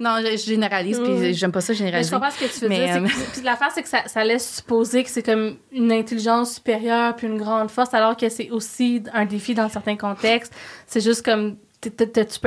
non, 0.00 0.16
je, 0.20 0.32
je 0.36 0.44
généralise 0.44 0.98
Oui. 1.00 1.18
puis 1.20 1.34
j'aime 1.34 1.52
pas 1.52 1.60
ça 1.60 1.72
Mais 1.72 1.74
je 1.74 1.78
généraliser. 1.84 2.10
comprends 2.12 2.30
ce 2.30 2.38
que 2.40 2.52
tu 2.52 2.60
veux 2.60 2.68
Mais, 2.68 2.86
dire. 2.86 3.02
euh, 3.02 3.08
Puis 3.32 3.42
l'affaire, 3.42 3.68
c'est 3.74 3.82
que 3.82 3.88
ça, 3.88 4.02
ça 4.06 4.24
laisse 4.24 4.56
supposer 4.56 5.02
que 5.04 5.10
c'est 5.10 5.22
comme 5.22 5.56
une 5.72 5.92
intelligence 5.92 6.54
supérieure 6.54 7.14
puis 7.16 7.26
une 7.26 7.36
grande 7.38 7.70
force, 7.70 7.92
alors 7.94 8.16
que 8.16 8.28
c'est 8.28 8.50
aussi 8.50 9.02
un 9.12 9.26
défi 9.26 9.54
dans 9.54 9.68
certains 9.68 9.96
contextes. 9.96 10.52
C'est 10.86 11.00
juste 11.02 11.24
comme. 11.24 11.56
Tu 11.80 11.90
peux 11.90 12.04
être, 12.04 12.38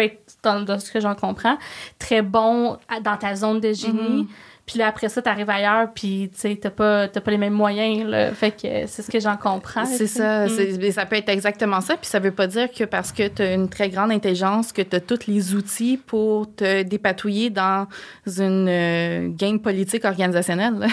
dans, 0.44 0.80
ce 0.80 0.92
que 0.92 1.00
j'en 1.00 1.16
comprends, 1.16 1.58
très 1.98 2.22
bon 2.22 2.78
dans 3.04 3.18
ta 3.18 3.36
zone 3.36 3.60
de 3.60 3.74
génie. 3.74 4.24
Mhm. 4.24 4.28
Puis 4.66 4.80
là, 4.80 4.88
après 4.88 5.10
ça, 5.10 5.22
t'arrives 5.22 5.50
ailleurs, 5.50 5.90
puis 5.94 6.30
tu 6.34 6.40
sais, 6.40 6.56
t'as 6.56 6.70
pas, 6.70 7.10
t'as 7.10 7.20
pas 7.20 7.32
les 7.32 7.38
mêmes 7.38 7.54
moyens. 7.54 8.08
Là. 8.10 8.32
Fait 8.32 8.52
que 8.52 8.88
c'est 8.88 9.02
ce 9.02 9.12
que 9.12 9.20
j'en 9.20 9.36
comprends. 9.36 9.84
C'est 9.86 10.08
ça, 10.08 10.46
Mm. 10.48 10.92
ça 10.92 11.06
peut 11.06 11.18
être 11.18 11.28
exactement 11.28 11.82
ça. 11.82 11.98
Puis 11.98 12.06
ça 12.08 12.20
veut 12.20 12.32
pas 12.32 12.48
dire 12.48 12.72
que 12.72 12.86
parce 12.86 13.12
que 13.12 13.28
tu 13.28 13.42
as 13.42 13.54
une 13.56 13.68
très 13.68 13.90
grande 13.90 14.12
intelligence, 14.12 14.72
que 14.72 14.82
tu 14.82 14.96
as 14.96 15.02
tous 15.02 15.28
les 15.28 15.54
outils 15.54 15.98
pour 15.98 16.54
te 16.56 16.82
dépatouiller 16.84 17.50
dans 17.50 17.88
une 18.38 18.68
euh, 18.70 19.28
game 19.32 19.60
politique 19.60 20.06
organisationnelle. 20.06 20.88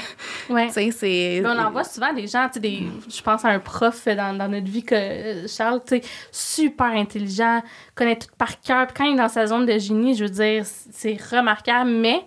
tu 0.49 0.91
sais. 0.93 1.41
Mais 1.43 1.49
on 1.49 1.59
en 1.59 1.71
voit 1.71 1.85
souvent 1.85 2.13
des 2.13 2.27
gens, 2.27 2.47
tu 2.49 2.55
sais, 2.55 2.61
des, 2.61 2.83
je 3.09 3.23
pense 3.23 3.45
à 3.45 3.49
un 3.51 3.61
prof 3.61 4.05
dans, 4.07 4.37
dans 4.37 4.49
notre 4.49 4.67
vie 4.67 4.83
que 4.83 4.95
euh, 4.97 5.47
Charles, 5.47 5.81
tu 5.87 5.97
sais, 5.97 6.03
super 6.33 6.87
intelligent, 6.89 7.63
connaît 7.95 8.17
tout 8.17 8.27
par 8.37 8.61
cœur. 8.61 8.87
Puis 8.89 8.95
quand 8.99 9.05
il 9.05 9.15
est 9.15 9.19
dans 9.19 9.29
sa 9.29 9.47
zone 9.47 9.65
de 9.65 9.79
génie, 9.79 10.17
je 10.17 10.25
veux 10.25 10.31
dire, 10.31 10.65
c'est 10.91 11.17
remarquable, 11.31 11.91
mais 11.91 12.21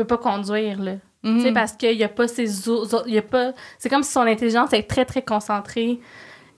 il 0.00 0.06
peut 0.06 0.16
pas 0.16 0.18
conduire, 0.18 0.80
là. 0.80 0.92
Mhm. 1.22 1.36
Tu 1.36 1.42
sais, 1.42 1.52
parce 1.52 1.72
qu'il 1.72 1.96
y 1.98 2.04
a 2.04 2.08
pas 2.08 2.24
o- 2.24 2.86
il 3.06 3.14
y 3.14 3.18
a 3.18 3.22
pas, 3.22 3.52
c'est 3.78 3.88
comme 3.90 4.02
si 4.02 4.10
son 4.12 4.22
intelligence 4.22 4.72
est 4.72 4.84
très, 4.88 5.04
très 5.04 5.22
concentrée 5.22 6.00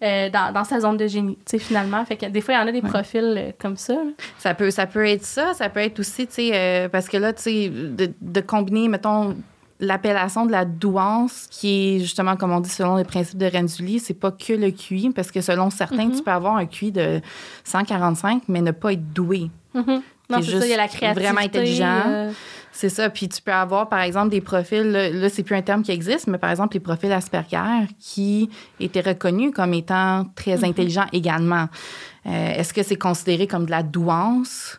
euh, 0.05 0.31
dans, 0.31 0.53
dans 0.53 0.65
sa 0.65 0.81
zone 0.81 0.97
de 0.97 1.07
génie, 1.07 1.37
tu 1.37 1.43
sais, 1.47 1.59
finalement. 1.59 2.05
Fait 2.05 2.17
que 2.17 2.27
des 2.27 2.41
fois, 2.41 2.55
il 2.55 2.57
y 2.59 2.61
en 2.61 2.67
a 2.69 2.73
des 2.73 2.83
profils 2.83 3.35
euh, 3.39 3.51
comme 3.61 3.77
ça. 3.77 3.95
là. 3.95 4.11
Ça 4.39 4.55
peut, 4.55 4.71
ça 4.71 4.87
peut 4.87 5.05
être 5.07 5.25
ça, 5.25 5.55
ça 5.55 5.69
peut 5.69 5.81
être 5.81 5.99
aussi, 6.01 6.27
tu 6.27 6.35
sais, 6.35 6.51
euh, 6.55 6.89
parce 6.89 7.09
que 7.09 7.17
là, 7.17 7.33
tu 7.33 7.43
sais, 7.43 7.69
de, 7.69 8.13
de 8.21 8.41
combiner, 8.41 8.89
mettons, 8.89 9.37
l'appellation 9.81 10.47
de 10.47 10.53
la 10.53 10.65
douance, 10.65 11.49
qui 11.51 11.97
est 11.97 11.99
justement, 12.01 12.37
comme 12.37 12.53
on 12.53 12.61
dit, 12.61 12.71
selon 12.71 12.95
les 12.97 13.05
principes 13.05 13.39
de 13.39 13.47
Renzulli, 13.47 13.99
c'est 13.99 14.15
pas 14.15 14.31
que 14.31 14.53
le 14.53 14.71
QI, 14.71 15.11
parce 15.11 15.33
que 15.33 15.41
selon 15.41 15.71
certains, 15.71 16.07
Mhm. 16.07 16.17
tu 16.17 16.23
peux 16.23 16.31
avoir 16.31 16.55
un 16.57 16.67
QI 16.67 16.93
de 16.93 17.21
145, 17.65 18.43
mais 18.49 18.61
ne 18.61 18.71
pas 18.71 18.93
être 18.93 19.13
doué. 19.13 19.51
Mhm. 19.75 20.03
Non, 20.31 20.41
c'est 20.43 20.59
ça, 20.59 20.65
il 20.67 20.71
y 20.71 20.75
a 20.75 20.77
la 20.77 20.89
créativité. 20.89 21.21
vraiment 21.29 21.41
intelligent. 21.45 22.03
euh, 22.07 22.33
C'est 22.75 22.89
ça. 22.89 23.11
Puis 23.11 23.29
tu 23.29 23.43
peux 23.43 23.53
avoir, 23.53 23.89
par 23.91 24.01
exemple, 24.01 24.31
des 24.31 24.41
profils, 24.41 24.83
là, 24.83 25.11
là, 25.11 25.29
c'est 25.29 25.43
plus 25.43 25.55
un 25.57 25.61
terme 25.63 25.83
qui 25.83 25.91
existe, 25.93 26.27
mais 26.27 26.39
par 26.39 26.51
exemple, 26.51 26.75
les 26.75 26.81
profils 26.81 27.13
Asperger 27.13 27.87
qui 27.99 28.49
étaient 28.81 29.03
reconnus 29.03 29.53
comme 29.55 29.75
étant 29.75 30.25
très 30.35 30.57
Mhm. 30.59 30.65
intelligents 30.65 31.07
également. 31.13 31.69
Euh, 32.27 32.55
Est-ce 32.55 32.73
que 32.73 32.83
c'est 32.83 32.97
considéré 32.97 33.47
comme 33.47 33.67
de 33.67 33.71
la 33.71 33.83
douance? 33.83 34.79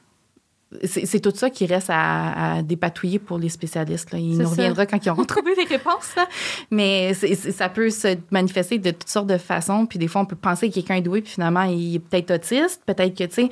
C'est 0.85 1.19
tout 1.19 1.31
ça 1.35 1.51
qui 1.51 1.67
reste 1.67 1.91
à, 1.91 2.55
à 2.55 2.61
dépatouiller 2.63 3.19
pour 3.19 3.37
les 3.37 3.49
spécialistes. 3.49 4.11
Là. 4.11 4.17
Il 4.17 4.37
C'est 4.37 4.41
nous 4.41 4.49
ça. 4.49 4.55
reviendra 4.55 4.85
quand 4.87 5.05
ils 5.05 5.09
auront 5.11 5.23
trouvé 5.25 5.53
les 5.55 5.65
réponses. 5.65 6.15
là. 6.17 6.25
Mais 6.71 7.13
ça 7.13 7.69
peut 7.69 7.91
se 7.91 8.17
manifester 8.31 8.79
de 8.79 8.89
toutes 8.89 9.07
sortes 9.07 9.27
de 9.27 9.37
façons. 9.37 9.85
Puis 9.85 9.99
des 9.99 10.07
fois, 10.07 10.21
on 10.21 10.25
peut 10.25 10.35
penser 10.35 10.69
que 10.69 10.73
quelqu'un 10.73 10.95
est 10.95 11.01
doué, 11.01 11.21
puis 11.21 11.31
finalement, 11.33 11.61
il 11.61 11.97
est 11.97 11.99
peut-être 11.99 12.31
autiste. 12.33 12.81
Peut-être 12.87 13.15
que, 13.15 13.23
tu 13.25 13.33
sais, 13.35 13.49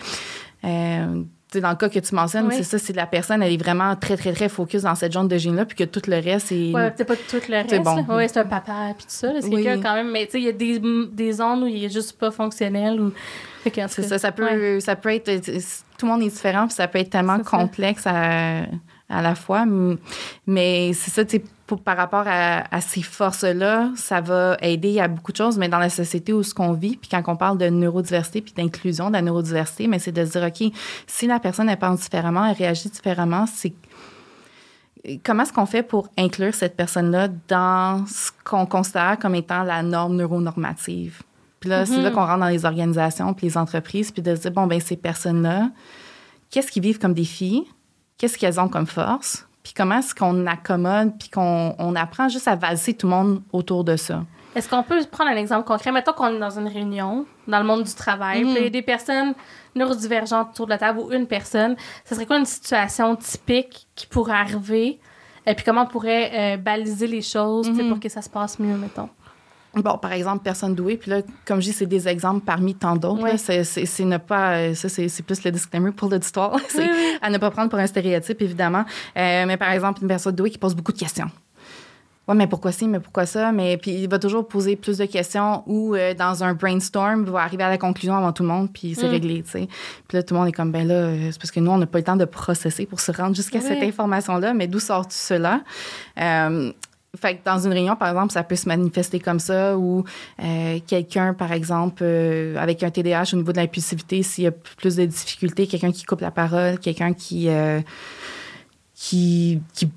euh, 0.65 1.21
tu 1.21 1.23
sais, 1.23 1.25
dans 1.59 1.69
le 1.71 1.75
cas 1.75 1.89
que 1.89 1.99
tu 1.99 2.15
mentionnes, 2.15 2.47
Oui. 2.47 2.53
c'est 2.55 2.63
ça, 2.63 2.77
c'est 2.79 2.93
la 2.95 3.05
personne, 3.05 3.43
elle 3.43 3.51
est 3.53 3.61
vraiment 3.61 3.95
très, 3.95 4.15
très, 4.15 4.31
très 4.31 4.47
focus 4.47 4.83
dans 4.83 4.95
cette 4.95 5.13
zone 5.13 5.27
de 5.27 5.37
génie-là, 5.37 5.65
puis 5.65 5.75
que 5.75 5.83
tout 5.83 6.01
le 6.07 6.15
reste, 6.19 6.47
c'est. 6.47 6.71
Ouais, 6.71 6.91
peut-être 6.91 7.07
pas 7.07 7.15
tout 7.15 7.41
le 7.49 7.55
reste. 7.55 7.69
C'est 7.69 7.79
bon. 7.79 8.03
Ouais, 8.15 8.27
c'est 8.27 8.39
un 8.39 8.45
papa 8.45 8.93
puis 8.97 9.05
tout 9.05 9.11
ça. 9.11 9.31
C'est 9.41 9.47
Oui. 9.47 9.65
quand 9.83 9.93
même. 9.95 10.11
Mais 10.11 10.25
tu 10.27 10.33
sais, 10.33 10.39
il 10.39 10.45
y 10.45 10.49
a 10.49 10.51
des, 10.53 10.79
des 11.11 11.31
zones 11.33 11.63
où 11.63 11.67
il 11.67 11.83
est 11.83 11.89
juste 11.93 12.17
pas 12.17 12.31
fonctionnel. 12.31 13.01
Ou... 13.01 13.11
C'est 13.65 14.01
ça, 14.03 14.17
ça 14.17 14.31
peut, 14.31 14.43
ouais. 14.45 14.79
ça 14.79 14.95
peut 14.95 15.13
être. 15.13 15.29
Tout 15.97 16.05
le 16.05 16.11
monde 16.11 16.21
est 16.23 16.29
différent, 16.29 16.65
puis 16.67 16.73
ça 16.75 16.87
peut 16.87 16.99
être 16.99 17.09
tellement 17.11 17.37
C'est 17.37 17.45
complexe 17.45 18.03
à, 18.07 18.61
à 19.09 19.21
la 19.21 19.35
fois. 19.35 19.65
Mais 20.47 20.93
c'est 20.93 21.11
ça, 21.11 21.25
tu 21.25 21.37
sais, 21.37 21.43
pour- 21.71 21.81
par 21.81 21.95
rapport 21.95 22.25
à, 22.27 22.63
à 22.75 22.81
ces 22.81 23.01
forces-là, 23.01 23.91
ça 23.95 24.19
va 24.19 24.57
aider 24.61 24.99
à 24.99 25.07
beaucoup 25.07 25.31
de 25.31 25.37
choses, 25.37 25.57
mais 25.57 25.69
dans 25.69 25.79
la 25.79 25.89
société 25.89 26.33
où 26.33 26.43
ce 26.43 26.53
qu'on 26.53 26.73
vit, 26.73 26.97
puis 26.97 27.07
quand 27.09 27.23
on 27.27 27.37
parle 27.37 27.57
de 27.57 27.69
neurodiversité 27.69 28.41
puis 28.41 28.51
d'inclusion 28.53 29.07
de 29.07 29.13
la 29.13 29.21
neurodiversité, 29.21 29.87
mais 29.87 29.97
c'est 29.97 30.11
de 30.11 30.25
se 30.25 30.31
dire, 30.37 30.43
OK, 30.43 30.73
si 31.07 31.27
la 31.27 31.39
personne, 31.39 31.69
elle 31.69 31.77
pense 31.77 32.01
différemment, 32.01 32.45
elle 32.45 32.57
réagit 32.57 32.89
différemment, 32.89 33.45
c'est 33.47 33.71
comment 35.23 35.43
est-ce 35.43 35.53
qu'on 35.53 35.65
fait 35.65 35.81
pour 35.83 36.09
inclure 36.17 36.53
cette 36.53 36.75
personne-là 36.75 37.29
dans 37.47 38.05
ce 38.05 38.31
qu'on 38.43 38.65
considère 38.65 39.17
comme 39.17 39.35
étant 39.35 39.63
la 39.63 39.81
norme 39.81 40.17
neuronormative? 40.17 41.21
Puis 41.61 41.69
là, 41.69 41.85
c'est 41.85 42.01
là 42.01 42.11
qu'on 42.11 42.25
rentre 42.25 42.39
dans 42.41 42.47
les 42.47 42.65
organisations 42.65 43.33
puis 43.33 43.47
les 43.47 43.57
entreprises, 43.57 44.11
puis 44.11 44.21
de 44.21 44.35
se 44.35 44.41
dire, 44.41 44.51
bon, 44.51 44.67
ben 44.67 44.81
ces 44.81 44.97
personnes-là, 44.97 45.69
qu'est-ce 46.49 46.69
qu'ils 46.71 46.83
vivent 46.83 46.99
comme 46.99 47.13
défi? 47.13 47.65
Qu'est-ce 48.17 48.37
qu'elles 48.37 48.59
ont 48.59 48.67
comme 48.67 48.87
force? 48.87 49.47
Puis 49.63 49.73
comment 49.75 49.99
est-ce 49.99 50.15
qu'on 50.15 50.45
accommode 50.47 51.17
puis 51.19 51.29
qu'on 51.29 51.75
on 51.77 51.95
apprend 51.95 52.29
juste 52.29 52.47
à 52.47 52.55
valser 52.55 52.93
tout 52.95 53.07
le 53.07 53.11
monde 53.13 53.41
autour 53.51 53.83
de 53.83 53.95
ça? 53.95 54.23
Est-ce 54.55 54.67
qu'on 54.67 54.83
peut 54.83 54.99
prendre 55.09 55.29
un 55.31 55.35
exemple 55.37 55.65
concret? 55.65 55.91
Mettons 55.91 56.11
qu'on 56.13 56.27
est 56.35 56.39
dans 56.39 56.59
une 56.59 56.67
réunion, 56.67 57.25
dans 57.47 57.59
le 57.59 57.63
monde 57.65 57.83
du 57.83 57.93
travail, 57.93 58.43
Mhm. 58.43 58.49
puis 58.51 58.59
il 58.59 58.63
y 58.65 58.67
a 58.67 58.69
des 58.69 58.81
personnes 58.81 59.33
neurodivergentes 59.75 60.49
autour 60.51 60.65
de 60.65 60.71
la 60.71 60.77
table 60.77 60.99
ou 60.99 61.11
une 61.13 61.25
personne. 61.27 61.75
Ce 62.05 62.15
serait 62.15 62.25
quoi 62.25 62.37
une 62.37 62.45
situation 62.45 63.15
typique 63.15 63.87
qui 63.95 64.07
pourrait 64.07 64.33
arriver? 64.33 64.99
Et 65.47 65.55
puis 65.55 65.63
comment 65.63 65.83
on 65.83 65.87
pourrait 65.87 66.31
euh, 66.33 66.57
baliser 66.57 67.07
les 67.07 67.21
choses 67.21 67.69
Mhm. 67.69 67.89
pour 67.89 67.99
que 67.99 68.09
ça 68.09 68.21
se 68.21 68.29
passe 68.29 68.59
mieux, 68.59 68.75
mettons? 68.77 69.09
Bon, 69.73 69.97
par 69.97 70.11
exemple, 70.11 70.43
personne 70.43 70.75
douée, 70.75 70.97
puis 70.97 71.09
là, 71.11 71.21
comme 71.45 71.61
je 71.61 71.67
dis, 71.67 71.73
c'est 71.73 71.85
des 71.85 72.07
exemples 72.09 72.41
parmi 72.45 72.75
tant 72.75 72.97
d'autres. 72.97 73.23
Là. 73.25 73.37
C'est- 73.37 73.63
C'est 73.63 73.85
c'est 73.85 74.03
ne 74.03 74.17
pas. 74.17 74.53
euh, 74.57 74.73
Ça, 74.75 74.89
c'est 74.89 75.07
c'est 75.07 75.23
plus 75.23 75.43
le 75.45 75.51
disclaimer 75.51 75.91
pour 75.91 76.09
l'auditoire. 76.09 76.57
C'est 76.67 76.79
Oui, 76.83 76.89
oui. 76.91 77.17
à 77.21 77.29
ne 77.29 77.37
pas 77.37 77.51
prendre 77.51 77.69
pour 77.69 77.79
un 77.79 77.87
stéréotype, 77.87 78.41
évidemment. 78.41 78.83
Euh, 79.17 79.45
mais 79.47 79.55
par 79.55 79.71
exemple, 79.71 80.01
une 80.01 80.09
personne 80.09 80.35
douée 80.35 80.49
qui 80.49 80.57
pose 80.57 80.75
beaucoup 80.75 80.91
de 80.91 80.97
questions. 80.99 81.29
Ouais, 82.27 82.35
mais 82.35 82.47
pourquoi 82.47 82.71
ci, 82.71 82.87
mais 82.87 82.99
pourquoi 82.99 83.25
ça? 83.25 83.51
Mais 83.51 83.77
puis 83.77 83.91
il 83.91 84.09
va 84.09 84.19
toujours 84.19 84.47
poser 84.47 84.75
plus 84.75 84.97
de 84.99 85.05
questions 85.05 85.63
ou 85.65 85.95
euh, 85.95 86.13
dans 86.13 86.43
un 86.43 86.53
brainstorm, 86.53 87.23
il 87.25 87.31
va 87.31 87.39
arriver 87.39 87.63
à 87.63 87.69
la 87.69 87.77
conclusion 87.77 88.15
avant 88.15 88.31
tout 88.31 88.43
le 88.43 88.49
monde, 88.49 88.69
puis 88.71 88.93
c'est 88.93 89.07
Mm. 89.07 89.11
réglé, 89.11 89.43
tu 89.43 89.49
sais. 89.51 89.67
Puis 90.07 90.17
là, 90.17 90.23
tout 90.23 90.33
le 90.35 90.39
monde 90.41 90.49
est 90.49 90.53
comme, 90.53 90.71
ben 90.71 90.87
là, 90.87 91.13
c'est 91.31 91.39
parce 91.39 91.49
que 91.51 91.59
nous, 91.61 91.71
on 91.71 91.77
n'a 91.77 91.87
pas 91.87 91.97
le 91.97 92.03
temps 92.03 92.15
de 92.17 92.25
processer 92.25 92.85
pour 92.85 92.99
se 92.99 93.11
rendre 93.11 93.35
jusqu'à 93.35 93.59
Oui. 93.59 93.65
cette 93.67 93.81
information-là, 93.83 94.53
mais 94.53 94.67
d'où 94.67 94.79
sort-tu 94.79 95.15
cela? 95.17 95.61
Euh, 96.19 96.71
fait 97.19 97.35
que 97.35 97.43
dans 97.43 97.59
une 97.59 97.73
réunion, 97.73 97.95
par 97.97 98.09
exemple, 98.09 98.31
ça 98.31 98.43
peut 98.43 98.55
se 98.55 98.69
manifester 98.69 99.19
comme 99.19 99.39
ça, 99.39 99.77
ou 99.77 100.05
euh, 100.41 100.79
quelqu'un, 100.87 101.33
par 101.33 101.51
exemple, 101.51 102.03
euh, 102.03 102.55
avec 102.57 102.83
un 102.83 102.89
TDAH 102.89 103.33
au 103.33 103.37
niveau 103.37 103.51
de 103.51 103.57
l'impulsivité, 103.57 104.23
s'il 104.23 104.45
y 104.45 104.47
a 104.47 104.51
plus 104.51 104.95
de 104.95 105.05
difficultés, 105.05 105.67
quelqu'un 105.67 105.91
qui 105.91 106.05
coupe 106.05 106.21
la 106.21 106.31
parole, 106.31 106.79
quelqu'un 106.79 107.11
qui, 107.11 107.49
euh, 107.49 107.81
qui, 108.95 109.61
qui, 109.73 109.89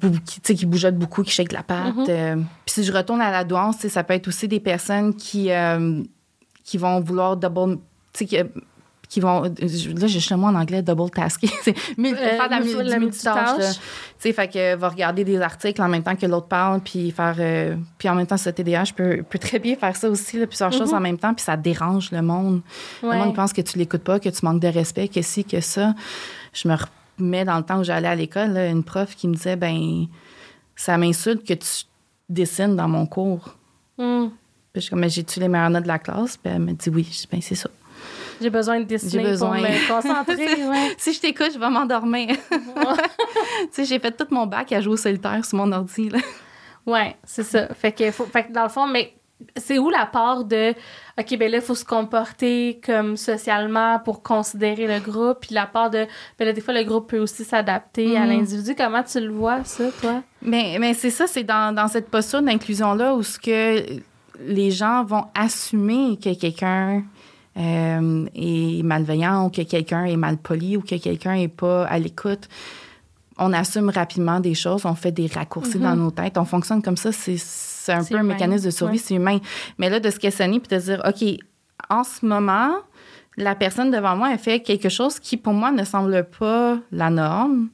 qui, 0.57 0.67
bougeotte 0.67 0.97
beaucoup, 0.97 1.23
qui 1.23 1.31
shake 1.31 1.53
la 1.53 1.63
patte. 1.63 1.95
Mhm. 1.95 2.07
euh. 2.09 2.37
Puis 2.67 2.75
si 2.75 2.85
je 2.85 2.93
retourne 2.93 3.21
à 3.21 3.31
la 3.31 3.45
douance, 3.45 3.87
ça 3.87 4.03
peut 4.03 4.15
être 4.15 4.27
aussi 4.27 4.49
des 4.49 4.61
personnes 4.61 5.15
qui, 5.15 5.51
qui 6.65 6.79
vont 6.79 7.01
vouloir 7.01 7.37
double, 7.37 7.79
qui, 9.15 9.21
vont. 9.21 9.43
Là, 9.43 10.07
j'ai 10.07 10.21
le 10.31 10.37
mot 10.37 10.49
en 10.49 10.55
anglais, 10.55 10.83
double 10.83 11.11
tasking. 11.11 11.51
mais 11.97 12.15
faire 12.15 12.49
de 12.49 12.51
la, 12.51 12.61
du 12.61 12.83
la 12.83 12.99
multitâche. 12.99 13.75
Tu 13.75 13.81
sais, 14.19 14.33
fait 14.33 14.49
que 14.49 14.75
va 14.75 14.89
regarder 14.89 15.25
des 15.25 15.41
articles 15.41 15.81
en 15.81 15.89
même 15.89 16.03
temps 16.03 16.17
que 16.17 16.27
l'autre 16.27 16.49
parle, 16.49 16.81
puis 16.81 17.11
faire. 17.11 17.37
euh, 17.39 17.77
puis 17.97 18.09
en 18.09 18.15
même 18.15 18.27
temps, 18.27 18.37
ce 18.37 18.51
TDAH 18.51 18.93
peut, 18.97 19.23
peut 19.29 19.39
très 19.39 19.59
bien 19.59 19.77
faire 19.77 19.95
ça 19.95 20.09
aussi, 20.11 20.39
là, 20.39 20.47
plusieurs 20.47 20.73
choses 20.73 20.93
en 20.93 21.01
même 21.01 21.19
temps, 21.19 21.33
puis 21.33 21.45
ça 21.45 21.57
dérange 21.57 22.11
le 22.11 22.23
monde. 22.23 22.61
Le 23.03 23.17
monde 23.17 23.35
pense 23.35 23.53
que 23.53 23.61
tu 23.61 23.79
l'écoutes 23.79 24.05
pas, 24.05 24.19
que 24.19 24.29
tu 24.29 24.45
manques 24.45 24.61
de 24.61 24.69
respect, 24.69 25.09
que 25.09 25.23
si, 25.23 25.45
que 25.45 25.61
ça. 25.61 25.95
Je 26.53 26.69
me 26.69 26.77
remets 27.19 27.45
dans 27.45 27.57
le 27.57 27.65
temps 27.65 27.81
où 27.81 27.85
j'allais 27.85 28.09
à 28.09 28.15
l'école, 28.15 28.57
une 28.57 28.83
prof 28.83 29.15
qui 29.15 29.29
me 29.29 29.35
disait 29.35 29.57
ben 29.57 30.07
ça 30.77 30.99
m'insulte 30.99 31.47
que 31.47 31.55
tu 31.55 31.85
dessines 32.29 32.75
dans 32.75 32.89
mon 32.89 33.07
cours. 33.07 33.57
Puis 34.75 34.81
je 34.81 34.81
suis 34.81 34.91
comme, 34.91 35.01
Mais 35.01 35.09
j'ai-tu 35.09 35.39
les 35.39 35.47
meilleures 35.47 35.71
notes 35.71 35.85
de 35.85 35.89
la 35.89 36.01
classe? 36.01 36.37
Puis 36.37 36.53
elle 36.53 36.61
me 36.61 36.73
dit 36.73 36.91
oui. 36.91 37.07
Je 37.09 37.19
dis, 37.19 37.29
ben 37.31 37.41
c'est 37.41 37.55
ça. 37.55 37.71
J'ai 38.41 38.51
besoin 38.51 38.81
de 38.81 38.85
dessiner 38.85 39.23
besoin. 39.23 39.57
pour 39.57 39.61
me 39.63 39.89
concentrer. 39.89 40.65
ouais. 40.69 40.95
Si 40.99 41.13
je 41.13 41.21
t'écoute, 41.21 41.51
je 41.55 41.59
vais 41.59 41.71
m'endormir. 41.71 42.37
j'ai 43.77 43.99
fait 43.99 44.13
tout 44.13 44.27
mon 44.31 44.47
bac 44.47 44.73
à 44.73 44.81
jouer 44.81 44.95
au 44.95 44.97
solitaire 44.99 45.45
sur 45.45 45.59
mon 45.59 45.71
ordi. 45.73 46.09
Là. 46.11 46.19
Ouais, 46.87 47.17
c'est 47.25 47.45
ça. 47.45 47.69
Fait 47.75 47.93
que, 47.93 48.11
faut, 48.11 48.27
fait 48.27 48.45
que 48.45 48.53
dans 48.53 48.65
le 48.65 48.69
fond, 48.69 48.87
mais 48.87 49.15
c'est 49.57 49.79
où 49.79 49.91
la 49.91 50.07
part 50.07 50.45
de 50.45 50.75
OK, 51.19 51.39
ben 51.39 51.51
là, 51.51 51.59
il 51.59 51.63
faut 51.63 51.75
se 51.75 51.85
comporter 51.85 52.81
comme 52.85 53.17
socialement 53.17 53.99
pour 53.99 54.23
considérer 54.23 54.87
le 54.87 55.01
groupe, 55.01 55.39
puis 55.43 55.55
la 55.55 55.67
part 55.67 55.91
de 55.91 56.07
ben 56.39 56.45
là, 56.45 56.53
des 56.53 56.61
fois, 56.61 56.75
le 56.75 56.83
groupe 56.85 57.11
peut 57.11 57.19
aussi 57.19 57.45
s'adapter 57.45 58.17
à 58.17 58.21
Mhm. 58.23 58.29
l'individu. 58.29 58.75
Comment 58.77 59.03
tu 59.03 59.21
le 59.21 59.31
vois, 59.31 59.63
ça, 59.65 59.85
toi? 60.01 60.23
Mais, 60.43 60.77
mais 60.79 60.95
c'est 60.95 61.11
ça, 61.11 61.27
c'est 61.27 61.45
dans, 61.45 61.75
dans 61.75 61.89
cette 61.89 62.09
posture 62.11 62.43
d'inclusion-là 62.43 63.15
où 63.15 63.23
ce 63.23 63.39
que 63.39 63.83
les 64.41 64.71
gens 64.71 65.05
vont 65.05 65.27
assumer 65.35 66.19
que 66.23 66.35
quelqu'un 66.39 67.03
euh, 67.57 68.27
est 68.35 68.83
malveillant 68.83 69.47
ou 69.47 69.51
que 69.51 69.63
quelqu'un 69.63 70.05
est 70.05 70.17
mal 70.17 70.37
poli 70.37 70.77
ou 70.77 70.81
que 70.81 70.97
quelqu'un 70.97 71.35
est 71.35 71.49
pas 71.49 71.85
à 71.85 71.99
l'écoute. 71.99 72.49
On 73.39 73.53
assume 73.53 73.91
rapidement 73.91 74.41
des 74.41 74.55
choses, 74.55 74.87
on 74.87 74.95
fait 74.95 75.11
des 75.11 75.27
raccourcis 75.27 75.79
dans 75.79 75.97
nos 75.97 76.13
têtes, 76.13 76.39
on 76.39 76.45
fonctionne 76.45 76.83
comme 76.83 76.97
ça, 76.97 77.11
c'est 77.11 77.93
un 77.93 78.05
peu 78.05 78.17
un 78.17 78.23
mécanisme 78.23 78.67
de 78.67 78.71
survie, 78.71 78.93
ouais. 78.93 79.03
c'est 79.05 79.15
humain. 79.15 79.39
Mais 79.79 79.91
là, 79.91 79.99
de 79.99 80.09
se 80.09 80.21
questionner 80.21 80.61
puis 80.61 80.77
de 80.77 80.81
se 80.81 80.93
dire, 80.93 81.03
OK, 81.05 81.25
en 81.91 82.05
ce 82.05 82.25
moment, 82.25 82.71
la 83.37 83.55
personne 83.55 83.91
devant 83.91 84.17
moi, 84.17 84.31
elle 84.33 84.39
fait 84.39 84.61
quelque 84.61 84.89
chose 84.89 85.19
qui, 85.19 85.37
pour 85.37 85.53
moi, 85.53 85.73
ne 85.73 85.85
semble 85.85 86.29
pas 86.39 86.79
la 86.93 87.11
norme. 87.11 87.69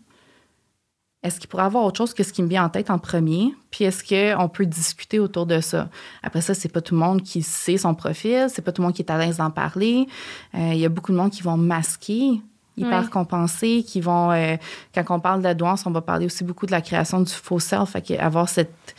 Est-ce 1.22 1.38
qu'il 1.38 1.48
pourrait 1.48 1.64
avoir 1.64 1.84
autre 1.84 1.98
chose 1.98 2.14
que 2.14 2.22
ce 2.22 2.32
qui 2.32 2.42
me 2.42 2.48
vient 2.48 2.64
en 2.64 2.70
tête 2.70 2.90
en 2.90 2.98
premier? 2.98 3.54
Puis 3.70 3.84
est-ce 3.84 4.02
qu'on 4.02 4.48
peut 4.48 4.64
discuter 4.64 5.18
autour 5.18 5.44
de 5.44 5.60
ça? 5.60 5.88
Après 6.22 6.40
ça, 6.40 6.54
c'est 6.54 6.70
pas 6.70 6.80
tout 6.80 6.94
le 6.94 7.00
monde 7.00 7.22
qui 7.22 7.42
sait 7.42 7.76
son 7.76 7.94
profil, 7.94 8.46
c'est 8.48 8.62
pas 8.62 8.72
tout 8.72 8.80
le 8.80 8.86
monde 8.86 8.94
qui 8.94 9.02
est 9.02 9.10
à 9.10 9.18
l'aise 9.18 9.36
d'en 9.36 9.50
parler. 9.50 10.06
Euh, 10.54 10.70
Il 10.72 10.78
y 10.78 10.86
a 10.86 10.88
beaucoup 10.88 11.12
de 11.12 11.18
monde 11.18 11.30
qui 11.30 11.42
vont 11.42 11.58
masquer, 11.58 12.40
hyper 12.78 13.10
compenser, 13.10 13.84
qui 13.86 14.00
vont... 14.00 14.32
euh, 14.32 14.56
quand 14.94 15.04
on 15.10 15.20
parle 15.20 15.40
de 15.40 15.44
la 15.44 15.54
douance, 15.54 15.84
on 15.84 15.90
va 15.90 16.00
parler 16.00 16.24
aussi 16.24 16.42
beaucoup 16.42 16.64
de 16.64 16.72
la 16.72 16.80
création 16.80 17.20
du 17.20 17.32
faux 17.32 17.60
self, 17.60 17.90
fait 17.90 18.18
avoir 18.18 18.48
cette 18.48 18.94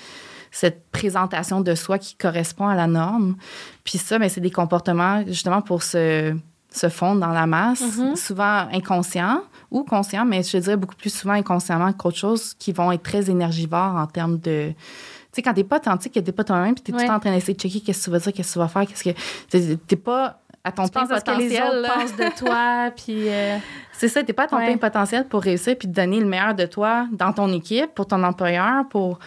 cette 0.54 0.92
présentation 0.92 1.62
de 1.62 1.74
soi 1.76 1.98
qui 1.98 2.16
correspond 2.16 2.68
à 2.68 2.76
la 2.76 2.86
norme. 2.86 3.38
Puis 3.86 3.98
ça, 3.98 4.20
ben, 4.20 4.28
c'est 4.28 4.42
des 4.42 4.52
comportements 4.52 5.24
justement 5.26 5.62
pour 5.62 5.82
se, 5.82 6.36
se 6.74 6.90
fondre 6.90 7.20
dans 7.22 7.32
la 7.34 7.46
masse, 7.48 7.82
Mhm. 7.98 8.16
souvent 8.16 8.68
inconscients 8.72 9.42
ou 9.72 9.84
conscients, 9.84 10.26
mais 10.26 10.42
je 10.44 10.58
dirais 10.58 10.78
beaucoup 10.78 10.96
plus 10.96 11.14
souvent 11.14 11.34
inconsciemment 11.34 11.92
qu'autre 11.94 12.18
chose, 12.18 12.54
qui 12.58 12.72
vont 12.72 12.92
être 12.92 13.04
très 13.04 13.30
énergivores 13.30 13.96
en 13.96 14.08
termes 14.08 14.38
de... 14.40 14.70
Tu 14.72 14.76
sais, 15.38 15.42
quand 15.42 15.54
t'es 15.54 15.64
pas 15.64 15.78
authentique, 15.78 16.14
que 16.14 16.20
t'es 16.20 16.32
pas 16.34 16.44
toi-même, 16.44 16.74
puis 16.76 16.84
t'es 16.84 16.92
tout 16.92 16.98
le 16.98 17.04
Ouais. 17.04 17.08
temps 17.08 17.16
en 17.16 17.20
train 17.20 17.32
d'essayer 17.32 17.54
de 17.54 17.60
checker 17.60 17.80
qu'est-ce 17.82 18.00
que 18.00 18.04
tu 18.06 18.10
vas 18.12 18.20
dire, 18.20 18.34
qu'est-ce 18.34 18.50
que 18.50 18.54
tu 18.54 18.60
vas 18.60 18.68
faire, 18.68 18.86
qu'est-ce 18.86 19.04
que... 19.04 19.78
t'es- 19.88 19.96
pas 19.96 20.40
à 20.64 20.72
ton 20.72 20.84
Tu 20.86 20.92
plein 20.92 21.08
potentiel. 21.08 21.50
de 21.82 22.38
toi, 22.38 22.92
puis... 22.96 23.30
euh, 23.30 23.58
C'est 23.94 24.08
ça, 24.10 24.24
t'es 24.24 24.34
pas 24.34 24.44
à 24.44 24.48
ton 24.48 24.58
Ouais. 24.58 24.66
plein 24.68 24.78
potentiel 24.78 25.26
pour 25.28 25.42
réussir 25.42 25.76
puis 25.78 25.88
donner 25.88 26.20
le 26.20 26.26
meilleur 26.26 26.54
de 26.56 26.66
toi 26.66 27.08
dans 27.12 27.32
ton 27.34 27.52
équipe, 27.54 27.94
pour 27.96 28.08
ton 28.08 28.22
employeur, 28.24 28.88
pour 28.90 29.20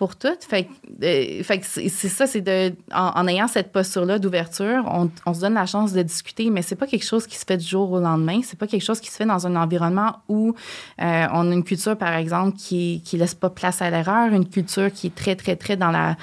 pour 0.00 0.16
tout. 0.16 0.28
Fait, 0.48 0.66
euh, 1.02 1.42
fait 1.42 1.62
c'est 1.62 1.90
ça, 1.90 2.26
c'est 2.26 2.40
de 2.40 2.72
en, 2.90 3.12
en 3.16 3.28
ayant 3.28 3.48
cette 3.48 3.70
posture-là 3.70 4.18
d'ouverture, 4.18 4.82
on, 4.86 5.10
on 5.26 5.34
se 5.34 5.40
donne 5.40 5.52
la 5.52 5.66
chance 5.66 5.92
de 5.92 6.00
discuter, 6.00 6.48
mais 6.48 6.62
c'est 6.62 6.74
pas 6.74 6.86
quelque 6.86 7.04
chose 7.04 7.26
qui 7.26 7.36
se 7.36 7.44
fait 7.44 7.58
du 7.58 7.66
jour 7.66 7.92
au 7.92 8.00
lendemain. 8.00 8.40
C'est 8.42 8.58
pas 8.58 8.66
quelque 8.66 8.82
chose 8.82 8.98
qui 8.98 9.10
se 9.10 9.16
fait 9.16 9.26
dans 9.26 9.46
un 9.46 9.56
environnement 9.56 10.20
où 10.30 10.54
euh, 11.02 11.26
on 11.34 11.50
a 11.50 11.52
une 11.52 11.64
culture, 11.64 11.98
par 11.98 12.14
exemple, 12.14 12.56
qui 12.56 13.02
qui 13.04 13.18
laisse 13.18 13.34
pas 13.34 13.50
place 13.50 13.82
à 13.82 13.90
l'erreur, 13.90 14.32
une 14.32 14.48
culture 14.48 14.90
qui 14.90 15.08
est 15.08 15.14
très 15.14 15.36
très 15.36 15.54
très 15.54 15.76
dans 15.76 15.90
la 15.90 16.16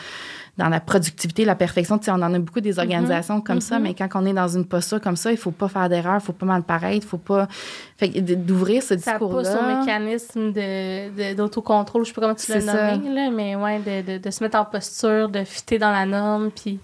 dans 0.57 0.69
la 0.69 0.79
productivité, 0.79 1.45
la 1.45 1.55
perfection. 1.55 1.97
Tu 1.99 2.05
sais, 2.05 2.11
on 2.11 2.15
en 2.15 2.33
a 2.33 2.39
beaucoup 2.39 2.61
des 2.61 2.79
organisations 2.79 3.41
comme 3.41 3.61
ça, 3.61 3.77
mhm. 3.77 3.83
mais 3.83 3.93
quand 3.93 4.09
on 4.15 4.25
est 4.25 4.33
dans 4.33 4.47
une 4.47 4.65
posture 4.65 4.99
comme 4.99 5.15
ça, 5.15 5.31
il 5.31 5.37
faut 5.37 5.51
pas 5.51 5.67
faire 5.67 5.87
d'erreur, 5.87 6.15
il 6.15 6.25
faut 6.25 6.33
pas 6.33 6.47
mal 6.47 6.63
paraître, 6.63 7.05
il 7.05 7.07
faut 7.07 7.17
pas... 7.19 7.47
Fait 7.97 8.09
d'ouvrir 8.09 8.81
ce 8.81 8.97
ça 8.97 9.19
pousse 9.19 9.33
au 9.33 9.41
discours-là... 9.41 9.79
mécanisme 9.79 10.51
de, 10.51 11.09
de- 11.09 11.35
d'autocontrôle, 11.35 12.03
je 12.05 12.09
sais 12.09 12.13
pas 12.13 12.21
comment 12.21 12.35
tu 12.35 12.51
l'as 12.51 12.61
nommé, 12.93 13.13
là, 13.13 13.29
mais 13.31 13.55
ouais, 13.55 13.79
de, 13.79 14.13
de, 14.13 14.17
de 14.17 14.31
se 14.31 14.43
mettre 14.43 14.57
en 14.57 14.65
posture, 14.65 15.29
de 15.29 15.43
fitter 15.43 15.77
dans 15.77 15.91
la 15.91 16.05
norme, 16.05 16.49
puis 16.51 16.79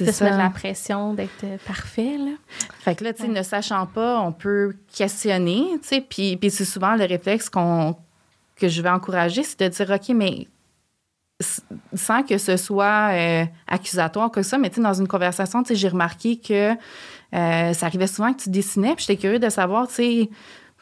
de 0.00 0.10
se 0.10 0.24
mettre 0.24 0.38
la 0.38 0.50
pression 0.50 1.14
d'être 1.14 1.44
euh, 1.44 1.56
parfait, 1.64 2.16
là. 2.18 2.32
Fait 2.80 2.96
que 2.96 3.04
là, 3.04 3.12
tu 3.12 3.22
sais, 3.22 3.28
Ouais. 3.28 3.34
ne 3.34 3.42
sachant 3.44 3.86
pas, 3.86 4.20
on 4.20 4.32
peut 4.32 4.74
questionner, 4.92 5.64
tu 5.82 5.88
sais, 5.88 6.00
puis, 6.00 6.36
puis 6.36 6.50
c'est 6.50 6.64
souvent 6.64 6.96
le 6.96 7.04
réflexe 7.04 7.48
qu'on 7.48 7.94
que 8.56 8.68
je 8.68 8.82
vais 8.82 8.90
encourager, 8.90 9.42
c'est 9.44 9.60
de 9.60 9.68
dire, 9.68 9.90
OK, 9.94 10.14
mais 10.14 10.46
sans 11.94 12.22
que 12.22 12.38
ce 12.38 12.56
soit 12.56 13.10
euh, 13.12 13.44
accusatoire 13.66 14.30
que 14.30 14.42
ça, 14.42 14.58
mais 14.58 14.70
tu 14.70 14.76
sais, 14.76 14.80
dans 14.82 14.94
une 14.94 15.08
conversation, 15.08 15.62
tu 15.62 15.68
sais, 15.68 15.74
j'ai 15.74 15.88
remarqué 15.88 16.36
que 16.38 16.72
euh, 17.34 17.72
ça 17.72 17.86
arrivait 17.86 18.06
souvent 18.06 18.32
que 18.32 18.42
tu 18.42 18.50
dessinais, 18.50 18.94
puis 18.94 19.04
j'étais 19.06 19.20
curieux 19.20 19.38
de 19.38 19.48
savoir, 19.48 19.88
tu 19.88 19.94
sais, 19.94 20.30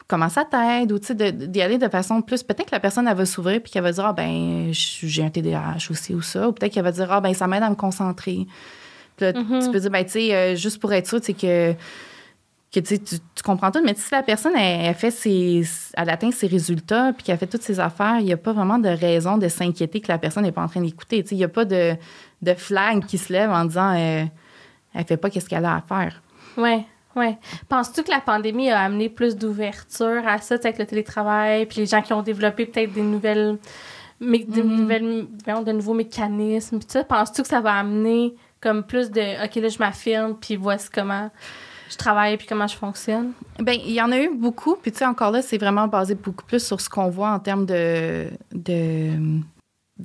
comment 0.07 0.27
ça 0.29 0.43
t'aide, 0.43 0.91
ou 0.91 0.99
tu 0.99 1.07
sais, 1.07 1.31
d'y 1.31 1.61
aller 1.61 1.77
de 1.77 1.87
façon 1.87 2.21
plus... 2.21 2.43
Peut-être 2.43 2.65
que 2.67 2.75
la 2.75 2.81
personne, 2.81 3.07
elle 3.07 3.15
va 3.15 3.25
s'ouvrir, 3.25 3.61
puis 3.61 3.71
qu'elle 3.71 3.83
va 3.83 3.91
dire, 3.93 4.05
ah 4.05 4.13
ben, 4.13 4.69
j'ai 4.73 5.23
un 5.23 5.29
TDAH 5.29 5.87
aussi, 5.89 6.13
ou 6.13 6.21
ça, 6.21 6.49
ou 6.49 6.51
peut-être 6.51 6.73
qu'elle 6.73 6.83
va 6.83 6.91
dire, 6.91 7.09
ah 7.11 7.21
ben, 7.21 7.33
ça 7.33 7.47
m'aide 7.47 7.63
à 7.63 7.69
me 7.69 7.75
concentrer. 7.75 8.45
Puis 9.15 9.25
là, 9.25 9.33
Mhm. 9.33 9.63
tu 9.63 9.71
peux 9.71 9.79
dire, 9.79 9.89
ben, 9.91 10.03
tu 10.03 10.11
sais, 10.11 10.35
euh, 10.35 10.55
juste 10.55 10.79
pour 10.79 10.91
être 10.91 11.07
sûr, 11.07 11.21
tu 11.21 11.27
sais, 11.27 11.33
que 11.33 11.73
que 12.73 12.79
tu, 12.79 12.99
tu, 12.99 13.17
comprends 13.43 13.69
tout, 13.69 13.81
mais 13.83 13.93
si 13.95 14.09
la 14.13 14.23
personne 14.23 14.53
elle, 14.55 14.85
elle 14.85 14.95
fait 14.95 15.11
ses, 15.11 15.63
elle 15.93 16.09
atteint 16.09 16.31
ses 16.31 16.47
résultats 16.47 17.11
puis 17.13 17.23
qu'elle 17.25 17.37
fait 17.37 17.47
toutes 17.47 17.63
ses 17.63 17.79
affaires, 17.81 18.17
il 18.19 18.25
n'y 18.25 18.31
a 18.33 18.37
pas 18.37 18.53
vraiment 18.53 18.79
de 18.79 18.87
raison 18.87 19.37
de 19.37 19.49
s'inquiéter 19.49 19.99
que 19.99 20.07
la 20.07 20.17
personne 20.17 20.43
n'est 20.43 20.53
pas 20.53 20.63
en 20.63 20.69
train 20.69 20.81
d'écouter. 20.81 21.25
Il 21.31 21.37
n'y 21.37 21.43
a 21.43 21.49
pas 21.49 21.65
de, 21.65 21.95
de 22.41 22.53
flag 22.53 23.05
qui 23.05 23.17
se 23.17 23.33
lève 23.33 23.51
en 23.51 23.65
disant 23.65 23.93
euh, 23.97 24.23
elle 24.93 25.05
fait 25.05 25.17
pas 25.17 25.29
qu'est-ce 25.29 25.49
qu'elle 25.49 25.65
a 25.65 25.75
à 25.75 25.81
faire. 25.81 26.21
Ouais, 26.55 26.85
ouais. 27.17 27.37
Penses-tu 27.67 28.03
que 28.03 28.09
la 28.11 28.21
pandémie 28.21 28.69
a 28.69 28.79
amené 28.79 29.09
plus 29.09 29.35
d'ouverture 29.35 30.21
à 30.25 30.37
ça, 30.39 30.55
avec 30.55 30.77
le 30.77 30.85
télétravail, 30.85 31.65
puis 31.65 31.79
les 31.81 31.85
gens 31.87 32.01
qui 32.01 32.13
ont 32.13 32.21
développé 32.21 32.65
peut-être 32.65 32.93
des 32.93 33.01
nouvelles, 33.01 33.57
des 34.21 34.45
Mhm. 34.63 34.75
nouvelles, 34.77 35.27
voyons, 35.43 35.61
de 35.61 35.71
nouveaux 35.73 35.93
mécanismes, 35.93 36.79
puis 36.79 36.87
ça, 36.89 37.03
penses-tu 37.03 37.41
que 37.41 37.47
ça 37.49 37.59
va 37.59 37.73
amener 37.73 38.33
comme 38.61 38.83
plus 38.83 39.11
de, 39.11 39.43
ok, 39.45 39.55
là, 39.55 39.67
je 39.67 39.79
m'affirme, 39.79 40.35
puis 40.39 40.55
voici 40.55 40.87
comment? 40.93 41.29
Je 41.91 41.97
travaille, 41.97 42.37
puis 42.37 42.47
comment 42.47 42.67
je 42.67 42.75
fonctionne? 42.75 43.31
Ben, 43.59 43.77
il 43.85 43.91
y 43.91 44.01
en 44.01 44.11
a 44.11 44.19
eu 44.19 44.29
beaucoup, 44.33 44.75
puis 44.81 44.91
tu 44.91 44.99
sais, 44.99 45.05
encore 45.05 45.31
là, 45.31 45.41
c'est 45.41 45.57
vraiment 45.57 45.87
basé 45.87 46.15
beaucoup 46.15 46.45
plus 46.45 46.65
sur 46.65 46.79
ce 46.79 46.89
qu'on 46.89 47.09
voit 47.09 47.31
en 47.31 47.39
termes 47.39 47.65
de. 47.65 48.27
de 48.53 49.11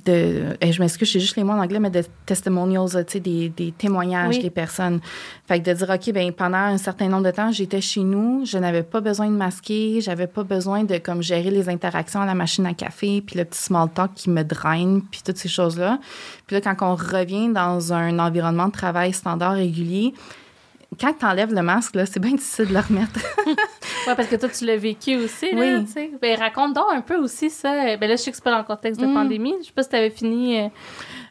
de, 0.05 0.55
eh, 0.61 0.71
je 0.71 0.79
m'excuse, 0.79 1.09
j'ai 1.09 1.19
juste 1.19 1.35
les 1.37 1.43
mots 1.43 1.53
en 1.53 1.59
anglais, 1.59 1.79
mais 1.79 1.89
de 1.89 2.03
testimonials, 2.25 3.03
tu 3.05 3.13
sais, 3.13 3.19
des, 3.19 3.49
des 3.49 3.71
témoignages 3.71 4.35
Oui. 4.35 4.41
des 4.43 4.49
personnes. 4.49 4.99
Fait 5.47 5.59
que 5.59 5.67
de 5.69 5.73
dire, 5.73 5.89
OK, 5.89 6.13
ben 6.13 6.31
pendant 6.31 6.57
un 6.57 6.77
certain 6.77 7.07
nombre 7.07 7.23
de 7.23 7.31
temps, 7.31 7.51
j'étais 7.51 7.81
chez 7.81 8.01
nous, 8.01 8.45
je 8.45 8.57
n'avais 8.57 8.83
pas 8.83 9.01
besoin 9.01 9.27
de 9.27 9.35
masquer, 9.35 9.99
j'avais 10.01 10.27
pas 10.27 10.43
besoin 10.43 10.83
de 10.83 10.97
comme 10.97 11.23
gérer 11.23 11.49
les 11.49 11.67
interactions 11.69 12.21
à 12.21 12.25
la 12.25 12.35
machine 12.35 12.65
à 12.67 12.73
café, 12.73 13.21
puis 13.21 13.37
le 13.37 13.45
petit 13.45 13.61
small 13.61 13.89
talk 13.89 14.13
qui 14.13 14.29
me 14.29 14.43
draine, 14.43 15.01
puis 15.09 15.21
toutes 15.25 15.37
ces 15.37 15.49
choses-là. 15.49 15.99
Puis 16.45 16.55
là, 16.55 16.61
quand 16.61 16.75
on 16.85 16.95
revient 16.95 17.49
dans 17.49 17.91
un 17.91 18.19
environnement 18.19 18.67
de 18.67 18.73
travail 18.73 19.13
standard 19.13 19.53
régulier, 19.53 20.13
quand 20.99 21.13
tu 21.13 21.25
enlèves 21.25 21.53
le 21.53 21.61
masque, 21.61 21.95
c'est 22.05 22.19
bien 22.19 22.31
difficile 22.31 22.67
de 22.67 22.73
le 22.73 22.79
remettre. 22.79 23.19
Ouais, 24.07 24.15
parce 24.15 24.29
que 24.29 24.37
toi, 24.37 24.47
tu 24.47 24.63
l'as 24.63 24.77
vécu 24.77 25.17
aussi, 25.17 25.51
là, 25.53 25.79
Oui. 25.79 25.85
tu. 25.93 26.17
Ben, 26.21 26.39
raconte 26.39 26.73
donc 26.73 26.85
un 26.93 27.01
peu 27.01 27.17
aussi 27.17 27.49
ça. 27.49 27.97
Ben 27.97 28.07
là, 28.07 28.15
je 28.15 28.21
sais 28.21 28.31
que 28.31 28.37
c'est 28.37 28.43
pas 28.43 28.51
dans 28.51 28.59
le 28.59 28.63
contexte 28.63 29.01
de 29.01 29.05
Mm. 29.05 29.13
pandémie. 29.13 29.53
Je 29.59 29.65
sais 29.65 29.73
pas 29.73 29.83
si 29.83 29.89
t'avais 29.89 30.09
fini. 30.11 30.59
euh, 30.61 30.67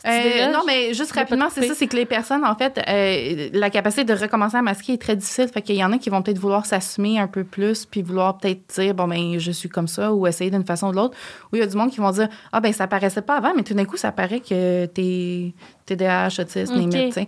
Euh, 0.06 0.52
non, 0.52 0.60
mais 0.66 0.92
juste 0.92 1.12
rapidement, 1.12 1.46
c'est 1.50 1.66
ça, 1.66 1.74
c'est 1.74 1.86
que 1.86 1.96
les 1.96 2.04
personnes, 2.04 2.44
en 2.44 2.54
fait, 2.54 2.78
euh, 2.86 3.48
la 3.54 3.70
capacité 3.70 4.04
de 4.04 4.12
recommencer 4.12 4.58
à 4.58 4.62
masquer 4.62 4.92
est 4.92 5.00
très 5.00 5.16
difficile. 5.16 5.48
Fait 5.48 5.62
qu'il 5.62 5.74
y 5.76 5.82
en 5.82 5.90
a 5.92 5.96
qui 5.98 6.10
vont 6.10 6.20
peut-être 6.20 6.38
vouloir 6.38 6.66
s'assumer 6.66 7.18
un 7.18 7.26
peu 7.28 7.44
plus, 7.44 7.86
puis 7.86 8.02
vouloir 8.02 8.36
peut-être 8.36 8.60
dire, 8.74 8.94
bon, 8.94 9.08
ben, 9.08 9.38
je 9.38 9.50
suis 9.52 9.70
comme 9.70 9.88
ça, 9.88 10.12
ou 10.12 10.26
essayer 10.26 10.50
d'une 10.50 10.66
façon 10.66 10.88
ou 10.88 10.90
de 10.90 10.96
l'autre. 10.96 11.16
Ou 11.52 11.56
il 11.56 11.60
y 11.60 11.62
a 11.62 11.66
du 11.66 11.76
monde 11.76 11.90
qui 11.90 12.00
vont 12.00 12.10
dire, 12.10 12.28
ah, 12.52 12.60
ben, 12.60 12.72
ça 12.74 12.86
paraissait 12.86 13.22
pas 13.22 13.36
avant, 13.36 13.52
mais 13.56 13.62
tout 13.62 13.72
d'un 13.74 13.86
coup, 13.86 13.96
ça 13.96 14.12
paraît 14.12 14.40
que 14.40 14.84
t'es 14.86 15.54
TDAH, 15.86 16.40
autisme, 16.40 16.74
Ok. 16.74 16.78
limite, 16.80 17.06
tu 17.06 17.12
sais. 17.12 17.26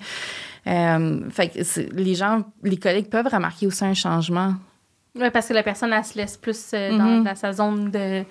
Euh, 0.68 1.30
fait 1.30 1.48
que 1.48 1.94
les 1.94 2.14
gens, 2.14 2.42
les 2.62 2.76
collègues 2.76 3.08
peuvent 3.08 3.28
remarquer 3.28 3.66
aussi 3.66 3.84
un 3.84 3.94
changement 3.94 4.54
Oui, 5.14 5.30
parce 5.30 5.48
que 5.48 5.54
la 5.54 5.62
personne, 5.62 5.92
elle 5.92 6.04
se 6.04 6.16
laisse 6.18 6.36
plus 6.36 6.70
euh, 6.74 6.90
dans, 6.96 7.04
Mhm. 7.04 7.24
dans 7.24 7.34
sa 7.34 7.52
zone 7.52 7.90
de, 7.90 8.22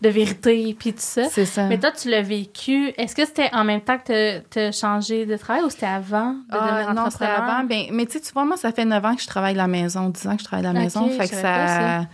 de 0.00 0.08
vérité, 0.08 0.74
puis 0.78 0.92
tout 0.92 1.00
ça. 1.00 1.24
C'est 1.28 1.44
ça. 1.44 1.64
Mais 1.66 1.78
toi, 1.78 1.90
tu 1.90 2.08
l'as 2.08 2.22
vécu. 2.22 2.92
Est-ce 2.96 3.14
que 3.14 3.26
c'était 3.26 3.50
en 3.52 3.64
même 3.64 3.80
temps 3.80 3.98
que 3.98 4.38
tu 4.48 4.58
as 4.58 4.72
changé 4.72 5.26
de 5.26 5.36
travail 5.36 5.62
ou 5.64 5.68
c'était 5.70 5.86
avant 5.86 6.32
de 6.32 6.38
Ah, 6.50 6.70
devenir 6.84 6.94
non, 6.94 7.10
c'était 7.10 7.24
avant. 7.26 7.64
Ben, 7.64 7.86
mais 7.92 8.06
tu 8.06 8.12
sais, 8.12 8.20
tu 8.20 8.32
vois, 8.32 8.44
moi, 8.44 8.56
ça 8.56 8.72
fait 8.72 8.84
9 8.84 9.04
ans 9.04 9.16
que 9.16 9.22
je 9.22 9.26
travaille 9.26 9.52
de 9.54 9.58
la 9.58 9.66
maison, 9.66 10.08
10 10.08 10.26
ans 10.28 10.34
que 10.36 10.40
je 10.40 10.44
travaille 10.44 10.66
de 10.66 10.72
la 10.72 10.80
maison. 10.80 11.08
Fait 11.10 11.28
que 11.28 11.42
pas 11.42 11.66
ça. 11.66 12.06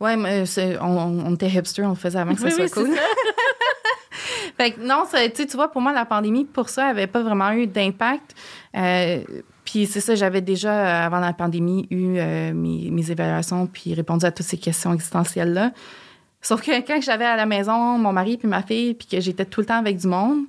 Ouais, 0.00 0.16
mais 0.16 0.44
c'est- 0.46 0.76
on, 0.80 1.26
on- 1.28 1.34
était 1.34 1.48
hipster, 1.48 1.84
on 1.84 1.90
le 1.90 1.94
faisait 1.94 2.18
avant 2.18 2.34
que 2.34 2.40
ça 2.40 2.46
Oui, 2.46 2.52
soit 2.52 2.64
oui, 2.64 2.70
cool. 2.70 2.90
Fait 4.56 4.72
que 4.72 4.80
non, 4.80 5.04
ça, 5.08 5.18
tu 5.28 5.44
vois, 5.54 5.70
pour 5.70 5.80
moi, 5.80 5.92
la 5.92 6.04
pandémie, 6.04 6.44
pour 6.44 6.68
ça, 6.68 6.86
avait 6.86 7.06
pas 7.06 7.22
vraiment 7.22 7.50
eu 7.52 7.66
d'impact. 7.66 8.34
Euh, 8.76 9.22
puis 9.64 9.86
c'est 9.86 10.00
ça, 10.00 10.14
j'avais 10.14 10.40
déjà, 10.40 10.72
euh, 10.72 11.06
avant 11.06 11.20
la 11.20 11.32
pandémie, 11.32 11.86
eu 11.90 12.16
euh, 12.18 12.52
mes, 12.52 12.90
mes 12.90 13.10
évaluations 13.10 13.66
puis 13.66 13.94
répondu 13.94 14.26
à 14.26 14.32
toutes 14.32 14.46
ces 14.46 14.58
questions 14.58 14.92
existentielles-là. 14.92 15.72
Sauf 16.40 16.60
que 16.60 16.72
quand 16.84 17.00
j'avais 17.00 17.24
à 17.24 17.36
la 17.36 17.46
maison 17.46 17.98
mon 17.98 18.12
mari 18.12 18.36
puis 18.36 18.48
ma 18.48 18.62
fille, 18.62 18.94
puis 18.94 19.06
que 19.06 19.20
j'étais 19.20 19.44
tout 19.44 19.60
le 19.60 19.66
temps 19.66 19.78
avec 19.78 19.96
du 19.98 20.08
monde, 20.08 20.40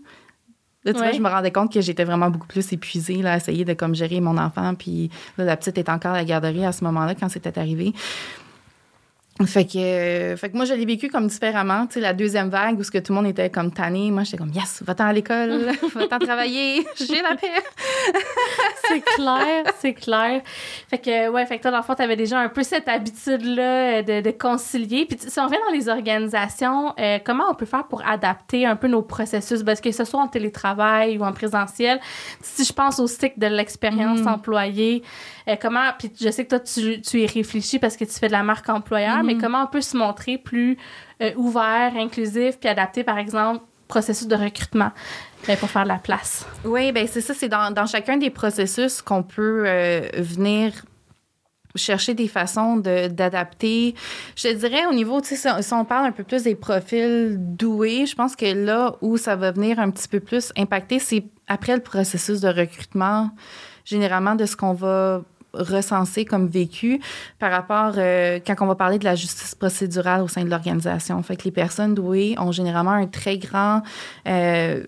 là, 0.83 0.91
tu 0.91 0.97
vois, 0.97 1.11
je 1.11 1.19
me 1.19 1.29
rendais 1.29 1.51
compte 1.51 1.71
que 1.71 1.81
j'étais 1.81 2.03
vraiment 2.03 2.31
beaucoup 2.31 2.47
plus 2.47 2.73
épuisée, 2.73 3.21
là, 3.21 3.33
à 3.33 3.37
essayer 3.37 3.63
de 3.63 3.73
comme 3.73 3.93
gérer 3.93 4.19
mon 4.19 4.37
enfant. 4.37 4.73
Puis 4.73 5.11
là, 5.37 5.45
la 5.45 5.55
petite 5.55 5.77
était 5.77 5.91
encore 5.91 6.13
à 6.13 6.17
la 6.17 6.25
garderie 6.25 6.65
à 6.65 6.71
ce 6.71 6.83
moment-là, 6.85 7.13
quand 7.13 7.29
c'était 7.29 7.57
arrivé. 7.59 7.93
Fait 9.47 9.65
que, 9.65 9.77
euh, 9.79 10.37
fait 10.37 10.51
que 10.51 10.55
moi, 10.55 10.63
je 10.65 10.75
l'ai 10.75 10.85
vécu 10.85 11.09
comme 11.09 11.25
différemment. 11.25 11.87
Tu 11.87 11.93
sais, 11.95 11.99
la 11.99 12.13
deuxième 12.13 12.49
vague 12.49 12.77
où 12.79 12.83
ce 12.83 12.91
que 12.91 12.99
tout 12.99 13.11
le 13.13 13.15
monde 13.17 13.25
était 13.27 13.49
comme 13.49 13.71
tanné, 13.73 14.11
moi, 14.11 14.23
j'étais 14.23 14.37
comme, 14.37 14.51
yes, 14.53 14.83
va-t'en 14.85 15.05
à 15.05 15.11
l'école, 15.13 15.71
va-t'en 15.95 16.19
travailler, 16.19 16.85
j'ai 16.95 17.19
la 17.21 17.35
paix. 17.35 17.47
c'est 18.87 19.01
clair, 19.01 19.63
c'est 19.79 19.93
clair. 19.95 20.41
Fait 20.87 20.99
que, 20.99 21.29
ouais, 21.29 21.45
fait 21.47 21.57
que 21.57 21.63
toi, 21.63 21.71
dans 21.71 21.77
le 21.77 21.83
fond, 21.83 21.95
t'avais 21.95 22.15
déjà 22.15 22.39
un 22.39 22.47
peu 22.49 22.61
cette 22.61 22.87
habitude-là 22.87 23.99
euh, 23.99 24.01
de, 24.03 24.21
de 24.21 24.31
concilier. 24.31 25.05
Puis, 25.05 25.17
si 25.27 25.39
on 25.39 25.45
revient 25.45 25.57
dans 25.67 25.73
les 25.73 25.89
organisations, 25.89 26.93
euh, 26.99 27.17
comment 27.23 27.45
on 27.49 27.55
peut 27.55 27.65
faire 27.65 27.85
pour 27.87 28.07
adapter 28.07 28.67
un 28.67 28.75
peu 28.75 28.87
nos 28.87 29.01
processus, 29.01 29.63
parce 29.63 29.81
que 29.81 29.91
ce 29.91 30.05
soit 30.05 30.21
en 30.21 30.27
télétravail 30.27 31.17
ou 31.17 31.23
en 31.23 31.33
présentiel? 31.33 31.99
Si 32.41 32.63
je 32.63 32.71
pense 32.71 32.99
au 32.99 33.07
cycle 33.07 33.39
de 33.39 33.47
l'expérience 33.47 34.19
Mm. 34.19 34.27
employée, 34.27 35.03
euh, 35.47 35.55
comment, 35.61 35.91
puis 35.97 36.11
je 36.19 36.29
sais 36.29 36.45
que 36.45 36.49
toi, 36.49 36.59
tu, 36.59 37.01
tu 37.01 37.21
y 37.21 37.27
réfléchis 37.27 37.79
parce 37.79 37.97
que 37.97 38.05
tu 38.05 38.11
fais 38.13 38.27
de 38.27 38.31
la 38.33 38.43
marque 38.43 38.69
employeur, 38.69 39.23
mais 39.23 39.37
comment 39.37 39.63
on 39.63 39.67
peut 39.67 39.81
se 39.81 39.97
montrer 39.97 40.37
plus 40.37 40.77
euh, 41.21 41.31
ouvert, 41.35 41.93
inclusif, 41.95 42.59
puis 42.59 42.69
adapter, 42.69 43.03
par 43.03 43.17
exemple, 43.17 43.63
processus 43.87 44.27
de 44.27 44.35
recrutement 44.35 44.91
euh, 45.49 45.55
pour 45.57 45.69
faire 45.69 45.83
de 45.83 45.89
la 45.89 45.99
place? 45.99 46.45
Oui, 46.65 46.91
ben 46.91 47.07
c'est 47.07 47.21
ça, 47.21 47.33
c'est 47.33 47.49
dans, 47.49 47.71
dans 47.71 47.85
chacun 47.85 48.17
des 48.17 48.29
processus 48.29 49.01
qu'on 49.01 49.23
peut 49.23 49.63
euh, 49.67 50.07
venir 50.17 50.73
chercher 51.75 52.13
des 52.13 52.27
façons 52.27 52.77
de- 52.77 53.07
d'adapter. 53.07 53.95
Je 54.35 54.49
te 54.49 54.53
dirais 54.53 54.85
au 54.85 54.93
niveau, 54.93 55.21
si, 55.23 55.35
si 55.35 55.73
on 55.73 55.85
parle 55.85 56.05
un 56.05 56.11
peu 56.11 56.23
plus 56.23 56.43
des 56.43 56.55
profils 56.55 57.35
doués, 57.39 58.05
je 58.05 58.15
pense 58.15 58.35
que 58.35 58.45
là 58.45 58.95
où 59.01 59.17
ça 59.17 59.35
va 59.35 59.51
venir 59.51 59.79
un 59.79 59.89
petit 59.89 60.07
peu 60.07 60.19
plus 60.19 60.51
impacter, 60.55 60.99
c'est 60.99 61.25
après 61.47 61.75
le 61.75 61.81
processus 61.81 62.41
de 62.41 62.47
recrutement, 62.47 63.31
généralement 63.85 64.35
de 64.35 64.45
ce 64.45 64.55
qu'on 64.55 64.73
va 64.73 65.23
recenser 65.53 66.25
comme 66.25 66.47
vécu 66.47 66.99
par 67.39 67.51
rapport 67.51 67.93
euh, 67.97 68.39
quand 68.45 68.55
on 68.61 68.65
va 68.65 68.75
parler 68.75 68.99
de 68.99 69.05
la 69.05 69.15
justice 69.15 69.55
procédurale 69.55 70.21
au 70.21 70.27
sein 70.27 70.43
de 70.43 70.49
l'organisation. 70.49 71.21
Fait 71.23 71.35
que 71.35 71.43
les 71.43 71.51
personnes 71.51 71.93
douées 71.93 72.35
ont 72.39 72.51
généralement 72.51 72.91
un 72.91 73.07
très 73.07 73.37
grand 73.37 73.81
euh, 74.27 74.83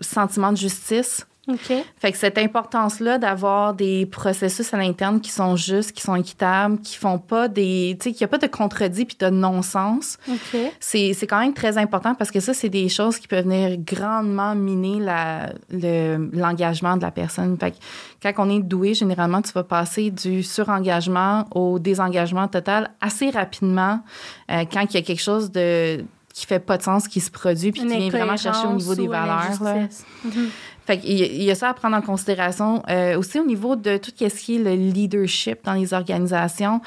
sentiment 0.00 0.52
de 0.52 0.56
justice. 0.56 1.26
OK. 1.48 1.72
Fait 1.98 2.12
que 2.12 2.18
cette 2.18 2.38
importance-là 2.38 3.18
d'avoir 3.18 3.74
des 3.74 4.06
processus 4.06 4.72
à 4.72 4.76
l'interne 4.76 5.20
qui 5.20 5.30
sont 5.30 5.56
justes, 5.56 5.92
qui 5.92 6.02
sont 6.02 6.14
équitables, 6.14 6.78
qui 6.80 6.96
font 6.96 7.18
pas 7.18 7.48
des... 7.48 7.96
Tu 7.98 8.04
sais, 8.04 8.12
qu'il 8.14 8.20
n'y 8.24 8.26
a 8.26 8.28
pas 8.28 8.38
de 8.38 8.46
contredit 8.46 9.04
puis 9.06 9.16
de 9.18 9.30
non-sens, 9.30 10.18
OK. 10.28 10.60
c'est 10.78 11.14
quand 11.26 11.40
même 11.40 11.54
très 11.54 11.76
important 11.78 12.14
parce 12.14 12.30
que 12.30 12.40
ça, 12.40 12.54
c'est 12.54 12.68
des 12.68 12.88
choses 12.88 13.18
qui 13.18 13.26
peuvent 13.26 13.44
venir 13.44 13.76
grandement 13.78 14.54
miner 14.54 15.00
la- 15.00 15.52
le- 15.70 16.30
l'engagement 16.32 16.96
de 16.96 17.02
la 17.02 17.10
personne. 17.10 17.56
Fait 17.58 17.72
que 17.72 17.76
quand 18.22 18.46
on 18.46 18.50
est 18.50 18.62
doué, 18.62 18.94
généralement, 18.94 19.42
tu 19.42 19.52
vas 19.52 19.64
passer 19.64 20.10
du 20.10 20.42
surengagement 20.42 21.46
au 21.54 21.78
désengagement 21.78 22.46
total 22.48 22.90
assez 23.00 23.30
rapidement 23.30 24.00
euh, 24.50 24.64
quand 24.70 24.82
il 24.82 24.94
y 24.94 24.98
a 24.98 25.02
quelque 25.02 25.22
chose 25.22 25.50
de 25.50 26.04
qui 26.32 26.46
fait 26.46 26.60
pas 26.60 26.78
de 26.78 26.82
sens 26.82 27.08
qui 27.08 27.20
se 27.20 27.30
produit 27.30 27.72
puis 27.72 27.80
qui 27.80 27.86
vient 27.88 28.08
vraiment 28.10 28.36
chercher 28.36 28.66
au 28.68 28.74
niveau 28.76 28.94
des 28.94 29.08
valeurs. 29.08 29.62
là. 29.62 29.74
Mhm. 30.24 30.50
Fait 30.86 31.00
il 31.04 31.42
y 31.42 31.50
a 31.50 31.54
ça 31.54 31.68
à 31.68 31.74
prendre 31.74 31.96
en 31.96 32.02
considération. 32.02 32.82
Euh, 32.88 33.18
aussi, 33.18 33.38
au 33.38 33.44
niveau 33.44 33.76
de 33.76 33.96
tout 33.96 34.10
ce 34.16 34.24
qui 34.26 34.56
est 34.56 34.58
le 34.58 34.74
leadership 34.74 35.64
dans 35.64 35.74
les 35.74 35.94
organisations, 35.94 36.80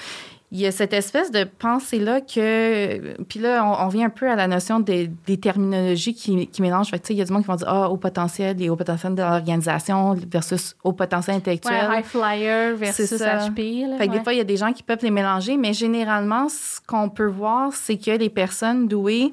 il 0.53 0.59
y 0.59 0.67
a 0.67 0.71
cette 0.71 0.93
espèce 0.93 1.31
de 1.31 1.45
pensée-là 1.45 2.21
que... 2.21 3.15
Puis 3.23 3.39
là, 3.39 3.65
on, 3.65 3.85
on 3.85 3.87
vient 3.87 4.05
un 4.05 4.11
peu 4.11 4.29
à 4.29 4.35
la 4.35 4.47
notion 4.47 4.79
des, 4.79 5.07
des 5.25 5.37
terminologies 5.37 6.13
qui, 6.13 6.45
qui 6.45 6.61
mélangent. 6.61 6.91
Fait 6.91 6.99
que, 6.99 7.11
il 7.11 7.17
y 7.17 7.23
a 7.23 7.25
du 7.25 7.33
monde 7.33 7.41
qui 7.41 7.47
vont 7.47 7.55
dire 7.55 7.67
«Ah, 7.69 7.89
haut 7.89 7.97
potentiel 7.97 8.61
et 8.61 8.69
haut 8.69 8.75
potentiel 8.75 9.15
de 9.15 9.23
l'organisation 9.23 10.13
versus 10.31 10.75
haut 10.83 10.93
potentiel 10.93 11.37
intellectuel 11.37 11.89
Ouais, 11.89 11.99
high 11.99 12.05
flyer 12.05 12.75
versus 12.75 13.07
ça. 13.15 13.49
HP. 13.49 13.89
Là, 13.89 13.97
fait 13.97 14.05
que 14.05 14.11
ouais. 14.11 14.17
des 14.19 14.23
fois, 14.23 14.33
il 14.33 14.37
y 14.37 14.41
a 14.41 14.43
des 14.43 14.57
gens 14.57 14.71
qui 14.73 14.83
peuvent 14.83 15.01
les 15.01 15.09
mélanger, 15.09 15.57
mais 15.57 15.73
généralement, 15.73 16.47
ce 16.49 16.79
qu'on 16.85 17.09
peut 17.09 17.25
voir, 17.25 17.73
c'est 17.73 17.97
que 17.97 18.11
les 18.11 18.29
personnes 18.29 18.87
douées 18.87 19.31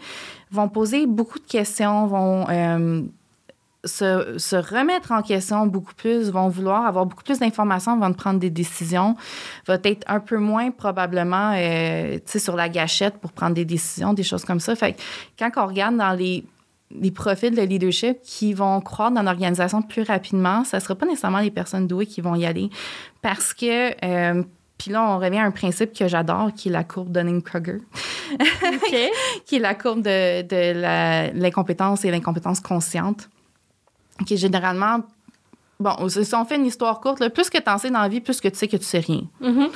vont 0.51 0.71
poser 0.71 1.07
beaucoup 1.07 1.39
de 1.39 1.47
questions, 1.47 2.07
vont 2.07 2.47
euh, 2.49 3.03
se, 3.85 4.37
se 4.39 4.57
remettre 4.57 5.13
en 5.13 5.23
question 5.23 5.67
beaucoup 5.67 5.95
plus, 5.95 6.31
vont 6.31 6.49
vouloir 6.49 6.87
avoir 6.87 7.07
beaucoup 7.07 7.25
plus 7.25 7.39
d'informations 7.39 7.93
avant 7.93 8.11
de 8.11 8.15
prendre 8.15 8.39
des 8.39 8.51
décisions, 8.51 9.17
va 9.67 9.79
être 9.85 10.05
un 10.07 10.21
peu 10.21 10.39
moins 10.39 10.71
probablement 10.71 11.55
euh, 11.57 12.19
sur 12.27 12.57
la 12.57 12.69
gâchette 12.69 13.19
pour 13.19 13.33
prendre 13.33 13.55
des 13.55 13.65
décisions, 13.65 14.13
des 14.13 14.23
choses 14.23 14.45
comme 14.45 14.61
ça. 14.61 14.75
Fait 14.77 14.95
que 14.95 15.01
quand 15.39 15.51
on 15.57 15.67
regarde 15.67 15.97
dans 15.97 16.13
les 16.13 16.45
les 16.93 17.13
profils 17.13 17.55
de 17.55 17.63
leadership 17.63 18.21
qui 18.21 18.53
vont 18.53 18.81
croître 18.81 19.15
dans 19.15 19.23
l'organisation 19.23 19.81
plus 19.81 20.03
rapidement, 20.03 20.65
ça 20.65 20.79
ne 20.79 20.83
sera 20.83 20.97
pas 20.97 21.07
nécessairement 21.07 21.39
les 21.39 21.53
personnes 21.53 21.87
douées 21.87 22.07
qui 22.07 22.21
vont 22.21 22.35
y 22.35 22.45
aller 22.45 22.69
parce 23.23 23.55
que 23.55 23.95
euh, 24.05 24.43
puis 24.81 24.91
là, 24.91 25.07
on 25.07 25.19
revient 25.19 25.41
à 25.41 25.45
un 25.45 25.51
principe 25.51 25.93
que 25.93 26.09
j'adore, 26.09 26.55
qui 26.55 26.71
est 26.71 26.73
la 26.73 26.85
courbe 26.85 27.13
Dunning-Kruger, 27.13 27.81
OK. 28.33 28.97
qui 29.47 29.57
est 29.57 29.59
la 29.59 29.75
courbe 29.75 30.01
de, 30.01 30.41
de 30.41 31.39
l'incompétence 31.39 32.07
et 32.07 32.11
l'incompétence 32.11 32.61
consciente, 32.61 33.29
qui 34.27 34.35
est 34.35 34.39
généralement... 34.39 35.01
Bon, 35.79 36.09
si 36.09 36.35
on 36.35 36.45
fait 36.45 36.57
une 36.57 36.67
histoire 36.67 37.01
courte, 37.01 37.21
là, 37.21 37.31
plus 37.31 37.49
que 37.49 37.57
tu 37.57 37.71
en 37.71 37.79
sais 37.79 37.91
dans 37.91 38.03
la 38.03 38.09
vie, 38.09 38.21
plus 38.21 38.41
que 38.41 38.49
tu 38.49 38.57
sais 38.57 38.69
que 38.69 38.77
tu 38.77 38.85
sais 38.85 38.99
rien. 38.99 39.23
Mhm. 39.41 39.69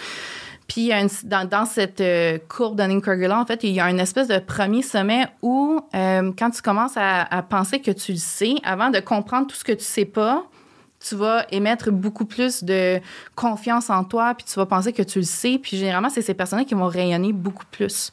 Puis 0.66 0.90
dans, 1.24 1.48
dans 1.48 1.66
cette 1.66 2.00
euh, 2.00 2.38
courbe 2.48 2.76
Dunning-Kruger-là, 2.76 3.38
en 3.38 3.46
fait, 3.46 3.64
il 3.64 3.72
y 3.72 3.80
a 3.80 3.88
une 3.90 4.00
espèce 4.00 4.28
de 4.28 4.38
premier 4.38 4.82
sommet 4.82 5.26
où, 5.42 5.80
euh, 5.94 6.32
quand 6.38 6.50
tu 6.50 6.62
commences 6.62 6.96
à, 6.96 7.22
à 7.22 7.42
penser 7.42 7.80
que 7.80 7.90
tu 7.90 8.12
le 8.12 8.18
sais, 8.18 8.54
avant 8.64 8.90
de 8.90 9.00
comprendre 9.00 9.46
tout 9.46 9.56
ce 9.56 9.64
que 9.64 9.72
tu 9.72 9.84
sais 9.84 10.04
pas, 10.04 10.44
tu 11.06 11.16
vas 11.16 11.44
émettre 11.50 11.90
beaucoup 11.90 12.24
plus 12.24 12.64
de 12.64 12.98
confiance 13.34 13.90
en 13.90 14.04
toi, 14.04 14.34
puis 14.34 14.46
tu 14.46 14.54
vas 14.54 14.66
penser 14.66 14.92
que 14.92 15.02
tu 15.02 15.18
le 15.18 15.24
sais. 15.24 15.58
Puis 15.62 15.76
généralement, 15.76 16.08
c'est 16.08 16.22
ces 16.22 16.34
personnes 16.34 16.64
qui 16.64 16.74
vont 16.74 16.88
rayonner 16.88 17.32
beaucoup 17.32 17.66
plus. 17.70 18.10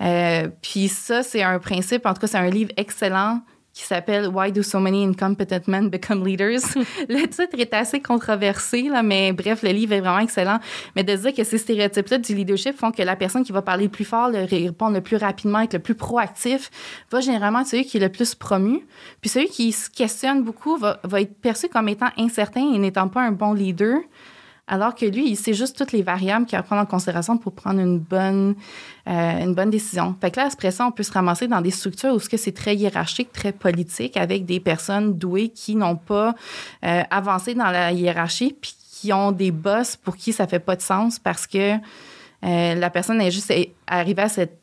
Euh, 0.00 0.48
puis 0.62 0.88
ça, 0.88 1.22
c'est 1.22 1.42
un 1.42 1.58
principe, 1.58 2.06
en 2.06 2.14
tout 2.14 2.20
cas, 2.20 2.26
c'est 2.28 2.38
un 2.38 2.50
livre 2.50 2.70
excellent 2.76 3.40
qui 3.78 3.84
s'appelle 3.84 4.26
Why 4.26 4.50
Do 4.50 4.64
So 4.64 4.80
Many 4.80 5.04
Incompetent 5.04 5.68
Men 5.68 5.88
Become 5.88 6.26
Leaders? 6.26 6.74
le 7.08 7.28
titre 7.28 7.56
est 7.58 7.72
assez 7.72 8.00
controversé, 8.00 8.82
là, 8.82 9.04
mais 9.04 9.32
bref, 9.32 9.62
le 9.62 9.70
livre 9.70 9.92
est 9.92 10.00
vraiment 10.00 10.18
excellent. 10.18 10.58
Mais 10.96 11.04
de 11.04 11.14
dire 11.14 11.32
que 11.32 11.44
ces 11.44 11.58
stéréotypes-là 11.58 12.18
du 12.18 12.34
leadership 12.34 12.76
font 12.76 12.90
que 12.90 13.02
la 13.02 13.14
personne 13.14 13.44
qui 13.44 13.52
va 13.52 13.62
parler 13.62 13.84
le 13.84 13.90
plus 13.90 14.04
fort, 14.04 14.30
le 14.30 14.42
répondre 14.42 14.94
le 14.94 15.00
plus 15.00 15.16
rapidement, 15.16 15.60
être 15.60 15.74
le 15.74 15.78
plus 15.78 15.94
proactif, 15.94 16.72
va 17.12 17.20
généralement 17.20 17.60
être 17.60 17.68
celui 17.68 17.84
qui 17.84 17.98
est 17.98 18.00
le 18.00 18.08
plus 18.08 18.34
promu. 18.34 18.84
Puis 19.20 19.30
celui 19.30 19.46
qui 19.46 19.70
se 19.70 19.88
questionne 19.88 20.42
beaucoup 20.42 20.76
va, 20.76 20.98
va 21.04 21.20
être 21.20 21.40
perçu 21.40 21.68
comme 21.68 21.88
étant 21.88 22.10
incertain 22.18 22.72
et 22.74 22.78
n'étant 22.78 23.06
pas 23.06 23.22
un 23.22 23.32
bon 23.32 23.52
leader. 23.52 24.00
Alors 24.68 24.94
que 24.94 25.06
lui, 25.06 25.30
il 25.30 25.36
sait 25.36 25.54
juste 25.54 25.76
toutes 25.76 25.92
les 25.92 26.02
variables 26.02 26.44
qu'il 26.44 26.56
a 26.56 26.60
à 26.60 26.62
prendre 26.62 26.82
en 26.82 26.86
considération 26.86 27.38
pour 27.38 27.52
prendre 27.52 27.80
une 27.80 27.98
bonne, 27.98 28.54
euh, 29.08 29.44
une 29.44 29.54
bonne 29.54 29.70
décision. 29.70 30.14
Fait 30.20 30.30
que 30.30 30.40
là, 30.40 30.48
après 30.52 30.70
ça, 30.70 30.86
on 30.86 30.92
peut 30.92 31.02
se 31.02 31.12
ramasser 31.12 31.48
dans 31.48 31.62
des 31.62 31.70
structures 31.70 32.12
où 32.14 32.20
ce 32.20 32.28
que 32.28 32.36
c'est 32.36 32.52
très 32.52 32.76
hiérarchique, 32.76 33.32
très 33.32 33.52
politique, 33.52 34.16
avec 34.18 34.44
des 34.44 34.60
personnes 34.60 35.14
douées 35.14 35.48
qui 35.48 35.74
n'ont 35.74 35.96
pas 35.96 36.34
euh, 36.84 37.02
avancé 37.10 37.54
dans 37.54 37.70
la 37.70 37.92
hiérarchie, 37.92 38.54
puis 38.60 38.74
qui 39.00 39.12
ont 39.12 39.32
des 39.32 39.50
boss 39.50 39.96
pour 39.96 40.16
qui 40.16 40.32
ça 40.32 40.46
fait 40.46 40.58
pas 40.58 40.76
de 40.76 40.82
sens 40.82 41.18
parce 41.18 41.46
que 41.46 41.74
euh, 41.74 42.74
la 42.74 42.90
personne 42.90 43.20
est 43.20 43.30
juste 43.30 43.52
arrivée 43.86 44.22
à 44.22 44.28
cette 44.28 44.58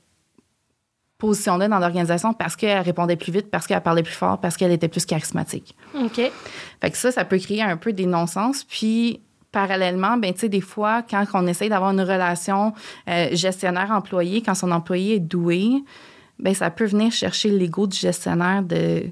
position-là 1.17 1.67
dans 1.67 1.79
l'organisation 1.79 2.33
parce 2.33 2.55
qu'elle 2.55 2.81
répondait 2.81 3.15
plus 3.15 3.31
vite, 3.31 3.49
parce 3.49 3.67
qu'elle 3.67 3.81
parlait 3.81 4.03
plus 4.03 4.13
fort, 4.13 4.39
parce 4.39 4.57
qu'elle 4.57 4.71
était 4.71 4.87
plus 4.87 5.05
charismatique. 5.05 5.75
OK. 5.99 6.21
Fait 6.81 6.91
que 6.91 6.97
ça, 6.97 7.11
ça 7.11 7.25
peut 7.25 7.37
créer 7.37 7.61
un 7.61 7.77
peu 7.77 7.93
des 7.93 8.05
non-sens. 8.05 8.63
Puis, 8.63 9.21
parallèlement, 9.55 10.17
ben, 10.17 10.33
tu 10.33 10.41
sais, 10.41 10.49
des 10.49 10.59
fois, 10.59 11.01
quand 11.01 11.23
on 11.33 11.47
essaye 11.47 11.69
d'avoir 11.69 11.91
une 11.91 12.01
relation 12.01 12.73
euh, 13.07 13.29
gestionnaire-employé, 13.31 14.41
quand 14.41 14.53
son 14.53 14.69
employé 14.69 15.15
est 15.15 15.19
doué, 15.21 15.81
ben, 16.37 16.53
ça 16.53 16.69
peut 16.69 16.83
venir 16.83 17.13
chercher 17.13 17.49
l'ego 17.51 17.87
du 17.87 17.97
gestionnaire 17.97 18.63
de 18.63 19.05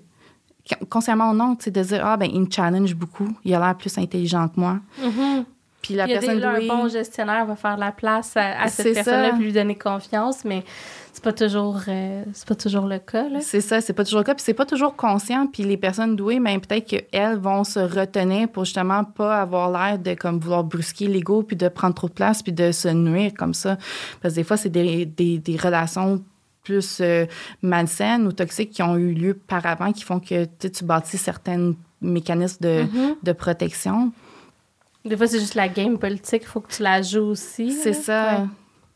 consciemment 0.90 1.32
ou 1.32 1.34
non, 1.34 1.56
tu 1.56 1.66
sais, 1.66 1.72
de 1.72 1.82
dire, 1.82 2.06
ah, 2.06 2.18
ben, 2.18 2.30
il 2.32 2.42
me 2.42 2.52
challenge 2.52 2.94
beaucoup, 2.94 3.30
il 3.46 3.56
a 3.56 3.60
l'air 3.60 3.78
plus 3.78 3.98
intelligent 3.98 4.50
que 4.50 4.60
moi. 4.60 4.80
Mhm. 5.02 5.46
Puis 5.82 5.94
la 5.94 6.04
Puis 6.06 6.14
personne 6.14 6.36
des, 6.36 6.42
là, 6.42 6.56
douée... 6.58 6.70
un 6.70 6.76
bon 6.76 6.90
gestionnaire 6.90 7.46
va 7.46 7.56
faire 7.56 7.78
la 7.78 7.94
place 7.94 8.36
à, 8.36 8.68
cette 8.68 8.96
personne-là 8.96 9.32
lui 9.38 9.54
donner 9.54 9.78
confiance, 9.78 10.44
mais 10.44 10.66
c'est 11.14 11.24
pas 11.24 11.32
toujours 11.32 11.80
euh, 11.88 12.24
c'est 12.34 12.48
pas 12.48 12.56
toujours 12.56 12.86
le 12.88 12.98
cas. 13.00 13.30
Là. 13.30 13.40
C'est 13.42 13.62
ça, 13.62 13.80
c'est 13.82 13.94
pas 13.94 14.04
toujours 14.04 14.20
le 14.20 14.24
cas, 14.26 14.34
puis 14.36 14.44
c'est 14.44 14.54
pas 14.54 14.66
toujours 14.66 14.96
conscient. 14.96 15.48
Puis 15.48 15.64
les 15.64 15.78
personnes 15.78 16.16
douées, 16.16 16.40
ben, 16.40 16.60
peut-être 16.60 16.86
qu'elles 16.88 17.38
vont 17.38 17.64
se 17.64 17.80
retenir 17.80 18.50
pour 18.50 18.66
justement 18.66 19.04
pas 19.06 19.40
avoir 19.42 19.72
l'air 19.72 20.00
de 20.00 20.16
comme 20.16 20.40
vouloir 20.40 20.64
brusquer 20.64 21.08
l'ego, 21.08 21.44
puis 21.44 21.56
de 21.56 21.70
prendre 21.70 21.94
trop 21.94 22.08
de 22.10 22.14
place, 22.14 22.42
puis 22.44 22.52
de 22.52 22.72
se 22.72 22.88
nuire 22.90 23.32
comme 23.38 23.54
ça. 23.54 23.78
Parce 24.22 24.34
que 24.34 24.40
des 24.40 24.44
fois, 24.44 24.58
c'est 24.58 24.70
des, 24.70 25.06
des, 25.06 25.38
des 25.38 25.56
relations 25.56 26.22
plus 26.64 27.00
euh, 27.02 27.26
malsaines 27.62 28.26
ou 28.26 28.32
toxiques 28.32 28.72
qui 28.72 28.82
ont 28.82 28.96
eu 28.98 29.14
lieu 29.14 29.34
par 29.34 29.66
avant, 29.66 29.92
qui 29.92 30.04
font 30.04 30.20
que 30.20 30.46
tu 30.46 30.84
bâtis 30.84 31.18
certains 31.18 31.74
mécanismes 32.02 32.58
de, 32.62 32.84
Mhm. 32.84 33.16
de 33.22 33.32
protection. 33.34 34.12
Des 35.06 35.18
fois, 35.18 35.28
c'est 35.28 35.40
juste 35.40 35.56
la 35.56 35.68
game 35.68 35.98
politique, 35.98 36.44
il 36.44 36.48
faut 36.48 36.62
que 36.62 36.72
tu 36.72 36.82
la 36.82 37.02
joues 37.02 37.20
aussi. 37.32 37.72
C'est 37.74 37.92
ça. 37.94 38.40
Ouais. 38.40 38.46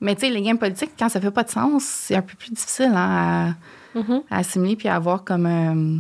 Mais 0.02 0.16
tu 0.16 0.22
sais, 0.22 0.30
les 0.30 0.42
games 0.42 0.58
politiques, 0.60 0.92
quand 0.98 1.10
ça 1.10 1.20
fait 1.20 1.32
pas 1.32 1.44
de 1.44 1.50
sens, 1.50 1.84
c'est 1.84 2.16
un 2.16 2.22
peu 2.22 2.36
plus 2.36 2.52
difficile 2.52 2.92
hein, 2.96 3.54
à, 3.96 4.00
Mhm. 4.00 4.22
à 4.30 4.38
assimiler 4.38 4.76
puis 4.76 4.88
à 4.88 4.96
avoir 4.96 5.24
comme, 5.24 5.46
euh, 5.48 5.98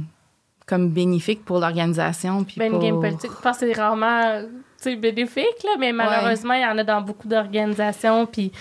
comme 0.67 0.89
bénéfique 0.89 1.43
pour 1.45 1.59
l'organisation. 1.59 2.45
Ben, 2.57 2.73
une 2.73 2.79
game 2.79 2.99
politique, 2.99 3.31
je 3.35 3.41
pense 3.41 3.57
que 3.57 3.71
c'est 3.73 3.79
rarement 3.81 4.41
tu 4.79 4.95
bénéfique, 4.95 5.63
là, 5.63 5.71
mais 5.79 5.91
malheureusement, 5.91 6.53
il 6.53 6.61
y 6.61 6.65
en 6.65 6.77
a 6.77 6.83
dans 6.83 7.01
beaucoup 7.01 7.27
d'organisations. 7.27 8.27
Puis 8.27 8.51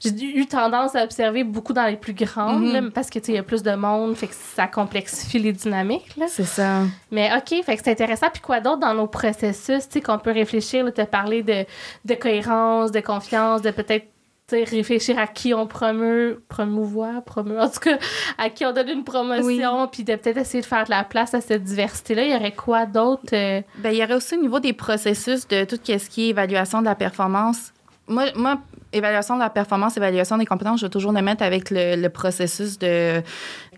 j'ai 0.00 0.10
eu 0.38 0.46
tendance 0.46 0.94
à 0.94 1.02
observer 1.02 1.42
beaucoup 1.42 1.72
dans 1.72 1.86
les 1.86 1.96
plus 1.96 2.12
grandes, 2.14 2.62
Mhm. 2.66 2.72
là, 2.72 2.80
parce 2.94 3.10
que 3.10 3.18
tu 3.18 3.32
il 3.32 3.34
y 3.34 3.38
a 3.38 3.42
plus 3.42 3.64
de 3.64 3.74
monde, 3.74 4.14
fait 4.14 4.28
que 4.28 4.34
ça 4.54 4.68
complexifie 4.68 5.40
les 5.40 5.52
dynamiques. 5.52 6.16
Là. 6.16 6.26
C'est 6.28 6.44
ça. 6.44 6.82
Mais 7.10 7.28
OK, 7.36 7.60
fait 7.64 7.76
que 7.76 7.82
c'est 7.84 7.90
intéressant. 7.90 8.28
Puis 8.32 8.40
quoi 8.40 8.60
d'autre 8.60 8.78
dans 8.78 8.94
nos 8.94 9.08
processus, 9.08 9.88
tu 9.88 10.00
qu'on 10.00 10.18
peut 10.18 10.30
réfléchir, 10.30 10.84
te 10.94 11.02
parler 11.02 11.42
de, 11.42 11.64
de 12.04 12.14
cohérence, 12.14 12.92
de 12.92 13.00
confiance, 13.00 13.60
de 13.60 13.72
peut-être 13.72 14.04
tu 14.04 14.13
réfléchir 14.50 15.18
à 15.18 15.26
qui 15.26 15.54
on 15.54 15.66
promeut, 15.66 16.42
promouvoir, 16.48 17.22
promeut, 17.24 17.58
en 17.60 17.68
tout 17.68 17.80
cas, 17.80 17.98
à 18.38 18.50
qui 18.50 18.64
on 18.66 18.72
donne 18.72 18.88
une 18.88 19.04
promotion, 19.04 19.88
puis 19.88 20.04
de 20.04 20.14
peut-être 20.16 20.36
essayer 20.38 20.60
de 20.60 20.66
faire 20.66 20.84
de 20.84 20.90
la 20.90 21.02
place 21.04 21.34
à 21.34 21.40
cette 21.40 21.64
diversité-là. 21.64 22.24
Il 22.24 22.32
y 22.32 22.36
aurait 22.36 22.52
quoi 22.52 22.86
d'autre? 22.86 23.22
euh, 23.32 23.62
Ben, 23.78 23.90
il 23.90 23.98
y 23.98 24.04
aurait 24.04 24.14
aussi 24.14 24.36
au 24.36 24.40
niveau 24.40 24.60
des 24.60 24.72
processus 24.74 25.48
de 25.48 25.64
tout 25.64 25.76
ce 25.82 26.08
qui 26.08 26.26
est 26.26 26.28
évaluation 26.28 26.80
de 26.80 26.84
la 26.84 26.94
performance. 26.94 27.72
Moi, 28.06 28.24
moi, 28.36 28.58
évaluation 28.92 29.36
de 29.36 29.40
la 29.40 29.48
performance, 29.48 29.96
évaluation 29.96 30.36
des 30.36 30.44
compétences, 30.44 30.80
je 30.80 30.86
vais 30.86 30.90
toujours 30.90 31.12
le 31.12 31.22
mettre 31.22 31.42
avec 31.42 31.70
le, 31.70 31.96
le 31.96 32.08
processus 32.10 32.78
de 32.78 33.22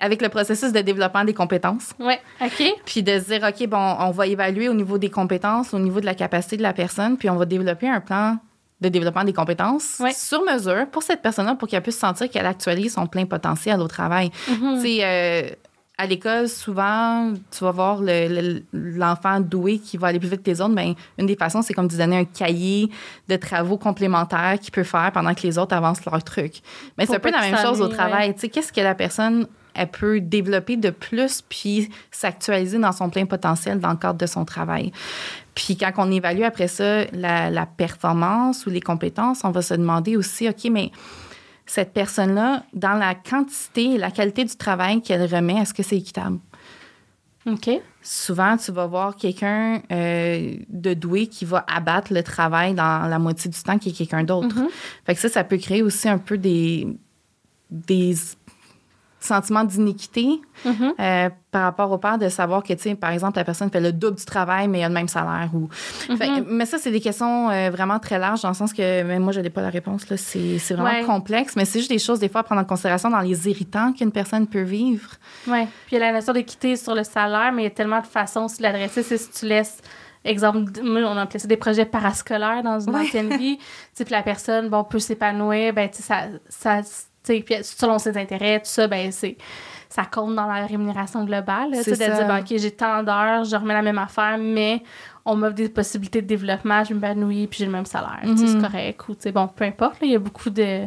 avec 0.00 0.20
le 0.20 0.28
processus 0.28 0.72
de 0.72 0.80
développement 0.80 1.24
des 1.24 1.32
compétences. 1.32 1.92
Ouais, 2.00 2.20
OK. 2.44 2.64
Puis 2.84 3.04
de 3.04 3.20
se 3.20 3.26
dire, 3.26 3.48
OK, 3.48 3.68
bon, 3.68 3.78
on 4.00 4.10
va 4.10 4.26
évaluer 4.26 4.68
au 4.68 4.74
niveau 4.74 4.98
des 4.98 5.10
compétences, 5.10 5.72
au 5.72 5.78
niveau 5.78 6.00
de 6.00 6.06
la 6.06 6.16
capacité 6.16 6.56
de 6.56 6.62
la 6.62 6.72
personne, 6.72 7.16
puis 7.16 7.30
on 7.30 7.36
va 7.36 7.44
développer 7.44 7.88
un 7.88 8.00
plan 8.00 8.36
de 8.80 8.88
développement 8.88 9.24
des 9.24 9.32
compétences 9.32 9.96
Ouais. 10.00 10.12
sur 10.12 10.42
mesure 10.44 10.86
pour 10.90 11.02
cette 11.02 11.22
personne-là 11.22 11.54
pour 11.54 11.66
qu'elle 11.68 11.82
puisse 11.82 11.98
sentir 11.98 12.28
qu'elle 12.30 12.46
actualise 12.46 12.92
son 12.94 13.06
plein 13.06 13.24
potentiel 13.24 13.80
au 13.80 13.88
travail. 13.88 14.30
Sais, 14.82 14.98
euh, 15.02 15.48
à 15.98 16.04
l'école, 16.06 16.46
souvent, 16.46 17.32
tu 17.50 17.64
vas 17.64 17.70
voir 17.70 18.02
le- 18.02 18.28
le- 18.28 18.62
l'enfant 18.74 19.40
doué 19.40 19.78
qui 19.78 19.96
va 19.96 20.08
aller 20.08 20.18
plus 20.18 20.28
vite 20.28 20.42
que 20.42 20.50
les 20.50 20.60
autres. 20.60 20.74
Ben, 20.74 20.92
une 21.16 21.24
des 21.24 21.36
façons, 21.36 21.62
c'est 21.62 21.72
comme 21.72 21.86
de 21.86 21.92
lui 21.92 21.98
donner 21.98 22.18
un 22.18 22.24
cahier 22.26 22.90
de 23.28 23.36
travaux 23.36 23.78
complémentaires 23.78 24.58
qu'il 24.60 24.72
peut 24.72 24.82
faire 24.84 25.10
pendant 25.12 25.32
que 25.32 25.40
les 25.40 25.56
autres 25.56 25.74
avancent 25.74 26.04
leur 26.04 26.22
truc. 26.22 26.60
Mais 26.98 27.06
c'est 27.06 27.14
un 27.16 27.18
peu 27.18 27.30
la 27.30 27.40
même 27.40 27.56
chose 27.56 27.80
au 27.80 27.88
travail. 27.88 28.34
Tu 28.34 28.40
sais, 28.40 28.48
qu'est-ce 28.50 28.74
que 28.74 28.80
la 28.82 28.94
personne 28.94 29.46
elle 29.78 29.88
peut 29.90 30.20
développer 30.20 30.76
de 30.76 30.88
plus 30.90 31.42
puis 31.48 31.90
s'actualiser 32.10 32.78
dans 32.78 32.92
son 32.92 33.08
plein 33.10 33.24
potentiel 33.26 33.78
dans 33.80 33.90
le 33.90 33.96
cadre 33.96 34.18
de 34.18 34.26
son 34.26 34.44
travail? 34.44 34.90
Puis 35.56 35.76
quand 35.76 35.90
on 35.96 36.12
évalue 36.12 36.42
après 36.42 36.68
ça 36.68 37.06
la, 37.06 37.50
la 37.50 37.66
performance 37.66 38.66
ou 38.66 38.70
les 38.70 38.82
compétences, 38.82 39.40
on 39.42 39.50
va 39.50 39.62
se 39.62 39.74
demander 39.74 40.16
aussi, 40.16 40.48
OK, 40.48 40.68
mais 40.70 40.92
cette 41.64 41.92
personne-là, 41.92 42.62
dans 42.74 42.94
la 42.94 43.14
quantité 43.14 43.94
et 43.94 43.98
la 43.98 44.12
qualité 44.12 44.44
du 44.44 44.54
travail 44.54 45.02
qu'elle 45.02 45.22
remet, 45.22 45.54
est-ce 45.54 45.74
que 45.74 45.82
c'est 45.82 45.96
équitable? 45.96 46.38
OK. 47.46 47.70
Souvent, 48.02 48.56
tu 48.56 48.70
vas 48.70 48.86
voir 48.86 49.16
quelqu'un 49.16 49.80
euh, 49.90 50.56
de 50.68 50.94
doué 50.94 51.26
qui 51.26 51.44
va 51.44 51.64
abattre 51.68 52.12
le 52.12 52.22
travail 52.22 52.74
dans 52.74 53.08
la 53.08 53.18
moitié 53.18 53.50
du 53.50 53.60
temps 53.62 53.78
qui 53.78 53.88
est 53.88 53.92
quelqu'un 53.92 54.24
d'autre. 54.24 54.54
Mhm. 54.54 54.68
Fait 55.06 55.14
que 55.14 55.20
ça, 55.20 55.28
ça 55.28 55.42
peut 55.42 55.56
créer 55.56 55.82
aussi 55.82 56.08
un 56.08 56.18
peu 56.18 56.38
des, 56.38 56.86
des 57.70 58.14
sentiments 59.26 59.64
d'iniquité 59.64 60.40
Mhm. 60.64 60.94
euh, 60.98 61.28
par 61.50 61.62
rapport 61.62 61.90
au 61.92 61.98
père 61.98 62.18
de 62.18 62.28
savoir 62.28 62.62
que, 62.62 62.72
tu 62.72 62.80
sais, 62.82 62.94
par 62.94 63.10
exemple, 63.10 63.36
la 63.38 63.44
personne 63.44 63.70
fait 63.70 63.80
le 63.80 63.92
double 63.92 64.16
du 64.16 64.24
travail, 64.24 64.68
mais 64.68 64.80
il 64.80 64.84
a 64.84 64.88
le 64.88 64.94
même 64.94 65.08
salaire. 65.08 65.50
Ou... 65.54 65.68
Fait- 65.70 66.40
Mhm. 66.40 66.46
mais 66.48 66.66
ça, 66.66 66.78
c'est 66.78 66.90
des 66.90 67.00
questions 67.00 67.50
euh, 67.50 67.70
vraiment 67.70 67.98
très 67.98 68.18
larges, 68.18 68.42
dans 68.42 68.48
le 68.48 68.54
sens 68.54 68.72
que 68.72 69.02
même 69.02 69.22
moi, 69.22 69.32
je 69.32 69.40
n'ai 69.40 69.50
pas 69.50 69.62
la 69.62 69.70
réponse. 69.70 70.08
là. 70.08 70.16
C'est 70.16 70.58
c'est 70.58 70.74
vraiment 70.74 70.90
Ouais. 71.00 71.04
complexe, 71.04 71.54
mais 71.56 71.64
c'est 71.64 71.78
juste 71.80 71.90
des 71.90 71.98
choses, 71.98 72.18
des 72.20 72.28
fois, 72.28 72.40
à 72.40 72.44
prendre 72.44 72.60
en 72.60 72.64
considération 72.64 73.10
dans 73.10 73.20
les 73.20 73.48
irritants 73.48 73.92
qu'une 73.92 74.12
personne 74.12 74.46
peut 74.46 74.62
vivre. 74.62 75.10
Oui. 75.46 75.64
Puis 75.86 75.96
il 75.96 75.98
y 75.98 76.02
a 76.02 76.06
la 76.06 76.12
notion 76.12 76.32
d'équité 76.32 76.76
sur 76.76 76.94
le 76.94 77.04
salaire, 77.04 77.52
mais 77.52 77.62
il 77.62 77.64
y 77.64 77.68
a 77.68 77.70
tellement 77.70 78.00
de 78.00 78.06
façons 78.06 78.46
de 78.46 78.62
l'adresser. 78.62 79.02
C'est 79.02 79.18
si 79.18 79.30
tu 79.30 79.46
laisses, 79.46 79.78
exemple, 80.24 80.72
on 80.84 81.16
a 81.16 81.22
appelé 81.22 81.38
ça 81.38 81.46
des 81.48 81.56
projets 81.56 81.84
parascolaires 81.84 82.62
dans 82.62 82.80
une 82.80 82.94
Ouais. 82.94 83.02
ancienne 83.02 83.36
vie. 83.36 83.58
Puis 83.96 84.04
la 84.10 84.22
personne, 84.22 84.68
bon, 84.68 84.84
peut 84.84 84.98
s'épanouir, 84.98 85.72
ben, 85.72 85.88
tu 85.88 85.98
sais, 85.98 86.02
ça, 86.02 86.22
ça 86.48 86.82
puis 87.26 87.56
selon 87.62 87.98
ses 87.98 88.16
intérêts, 88.16 88.58
tout 88.60 88.66
ça, 88.70 88.86
ben, 88.88 89.10
c'est 89.12 89.36
ça 89.88 90.04
compte 90.04 90.34
dans 90.34 90.46
la 90.46 90.66
rémunération 90.66 91.24
globale. 91.24 91.70
C'est 91.82 91.92
de 91.92 91.96
dire, 91.96 92.26
ben, 92.26 92.40
OK, 92.40 92.46
j'ai 92.56 92.70
tant 92.72 93.02
d'heures, 93.02 93.44
je 93.44 93.56
remets 93.56 93.74
la 93.74 93.82
même 93.82 93.98
affaire, 93.98 94.36
mais 94.38 94.82
on 95.24 95.36
m'offre 95.36 95.54
des 95.54 95.68
possibilités 95.68 96.22
de 96.22 96.26
développement, 96.26 96.84
je 96.84 96.92
m'épanouis, 96.94 97.46
puis 97.46 97.58
j'ai 97.60 97.66
le 97.66 97.72
même 97.72 97.86
salaire. 97.86 98.20
Sais, 98.22 98.28
Mhm. 98.28 98.36
C'est 98.36 98.60
correct. 98.60 99.08
Ou, 99.08 99.16
bon, 99.32 99.48
peu 99.48 99.64
importe, 99.64 99.96
il 100.02 100.10
y 100.10 100.14
a 100.16 100.18
beaucoup 100.18 100.50
de 100.50 100.86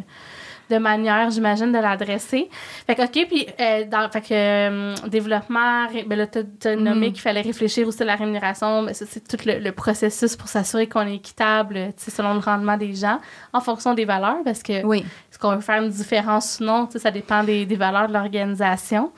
de 0.70 0.78
manière, 0.78 1.30
j'imagine, 1.30 1.72
de 1.72 1.78
l'adresser. 1.78 2.48
Fait 2.86 2.94
que, 2.94 3.02
OK, 3.02 3.26
puis, 3.28 3.46
euh, 3.60 3.84
dans, 3.84 4.08
fait 4.10 4.20
que, 4.20 4.26
euh, 4.32 4.94
développement, 5.08 5.86
ben 6.06 6.16
là, 6.18 6.26
t'as 6.26 6.76
nommé 6.76 7.08
Mm. 7.08 7.12
qu'il 7.12 7.20
fallait 7.22 7.40
réfléchir 7.42 7.86
aussi 7.88 8.02
à 8.02 8.06
la 8.06 8.16
rémunération, 8.16 8.82
mais 8.82 8.94
ça, 8.94 9.04
c'est 9.08 9.26
tout 9.26 9.44
le, 9.46 9.58
le 9.58 9.72
processus 9.72 10.36
pour 10.36 10.48
s'assurer 10.48 10.88
qu'on 10.88 11.06
est 11.06 11.16
équitable, 11.16 11.74
tu 11.96 12.04
sais, 12.04 12.10
selon 12.10 12.34
le 12.34 12.40
rendement 12.40 12.76
des 12.76 12.94
gens, 12.94 13.18
en 13.52 13.60
fonction 13.60 13.94
des 13.94 14.04
valeurs, 14.04 14.38
parce 14.44 14.62
que 14.62 14.84
Oui. 14.84 14.98
est-ce 15.30 15.38
qu'on 15.38 15.54
veut 15.56 15.60
faire 15.60 15.82
une 15.82 15.90
différence 15.90 16.58
ou 16.60 16.64
non, 16.64 16.86
tu 16.86 16.92
sais, 16.92 16.98
ça 17.00 17.10
dépend 17.10 17.42
des, 17.44 17.66
des 17.66 17.76
valeurs 17.76 18.08
de 18.08 18.12
l'organisation. 18.12 19.10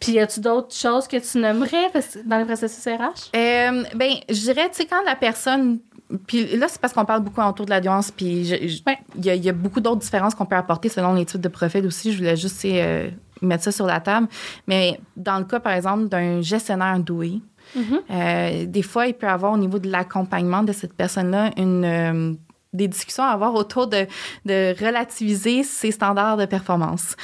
Puis, 0.00 0.12
y 0.12 0.20
a-tu 0.20 0.40
d'autres 0.40 0.74
choses 0.74 1.08
que 1.08 1.16
tu 1.16 1.38
nommerais 1.38 1.88
parce 1.92 2.16
dans 2.24 2.38
les 2.38 2.44
processus 2.44 2.84
RH? 2.86 3.30
Euh, 3.36 3.84
ben, 3.94 4.12
je 4.28 4.34
dirais, 4.40 4.68
tu 4.70 4.76
sais, 4.76 4.86
quand 4.86 5.02
la 5.04 5.16
personne. 5.16 5.78
Puis 6.26 6.56
là, 6.56 6.66
c'est 6.68 6.80
parce 6.80 6.92
qu'on 6.92 7.04
parle 7.04 7.22
beaucoup 7.22 7.40
autour 7.40 7.66
de 7.66 7.72
l'audience, 7.72 8.10
puis 8.10 8.44
je- 8.44 8.54
je- 8.56 8.60
il 8.60 8.82
Ouais. 8.86 8.98
y, 9.22 9.30
a, 9.30 9.34
il 9.34 9.44
y 9.44 9.48
a 9.48 9.52
beaucoup 9.52 9.80
d'autres 9.80 10.00
différences 10.00 10.34
qu'on 10.34 10.46
peut 10.46 10.56
apporter 10.56 10.88
selon 10.88 11.14
les 11.14 11.24
types 11.24 11.40
de 11.40 11.48
profils 11.48 11.84
aussi. 11.86 12.12
Je 12.12 12.18
voulais 12.18 12.36
juste 12.36 12.64
euh, 12.66 13.10
mettre 13.42 13.64
ça 13.64 13.72
sur 13.72 13.86
la 13.86 14.00
table. 14.00 14.28
Mais 14.66 15.00
dans 15.16 15.38
le 15.38 15.44
cas, 15.44 15.60
par 15.60 15.72
exemple, 15.72 16.08
d'un 16.08 16.40
gestionnaire 16.42 16.98
doué, 17.00 17.40
Mhm. 17.74 18.00
euh, 18.10 18.66
des 18.66 18.82
fois, 18.82 19.06
il 19.06 19.14
peut 19.14 19.26
y 19.26 19.30
avoir 19.30 19.52
au 19.52 19.56
niveau 19.58 19.78
de 19.78 19.90
l'accompagnement 19.90 20.62
de 20.62 20.72
cette 20.72 20.92
personne-là 20.94 21.50
une. 21.56 21.84
euh, 21.84 22.34
des 22.74 22.88
discussions 22.88 23.22
à 23.22 23.28
avoir 23.28 23.54
autour 23.54 23.86
de, 23.86 24.04
de 24.46 24.74
relativiser 24.84 25.62
ses 25.62 25.92
standards 25.92 26.36
de 26.36 26.44
performance. 26.44 27.14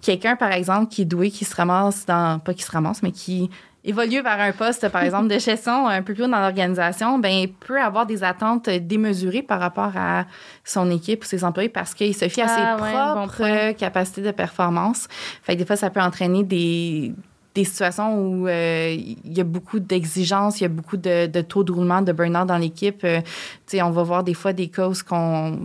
Quelqu'un, 0.00 0.36
par 0.36 0.52
exemple, 0.52 0.88
qui 0.88 1.02
est 1.02 1.04
doué, 1.04 1.30
qui 1.30 1.44
se 1.44 1.54
ramasse 1.54 2.06
dans, 2.06 2.38
pas 2.38 2.54
qui 2.54 2.62
se 2.62 2.70
ramasse, 2.70 3.02
mais 3.02 3.12
qui 3.12 3.50
évolue 3.84 4.22
vers 4.22 4.40
un 4.40 4.52
poste, 4.52 4.88
par 4.88 5.02
exemple, 5.02 5.28
de 5.28 5.38
gestion 5.38 5.86
un 5.86 6.02
peu 6.02 6.14
plus 6.14 6.24
haut 6.24 6.28
dans 6.28 6.40
l'organisation, 6.40 7.18
ben, 7.18 7.28
il 7.28 7.52
peut 7.52 7.80
avoir 7.80 8.06
des 8.06 8.24
attentes 8.24 8.68
démesurées 8.70 9.42
par 9.42 9.60
rapport 9.60 9.92
à 9.96 10.24
son 10.64 10.90
équipe 10.90 11.22
ou 11.22 11.26
ses 11.26 11.44
employés 11.44 11.68
parce 11.68 11.94
qu'il 11.94 12.14
se 12.14 12.28
fie 12.28 12.40
à 12.40 12.46
Ah, 12.48 12.76
ses 12.78 12.82
ouais, 12.82 12.92
propres 12.92 13.72
capacités 13.72 14.22
de 14.22 14.30
performance. 14.30 15.06
Fait 15.42 15.54
que 15.54 15.58
des 15.58 15.66
fois, 15.66 15.76
ça 15.76 15.90
peut 15.90 16.00
entraîner 16.00 16.44
des, 16.44 17.12
des 17.54 17.64
situations 17.64 18.18
où 18.18 18.48
euh, 18.48 18.96
il 18.96 19.36
y 19.36 19.40
a 19.40 19.44
beaucoup 19.44 19.80
d'exigences, 19.80 20.60
il 20.60 20.64
y 20.64 20.66
a 20.66 20.70
beaucoup 20.70 20.96
de, 20.96 21.26
de 21.26 21.40
taux 21.42 21.62
de 21.62 21.72
roulement, 21.72 22.00
de 22.00 22.12
burn-out 22.12 22.46
dans 22.46 22.58
l'équipe. 22.58 23.04
Euh, 23.04 23.20
tu 23.20 23.76
sais, 23.76 23.82
on 23.82 23.90
va 23.90 24.02
voir 24.02 24.24
des 24.24 24.34
fois 24.34 24.52
des 24.52 24.68
causes 24.70 25.02
qu'on 25.02 25.58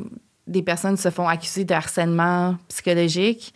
des 0.46 0.64
personnes 0.64 0.98
se 0.98 1.12
font 1.12 1.28
accuser 1.28 1.64
de 1.64 1.74
harcèlement 1.76 2.58
psychologique. 2.70 3.54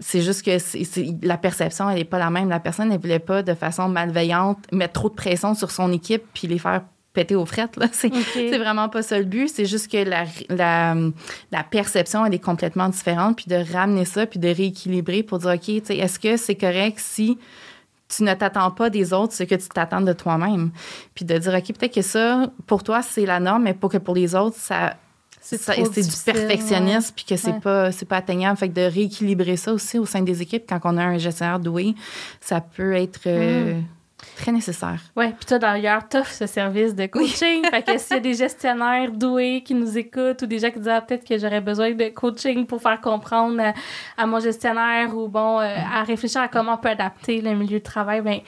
C'est 0.00 0.22
juste 0.22 0.44
que 0.44 1.26
la 1.26 1.36
perception, 1.36 1.90
elle 1.90 1.98
n'est 1.98 2.04
pas 2.04 2.18
la 2.18 2.30
même. 2.30 2.48
La 2.48 2.60
personne, 2.60 2.92
elle 2.92 3.00
voulait 3.00 3.18
pas, 3.18 3.42
de 3.42 3.54
façon 3.54 3.88
malveillante, 3.88 4.58
mettre 4.72 4.92
trop 4.92 5.08
de 5.08 5.14
pression 5.14 5.54
sur 5.54 5.70
son 5.70 5.92
équipe 5.92 6.22
puis 6.32 6.46
les 6.46 6.58
faire 6.58 6.82
péter 7.12 7.34
aux 7.34 7.46
frettes. 7.46 7.76
Là. 7.76 7.86
C'est, 7.92 8.58
vraiment 8.58 8.88
pas 8.88 9.02
ça 9.02 9.18
le 9.18 9.24
but. 9.24 9.48
C'est 9.48 9.66
juste 9.66 9.90
que 9.90 10.08
la, 10.08 10.24
la, 10.48 10.94
la 11.50 11.64
perception, 11.64 12.24
elle 12.24 12.34
est 12.34 12.38
complètement 12.38 12.88
différente. 12.88 13.36
Puis 13.36 13.46
de 13.48 13.72
ramener 13.72 14.04
ça, 14.04 14.26
puis 14.26 14.38
de 14.38 14.48
rééquilibrer 14.48 15.22
pour 15.22 15.38
dire, 15.38 15.50
OK, 15.50 15.68
est-ce 15.68 16.18
que 16.18 16.36
c'est 16.36 16.54
correct 16.54 16.98
si 17.00 17.38
tu 18.08 18.22
ne 18.22 18.32
t'attends 18.34 18.70
pas 18.70 18.88
des 18.88 19.12
autres 19.12 19.34
ce 19.34 19.42
que 19.42 19.54
tu 19.54 19.68
t'attends 19.68 20.00
de 20.00 20.12
toi-même? 20.12 20.70
Puis 21.14 21.24
de 21.24 21.36
dire, 21.36 21.54
OK, 21.54 21.76
peut-être 21.76 21.94
que 21.94 22.02
ça, 22.02 22.50
pour 22.66 22.84
toi, 22.84 23.02
c'est 23.02 23.26
la 23.26 23.40
norme, 23.40 23.64
mais 23.64 23.74
pour 23.74 23.90
que 23.90 23.98
pour 23.98 24.14
les 24.14 24.34
autres, 24.34 24.56
ça... 24.56 24.96
C'est 25.50 25.58
ça- 25.60 25.72
trop 25.74 25.86
c'est 25.92 26.02
du 26.02 26.38
perfectionnisme 26.38 27.12
puis 27.16 27.24
que 27.24 27.36
c'est 27.36 27.52
Ouais. 27.52 27.60
pas 27.60 27.90
c'est 27.92 28.04
pas 28.06 28.16
atteignable 28.18 28.58
fait 28.58 28.68
que 28.68 28.74
de 28.74 28.82
rééquilibrer 28.82 29.56
ça 29.56 29.72
aussi 29.72 29.98
au 29.98 30.04
sein 30.04 30.20
des 30.22 30.42
équipes 30.42 30.64
quand 30.68 30.80
on 30.84 30.96
a 30.98 31.02
un 31.04 31.16
gestionnaire 31.18 31.58
doué 31.58 31.94
ça 32.40 32.60
peut 32.60 32.92
être 32.94 33.20
euh, 33.26 33.80
Très 34.36 34.50
nécessaire. 34.50 34.98
Oui, 35.14 35.26
puis 35.28 35.46
toi 35.46 35.60
d'ailleurs, 35.60 36.08
t'offres 36.08 36.32
ce 36.32 36.46
service 36.46 36.92
de 36.92 37.06
coaching. 37.06 37.62
fait 37.70 37.82
que 37.82 37.98
s'il 37.98 38.16
y 38.16 38.18
a 38.18 38.20
des 38.20 38.34
gestionnaires 38.34 39.12
doués 39.12 39.62
qui 39.64 39.74
nous 39.74 39.96
écoutent 39.96 40.42
ou 40.42 40.46
des 40.46 40.58
gens 40.58 40.70
qui 40.72 40.80
disent 40.80 40.88
ah, 40.88 41.00
peut-être 41.00 41.24
que 41.24 41.38
j'aurais 41.38 41.60
besoin 41.60 41.92
de 41.92 42.08
coaching 42.08 42.66
pour 42.66 42.82
faire 42.82 43.00
comprendre 43.00 43.60
à, 43.62 43.74
à 44.20 44.26
mon 44.26 44.40
gestionnaire 44.40 45.16
ou 45.16 45.28
bon, 45.28 45.60
euh, 45.60 45.72
à 45.94 46.02
réfléchir 46.02 46.40
à 46.40 46.48
comment 46.48 46.74
on 46.74 46.78
peut 46.78 46.88
adapter 46.88 47.40
le 47.40 47.54
milieu 47.54 47.78
de 47.78 47.84
travail, 47.84 48.20
ben 48.20 48.40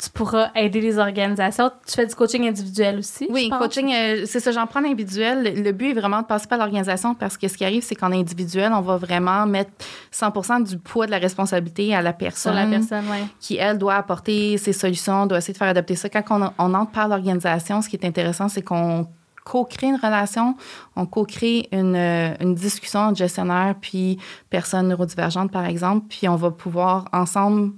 tu 0.00 0.10
pourras 0.10 0.50
aider 0.54 0.80
les 0.80 0.98
organisations. 0.98 1.72
Tu 1.84 1.94
fais 1.94 2.06
du 2.06 2.14
coaching 2.14 2.46
individuel 2.46 3.00
aussi. 3.00 3.26
Oui, 3.30 3.50
coaching, 3.50 3.92
euh, 3.92 4.26
c'est 4.26 4.38
ça, 4.38 4.52
j'en 4.52 4.66
prends 4.68 4.84
individuel. 4.84 5.60
Le 5.60 5.72
but 5.72 5.90
est 5.90 6.00
vraiment 6.00 6.22
de 6.22 6.26
passer 6.26 6.46
par 6.46 6.58
l'organisation 6.58 7.16
parce 7.16 7.36
que 7.36 7.48
ce 7.48 7.56
qui 7.56 7.64
arrive, 7.64 7.82
c'est 7.82 7.96
qu'en 7.96 8.12
individuel, 8.12 8.72
on 8.72 8.80
va 8.80 8.96
vraiment 8.96 9.44
mettre 9.44 9.72
100% 10.12 10.62
du 10.68 10.78
poids 10.78 11.06
de 11.06 11.10
la 11.10 11.18
responsabilité 11.18 11.96
à 11.96 12.02
la 12.02 12.12
personne. 12.12 12.52
Sur 12.52 12.62
la 12.62 12.68
personne, 12.68 13.04
oui. 13.10 13.26
Qui, 13.40 13.56
elle, 13.56 13.76
doit 13.76 13.96
apporter 13.96 14.56
ses 14.56 14.72
solutions, 14.72 15.26
doit 15.26 15.38
essayer 15.38 15.54
de 15.54 15.58
faire 15.58 15.68
adapter 15.68 15.96
ça. 15.96 16.08
Quand 16.08 16.22
on, 16.30 16.52
on 16.58 16.74
entre 16.74 16.92
par 16.92 17.08
l'organisation, 17.08 17.82
ce 17.82 17.88
qui 17.88 17.96
est 17.96 18.06
intéressant, 18.06 18.48
c'est 18.48 18.62
qu'on 18.62 19.08
co-crée 19.48 19.88
une 19.88 19.96
relation, 19.96 20.56
on 20.94 21.06
co-crée 21.06 21.68
une, 21.72 21.96
euh, 21.96 22.34
une, 22.40 22.54
discussion 22.54 23.00
entre 23.00 23.18
gestionnaire 23.18 23.74
puis 23.80 24.18
personne 24.50 24.88
neurodivergente, 24.88 25.50
par 25.50 25.64
exemple, 25.64 26.06
puis 26.08 26.28
on 26.28 26.36
va 26.36 26.50
pouvoir 26.50 27.06
ensemble 27.12 27.72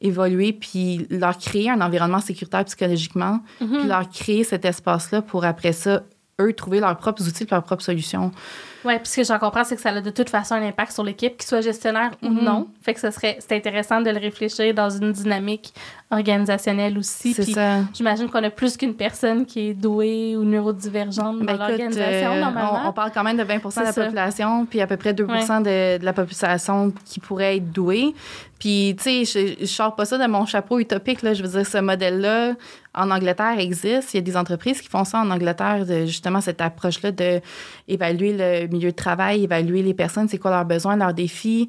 évoluer 0.00 0.52
puis 0.52 1.06
leur 1.10 1.38
créer 1.38 1.70
un 1.70 1.80
environnement 1.80 2.20
sécuritaire 2.20 2.64
psychologiquement, 2.64 3.40
puis 3.58 3.66
Mhm. 3.66 3.88
leur 3.88 4.08
créer 4.08 4.44
cet 4.44 4.64
espace-là 4.64 5.22
pour 5.22 5.44
après 5.44 5.72
ça, 5.72 6.02
eux, 6.40 6.52
trouver 6.52 6.80
leurs 6.80 6.96
propres 6.96 7.26
outils, 7.26 7.46
leurs 7.50 7.62
propres 7.62 7.84
solutions. 7.84 8.32
Oui, 8.84 8.94
puis 8.98 9.06
ce 9.08 9.16
que 9.16 9.24
j'en 9.24 9.38
comprends, 9.38 9.64
c'est 9.64 9.76
que 9.76 9.82
ça 9.82 9.90
a 9.90 10.00
de 10.00 10.10
toute 10.10 10.28
façon 10.30 10.54
un 10.56 10.62
impact 10.66 10.92
sur 10.92 11.02
l'équipe, 11.04 11.36
qu'il 11.36 11.46
soit 11.46 11.60
gestionnaire 11.62 12.10
ou 12.22 12.28
Mhm. 12.28 12.44
non. 12.44 12.68
Fait 12.82 12.94
que 12.94 13.00
ce 13.00 13.10
serait, 13.10 13.38
c'est 13.40 13.56
intéressant 13.56 14.00
de 14.00 14.10
le 14.10 14.18
réfléchir 14.18 14.74
dans 14.74 14.90
une 14.90 15.12
dynamique 15.12 15.72
organisationnelle 16.10 16.96
aussi. 16.98 17.34
C'est 17.34 17.44
ça. 17.52 17.80
J'imagine 17.92 18.28
qu'on 18.28 18.42
a 18.42 18.50
plus 18.50 18.76
qu'une 18.76 18.94
personne 18.94 19.44
qui 19.46 19.68
est 19.70 19.74
douée 19.74 20.36
ou 20.36 20.44
neurodivergente 20.44 21.38
dans 21.40 21.44
Ben, 21.44 21.56
l'organisation, 21.58 22.32
euh, 22.32 22.40
normalement. 22.40 22.80
on, 22.84 22.88
on 22.88 22.92
parle 22.92 23.10
quand 23.12 23.24
même 23.24 23.36
de 23.36 23.42
20 23.42 23.56
de 23.58 23.80
la 23.84 23.92
ça. 23.92 24.02
population, 24.04 24.66
puis 24.66 24.80
à 24.80 24.86
peu 24.86 24.96
près 24.96 25.12
2 25.12 25.24
Ouais. 25.24 25.40
de, 25.40 25.98
de 25.98 26.04
la 26.04 26.12
population 26.12 26.92
qui 27.04 27.20
pourrait 27.20 27.56
être 27.56 27.70
douée. 27.72 28.14
Puis, 28.58 28.94
tu 28.96 29.24
sais, 29.24 29.56
je, 29.58 29.60
je 29.60 29.66
sors 29.66 29.94
pas 29.94 30.04
ça 30.06 30.16
de 30.16 30.26
mon 30.30 30.46
chapeau 30.46 30.78
utopique, 30.78 31.20
là. 31.22 31.34
Je 31.34 31.42
veux 31.42 31.48
dire, 31.48 31.66
ce 31.66 31.76
modèle-là, 31.78 32.54
en 32.94 33.10
Angleterre, 33.10 33.58
existe. 33.58 34.14
Il 34.14 34.16
y 34.16 34.18
a 34.18 34.22
des 34.22 34.36
entreprises 34.38 34.80
qui 34.80 34.88
font 34.88 35.04
ça 35.04 35.18
en 35.18 35.30
Angleterre, 35.30 35.84
de, 35.84 36.06
justement, 36.06 36.40
cette 36.40 36.60
approche-là 36.62 37.10
de 37.12 37.40
évaluer 37.88 38.32
le 38.32 38.66
milieu 38.74 38.90
de 38.90 38.96
travail, 38.96 39.44
évaluer 39.44 39.82
les 39.82 39.94
personnes, 39.94 40.28
c'est 40.28 40.38
quoi 40.38 40.50
leurs 40.50 40.64
besoins, 40.64 40.96
leurs 40.96 41.14
défis 41.14 41.68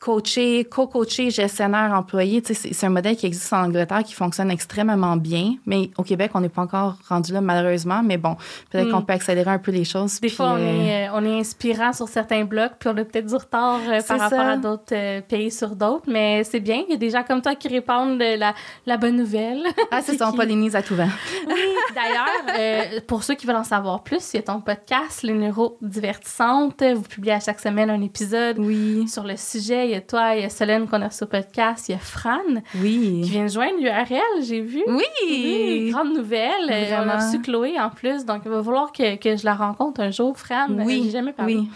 coacher, 0.00 0.64
co-coacher, 0.64 1.28
gestionnaire, 1.30 1.92
employé, 1.94 2.42
c'est 2.42 2.86
un 2.86 2.88
modèle 2.88 3.16
qui 3.16 3.26
existe 3.26 3.52
en 3.52 3.64
Angleterre 3.64 4.02
qui 4.02 4.14
fonctionne 4.14 4.50
extrêmement 4.50 5.16
bien. 5.18 5.56
Mais 5.66 5.90
au 5.98 6.02
Québec, 6.02 6.30
on 6.34 6.40
n'est 6.40 6.48
pas 6.48 6.62
encore 6.62 6.94
rendu 7.06 7.34
là, 7.34 7.42
malheureusement. 7.42 8.00
Mais 8.02 8.16
bon, 8.16 8.34
peut-être 8.70 8.88
Mm. 8.88 8.92
qu'on 8.92 9.02
peut 9.02 9.12
accélérer 9.12 9.50
un 9.50 9.58
peu 9.58 9.70
les 9.72 9.84
choses. 9.84 10.18
Des 10.18 10.28
puis, 10.28 10.36
fois, 10.36 10.52
on, 10.52 10.56
euh, 10.56 10.86
est, 10.86 11.08
euh, 11.08 11.12
on 11.12 11.22
est 11.26 11.38
inspirant 11.40 11.92
sur 11.92 12.08
certains 12.08 12.44
blocs, 12.44 12.72
puis 12.78 12.88
on 12.88 12.96
a 12.96 13.04
peut-être 13.04 13.26
du 13.26 13.34
retard 13.34 13.78
euh, 13.88 14.00
par 14.02 14.18
rapport 14.18 14.40
à 14.40 14.56
d'autres 14.56 14.94
euh, 14.94 15.20
pays 15.20 15.50
sur 15.50 15.76
d'autres, 15.76 16.06
mais 16.08 16.44
c'est 16.44 16.60
bien. 16.60 16.82
Il 16.88 16.92
y 16.92 16.94
a 16.94 16.98
des 16.98 17.10
gens 17.10 17.22
comme 17.22 17.42
toi 17.42 17.54
qui 17.54 17.68
répandent 17.68 18.18
de 18.18 18.38
la, 18.38 18.54
la 18.86 18.96
bonne 18.96 19.16
nouvelle. 19.16 19.62
Ah, 19.90 20.00
c'est 20.02 20.16
ça, 20.16 20.30
on 20.30 20.32
pollinise 20.32 20.74
à 20.76 20.82
tout 20.82 20.94
vent. 20.96 21.08
Oui, 21.46 21.54
d'ailleurs, 21.94 23.02
pour 23.06 23.22
ceux 23.22 23.34
qui 23.34 23.46
veulent 23.46 23.56
en 23.56 23.64
savoir 23.64 24.02
plus, 24.02 24.32
il 24.32 24.36
y 24.36 24.38
a 24.38 24.42
ton 24.44 24.62
podcast, 24.62 25.22
Les 25.24 25.34
Neurodivertissantes. 25.34 26.82
Vous 26.82 27.02
publiez 27.02 27.32
à 27.34 27.40
chaque 27.40 27.60
semaine 27.60 27.90
un 27.90 28.00
épisode 28.00 28.58
Oui. 28.58 29.06
sur 29.06 29.24
le 29.24 29.36
sujet. 29.36 29.89
Il 29.90 29.94
y 29.94 29.96
a 29.96 30.00
toi, 30.00 30.36
il 30.36 30.42
y 30.42 30.44
a 30.44 30.48
Solène 30.48 30.86
qu'on 30.86 31.02
a 31.02 31.08
reçu 31.08 31.24
au 31.24 31.26
podcast, 31.26 31.88
il 31.88 31.92
y 31.92 31.94
a 31.96 31.98
Fran 31.98 32.38
qui 32.72 32.78
Oui. 32.80 33.22
vient 33.22 33.44
de 33.44 33.50
joindre 33.50 33.78
l'URL, 33.80 34.42
j'ai 34.42 34.60
vu. 34.60 34.82
Oui. 34.86 35.02
Oui, 35.26 35.90
grande 35.90 36.14
nouvelle. 36.14 36.70
Euh, 36.70 37.02
On 37.04 37.08
a 37.08 37.16
reçu 37.16 37.40
Chloé 37.40 37.78
en 37.80 37.90
plus, 37.90 38.24
donc 38.24 38.42
il 38.44 38.50
va 38.50 38.62
falloir 38.62 38.92
que, 38.92 39.16
que 39.16 39.36
je 39.36 39.44
la 39.44 39.54
rencontre 39.54 40.00
un 40.00 40.10
jour, 40.10 40.36
Fran. 40.38 40.66
Oui. 40.70 41.02
J'ai 41.04 41.10
jamais 41.10 41.32
parlé. 41.32 41.56
Oui. 41.56 41.68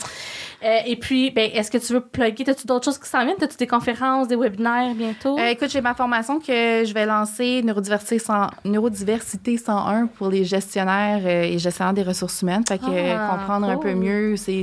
Euh, 0.65 0.79
et 0.87 0.97
puis, 0.97 1.31
ben, 1.31 1.51
est-ce 1.53 1.71
que 1.71 1.77
tu 1.77 1.93
veux 1.93 2.01
plugger? 2.01 2.49
As-tu 2.49 2.67
d'autres 2.67 2.87
choses 2.87 2.97
qui 2.99 3.07
s'en 3.09 3.23
viennent? 3.25 3.37
As-tu 3.43 3.57
des 3.59 3.67
conférences, 3.67 4.29
des 4.29 4.37
webinaires 4.37 4.95
bientôt? 4.95 5.39
Euh, 5.39 5.49
écoute, 5.49 5.69
j'ai 5.69 5.83
ma 5.83 5.93
formation 5.93 6.39
que 6.39 6.47
je 6.85 6.95
vais 6.95 7.05
lancer, 7.05 7.61
Neurodiversité, 7.63 8.19
100 8.19 8.47
Neurodiversité 8.65 9.59
101 9.59 10.07
pour 10.07 10.29
les 10.31 10.45
gestionnaires 10.45 11.21
euh, 11.27 11.43
et 11.43 11.59
gestionnaires 11.59 11.93
des 11.93 12.03
ressources 12.03 12.41
humaines. 12.41 12.63
Fait 12.67 12.79
que 12.79 12.85
euh, 12.89 13.15
Ah, 13.19 13.37
comprendre 13.37 13.69
un 13.69 13.77
peu 13.77 13.93
mieux, 13.93 14.37
c'est 14.37 14.63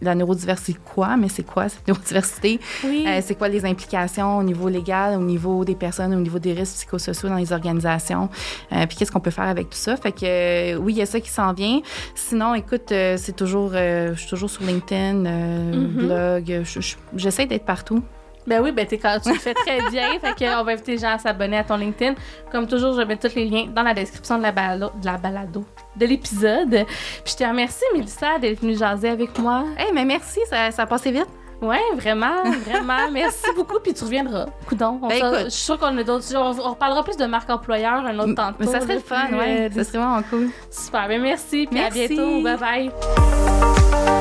la 0.00 0.14
neurodiversité 0.14 0.78
quoi, 0.84 1.16
mais 1.16 1.28
c'est 1.28 1.42
quoi 1.44 1.68
cette 1.68 1.86
neurodiversité? 1.88 2.60
oui. 2.84 3.04
Euh, 3.06 3.20
c'est 3.24 3.34
quoi 3.36 3.48
les 3.48 3.64
implications 3.64 4.38
au 4.38 4.42
niveau 4.42 4.68
légal, 4.68 5.18
au 5.18 5.22
niveau 5.22 5.64
des 5.64 5.74
personnes, 5.74 6.14
au 6.14 6.20
niveau 6.20 6.38
des 6.38 6.52
risques 6.52 6.74
psychosociaux 6.76 7.28
dans 7.28 7.36
les 7.36 7.52
organisations? 7.52 8.28
Euh, 8.72 8.86
puis 8.86 8.96
qu'est-ce 8.96 9.12
qu'on 9.12 9.20
peut 9.20 9.30
faire 9.30 9.44
avec 9.48 9.70
tout 9.70 9.78
ça? 9.78 9.96
Fait 9.96 10.12
que 10.12 10.24
euh, 10.24 10.76
oui, 10.76 10.94
il 10.94 10.98
y 10.98 11.02
a 11.02 11.06
ça 11.06 11.20
qui 11.20 11.30
s'en 11.30 11.52
vient. 11.52 11.80
Sinon, 12.14 12.54
écoute, 12.54 12.88
c'est 12.88 13.36
toujours, 13.36 13.70
je 13.72 14.14
suis 14.16 14.28
toujours 14.28 14.50
sur 14.50 14.62
LinkedIn, 14.64 15.14
Mhm. 15.14 15.88
blog. 16.06 16.60
je- 16.64 16.80
je- 16.80 16.96
J'essaie 17.16 17.46
d'être 17.46 17.64
partout. 17.64 18.02
Ben 18.46 18.60
oui, 18.62 18.72
ben 18.72 18.86
t'es 18.86 18.98
quand 18.98 19.18
tu 19.22 19.30
le 19.32 19.38
fais 19.38 19.54
très 19.54 19.80
bien. 19.90 20.18
fait 20.20 20.34
que 20.34 20.60
on 20.60 20.64
va 20.64 20.72
inviter 20.72 20.92
les 20.92 20.98
gens 20.98 21.14
à 21.14 21.18
s'abonner 21.18 21.58
à 21.58 21.64
ton 21.64 21.76
LinkedIn. 21.76 22.14
Comme 22.52 22.66
toujours, 22.66 22.94
je 22.94 23.02
mets 23.02 23.16
tous 23.16 23.34
les 23.34 23.46
liens 23.46 23.66
dans 23.74 23.82
la 23.82 23.94
description 23.94 24.36
de 24.38 24.42
la 24.42 24.52
balado, 24.52 24.90
de 25.00 25.06
la 25.06 25.16
balado, 25.16 25.64
de 25.96 26.06
l'épisode. 26.06 26.84
Puis 27.24 27.32
je 27.32 27.36
te 27.36 27.44
remercie, 27.44 27.84
Mélissa, 27.94 28.38
d'être 28.38 28.60
venue 28.60 28.76
jaser 28.76 29.08
avec 29.08 29.38
moi. 29.38 29.64
Hey, 29.78 29.92
mais 29.94 30.04
merci, 30.04 30.40
ça, 30.50 30.70
ça 30.70 30.82
a 30.82 30.86
passé 30.86 31.10
vite. 31.10 31.28
Ouais, 31.62 31.80
vraiment, 31.96 32.42
vraiment. 32.66 33.08
Merci 33.12 33.46
beaucoup. 33.56 33.78
Puis 33.82 33.94
tu 33.94 34.04
reviendras. 34.04 34.46
Coudon. 34.68 34.98
On 35.00 35.08
Ben, 35.08 35.16
écoute. 35.16 35.44
je 35.44 35.48
suis 35.50 35.64
sûre 35.64 35.78
qu'on 35.78 35.96
a 35.96 36.02
d'autres. 36.02 36.26
On, 36.36 36.50
on 36.60 36.70
reparlera 36.72 37.02
plus 37.04 37.16
de 37.16 37.24
marque 37.24 37.48
employeur 37.48 38.04
un 38.04 38.18
autre 38.18 38.34
tantôt. 38.34 38.56
Mais 38.58 38.66
ça 38.66 38.80
serait 38.82 38.96
le 38.96 39.00
fun, 39.00 39.28
ouais. 39.32 39.70
euh, 39.70 39.74
Ça 39.74 39.84
serait 39.84 39.98
vraiment 39.98 40.22
cool. 40.28 40.50
Super. 40.70 41.08
Ben 41.08 41.22
merci. 41.22 41.66
Puis 41.70 41.78
à 41.80 41.84
Merci. 41.84 42.08
bientôt. 42.08 42.42
Bye 42.42 42.58
bye. 42.58 44.13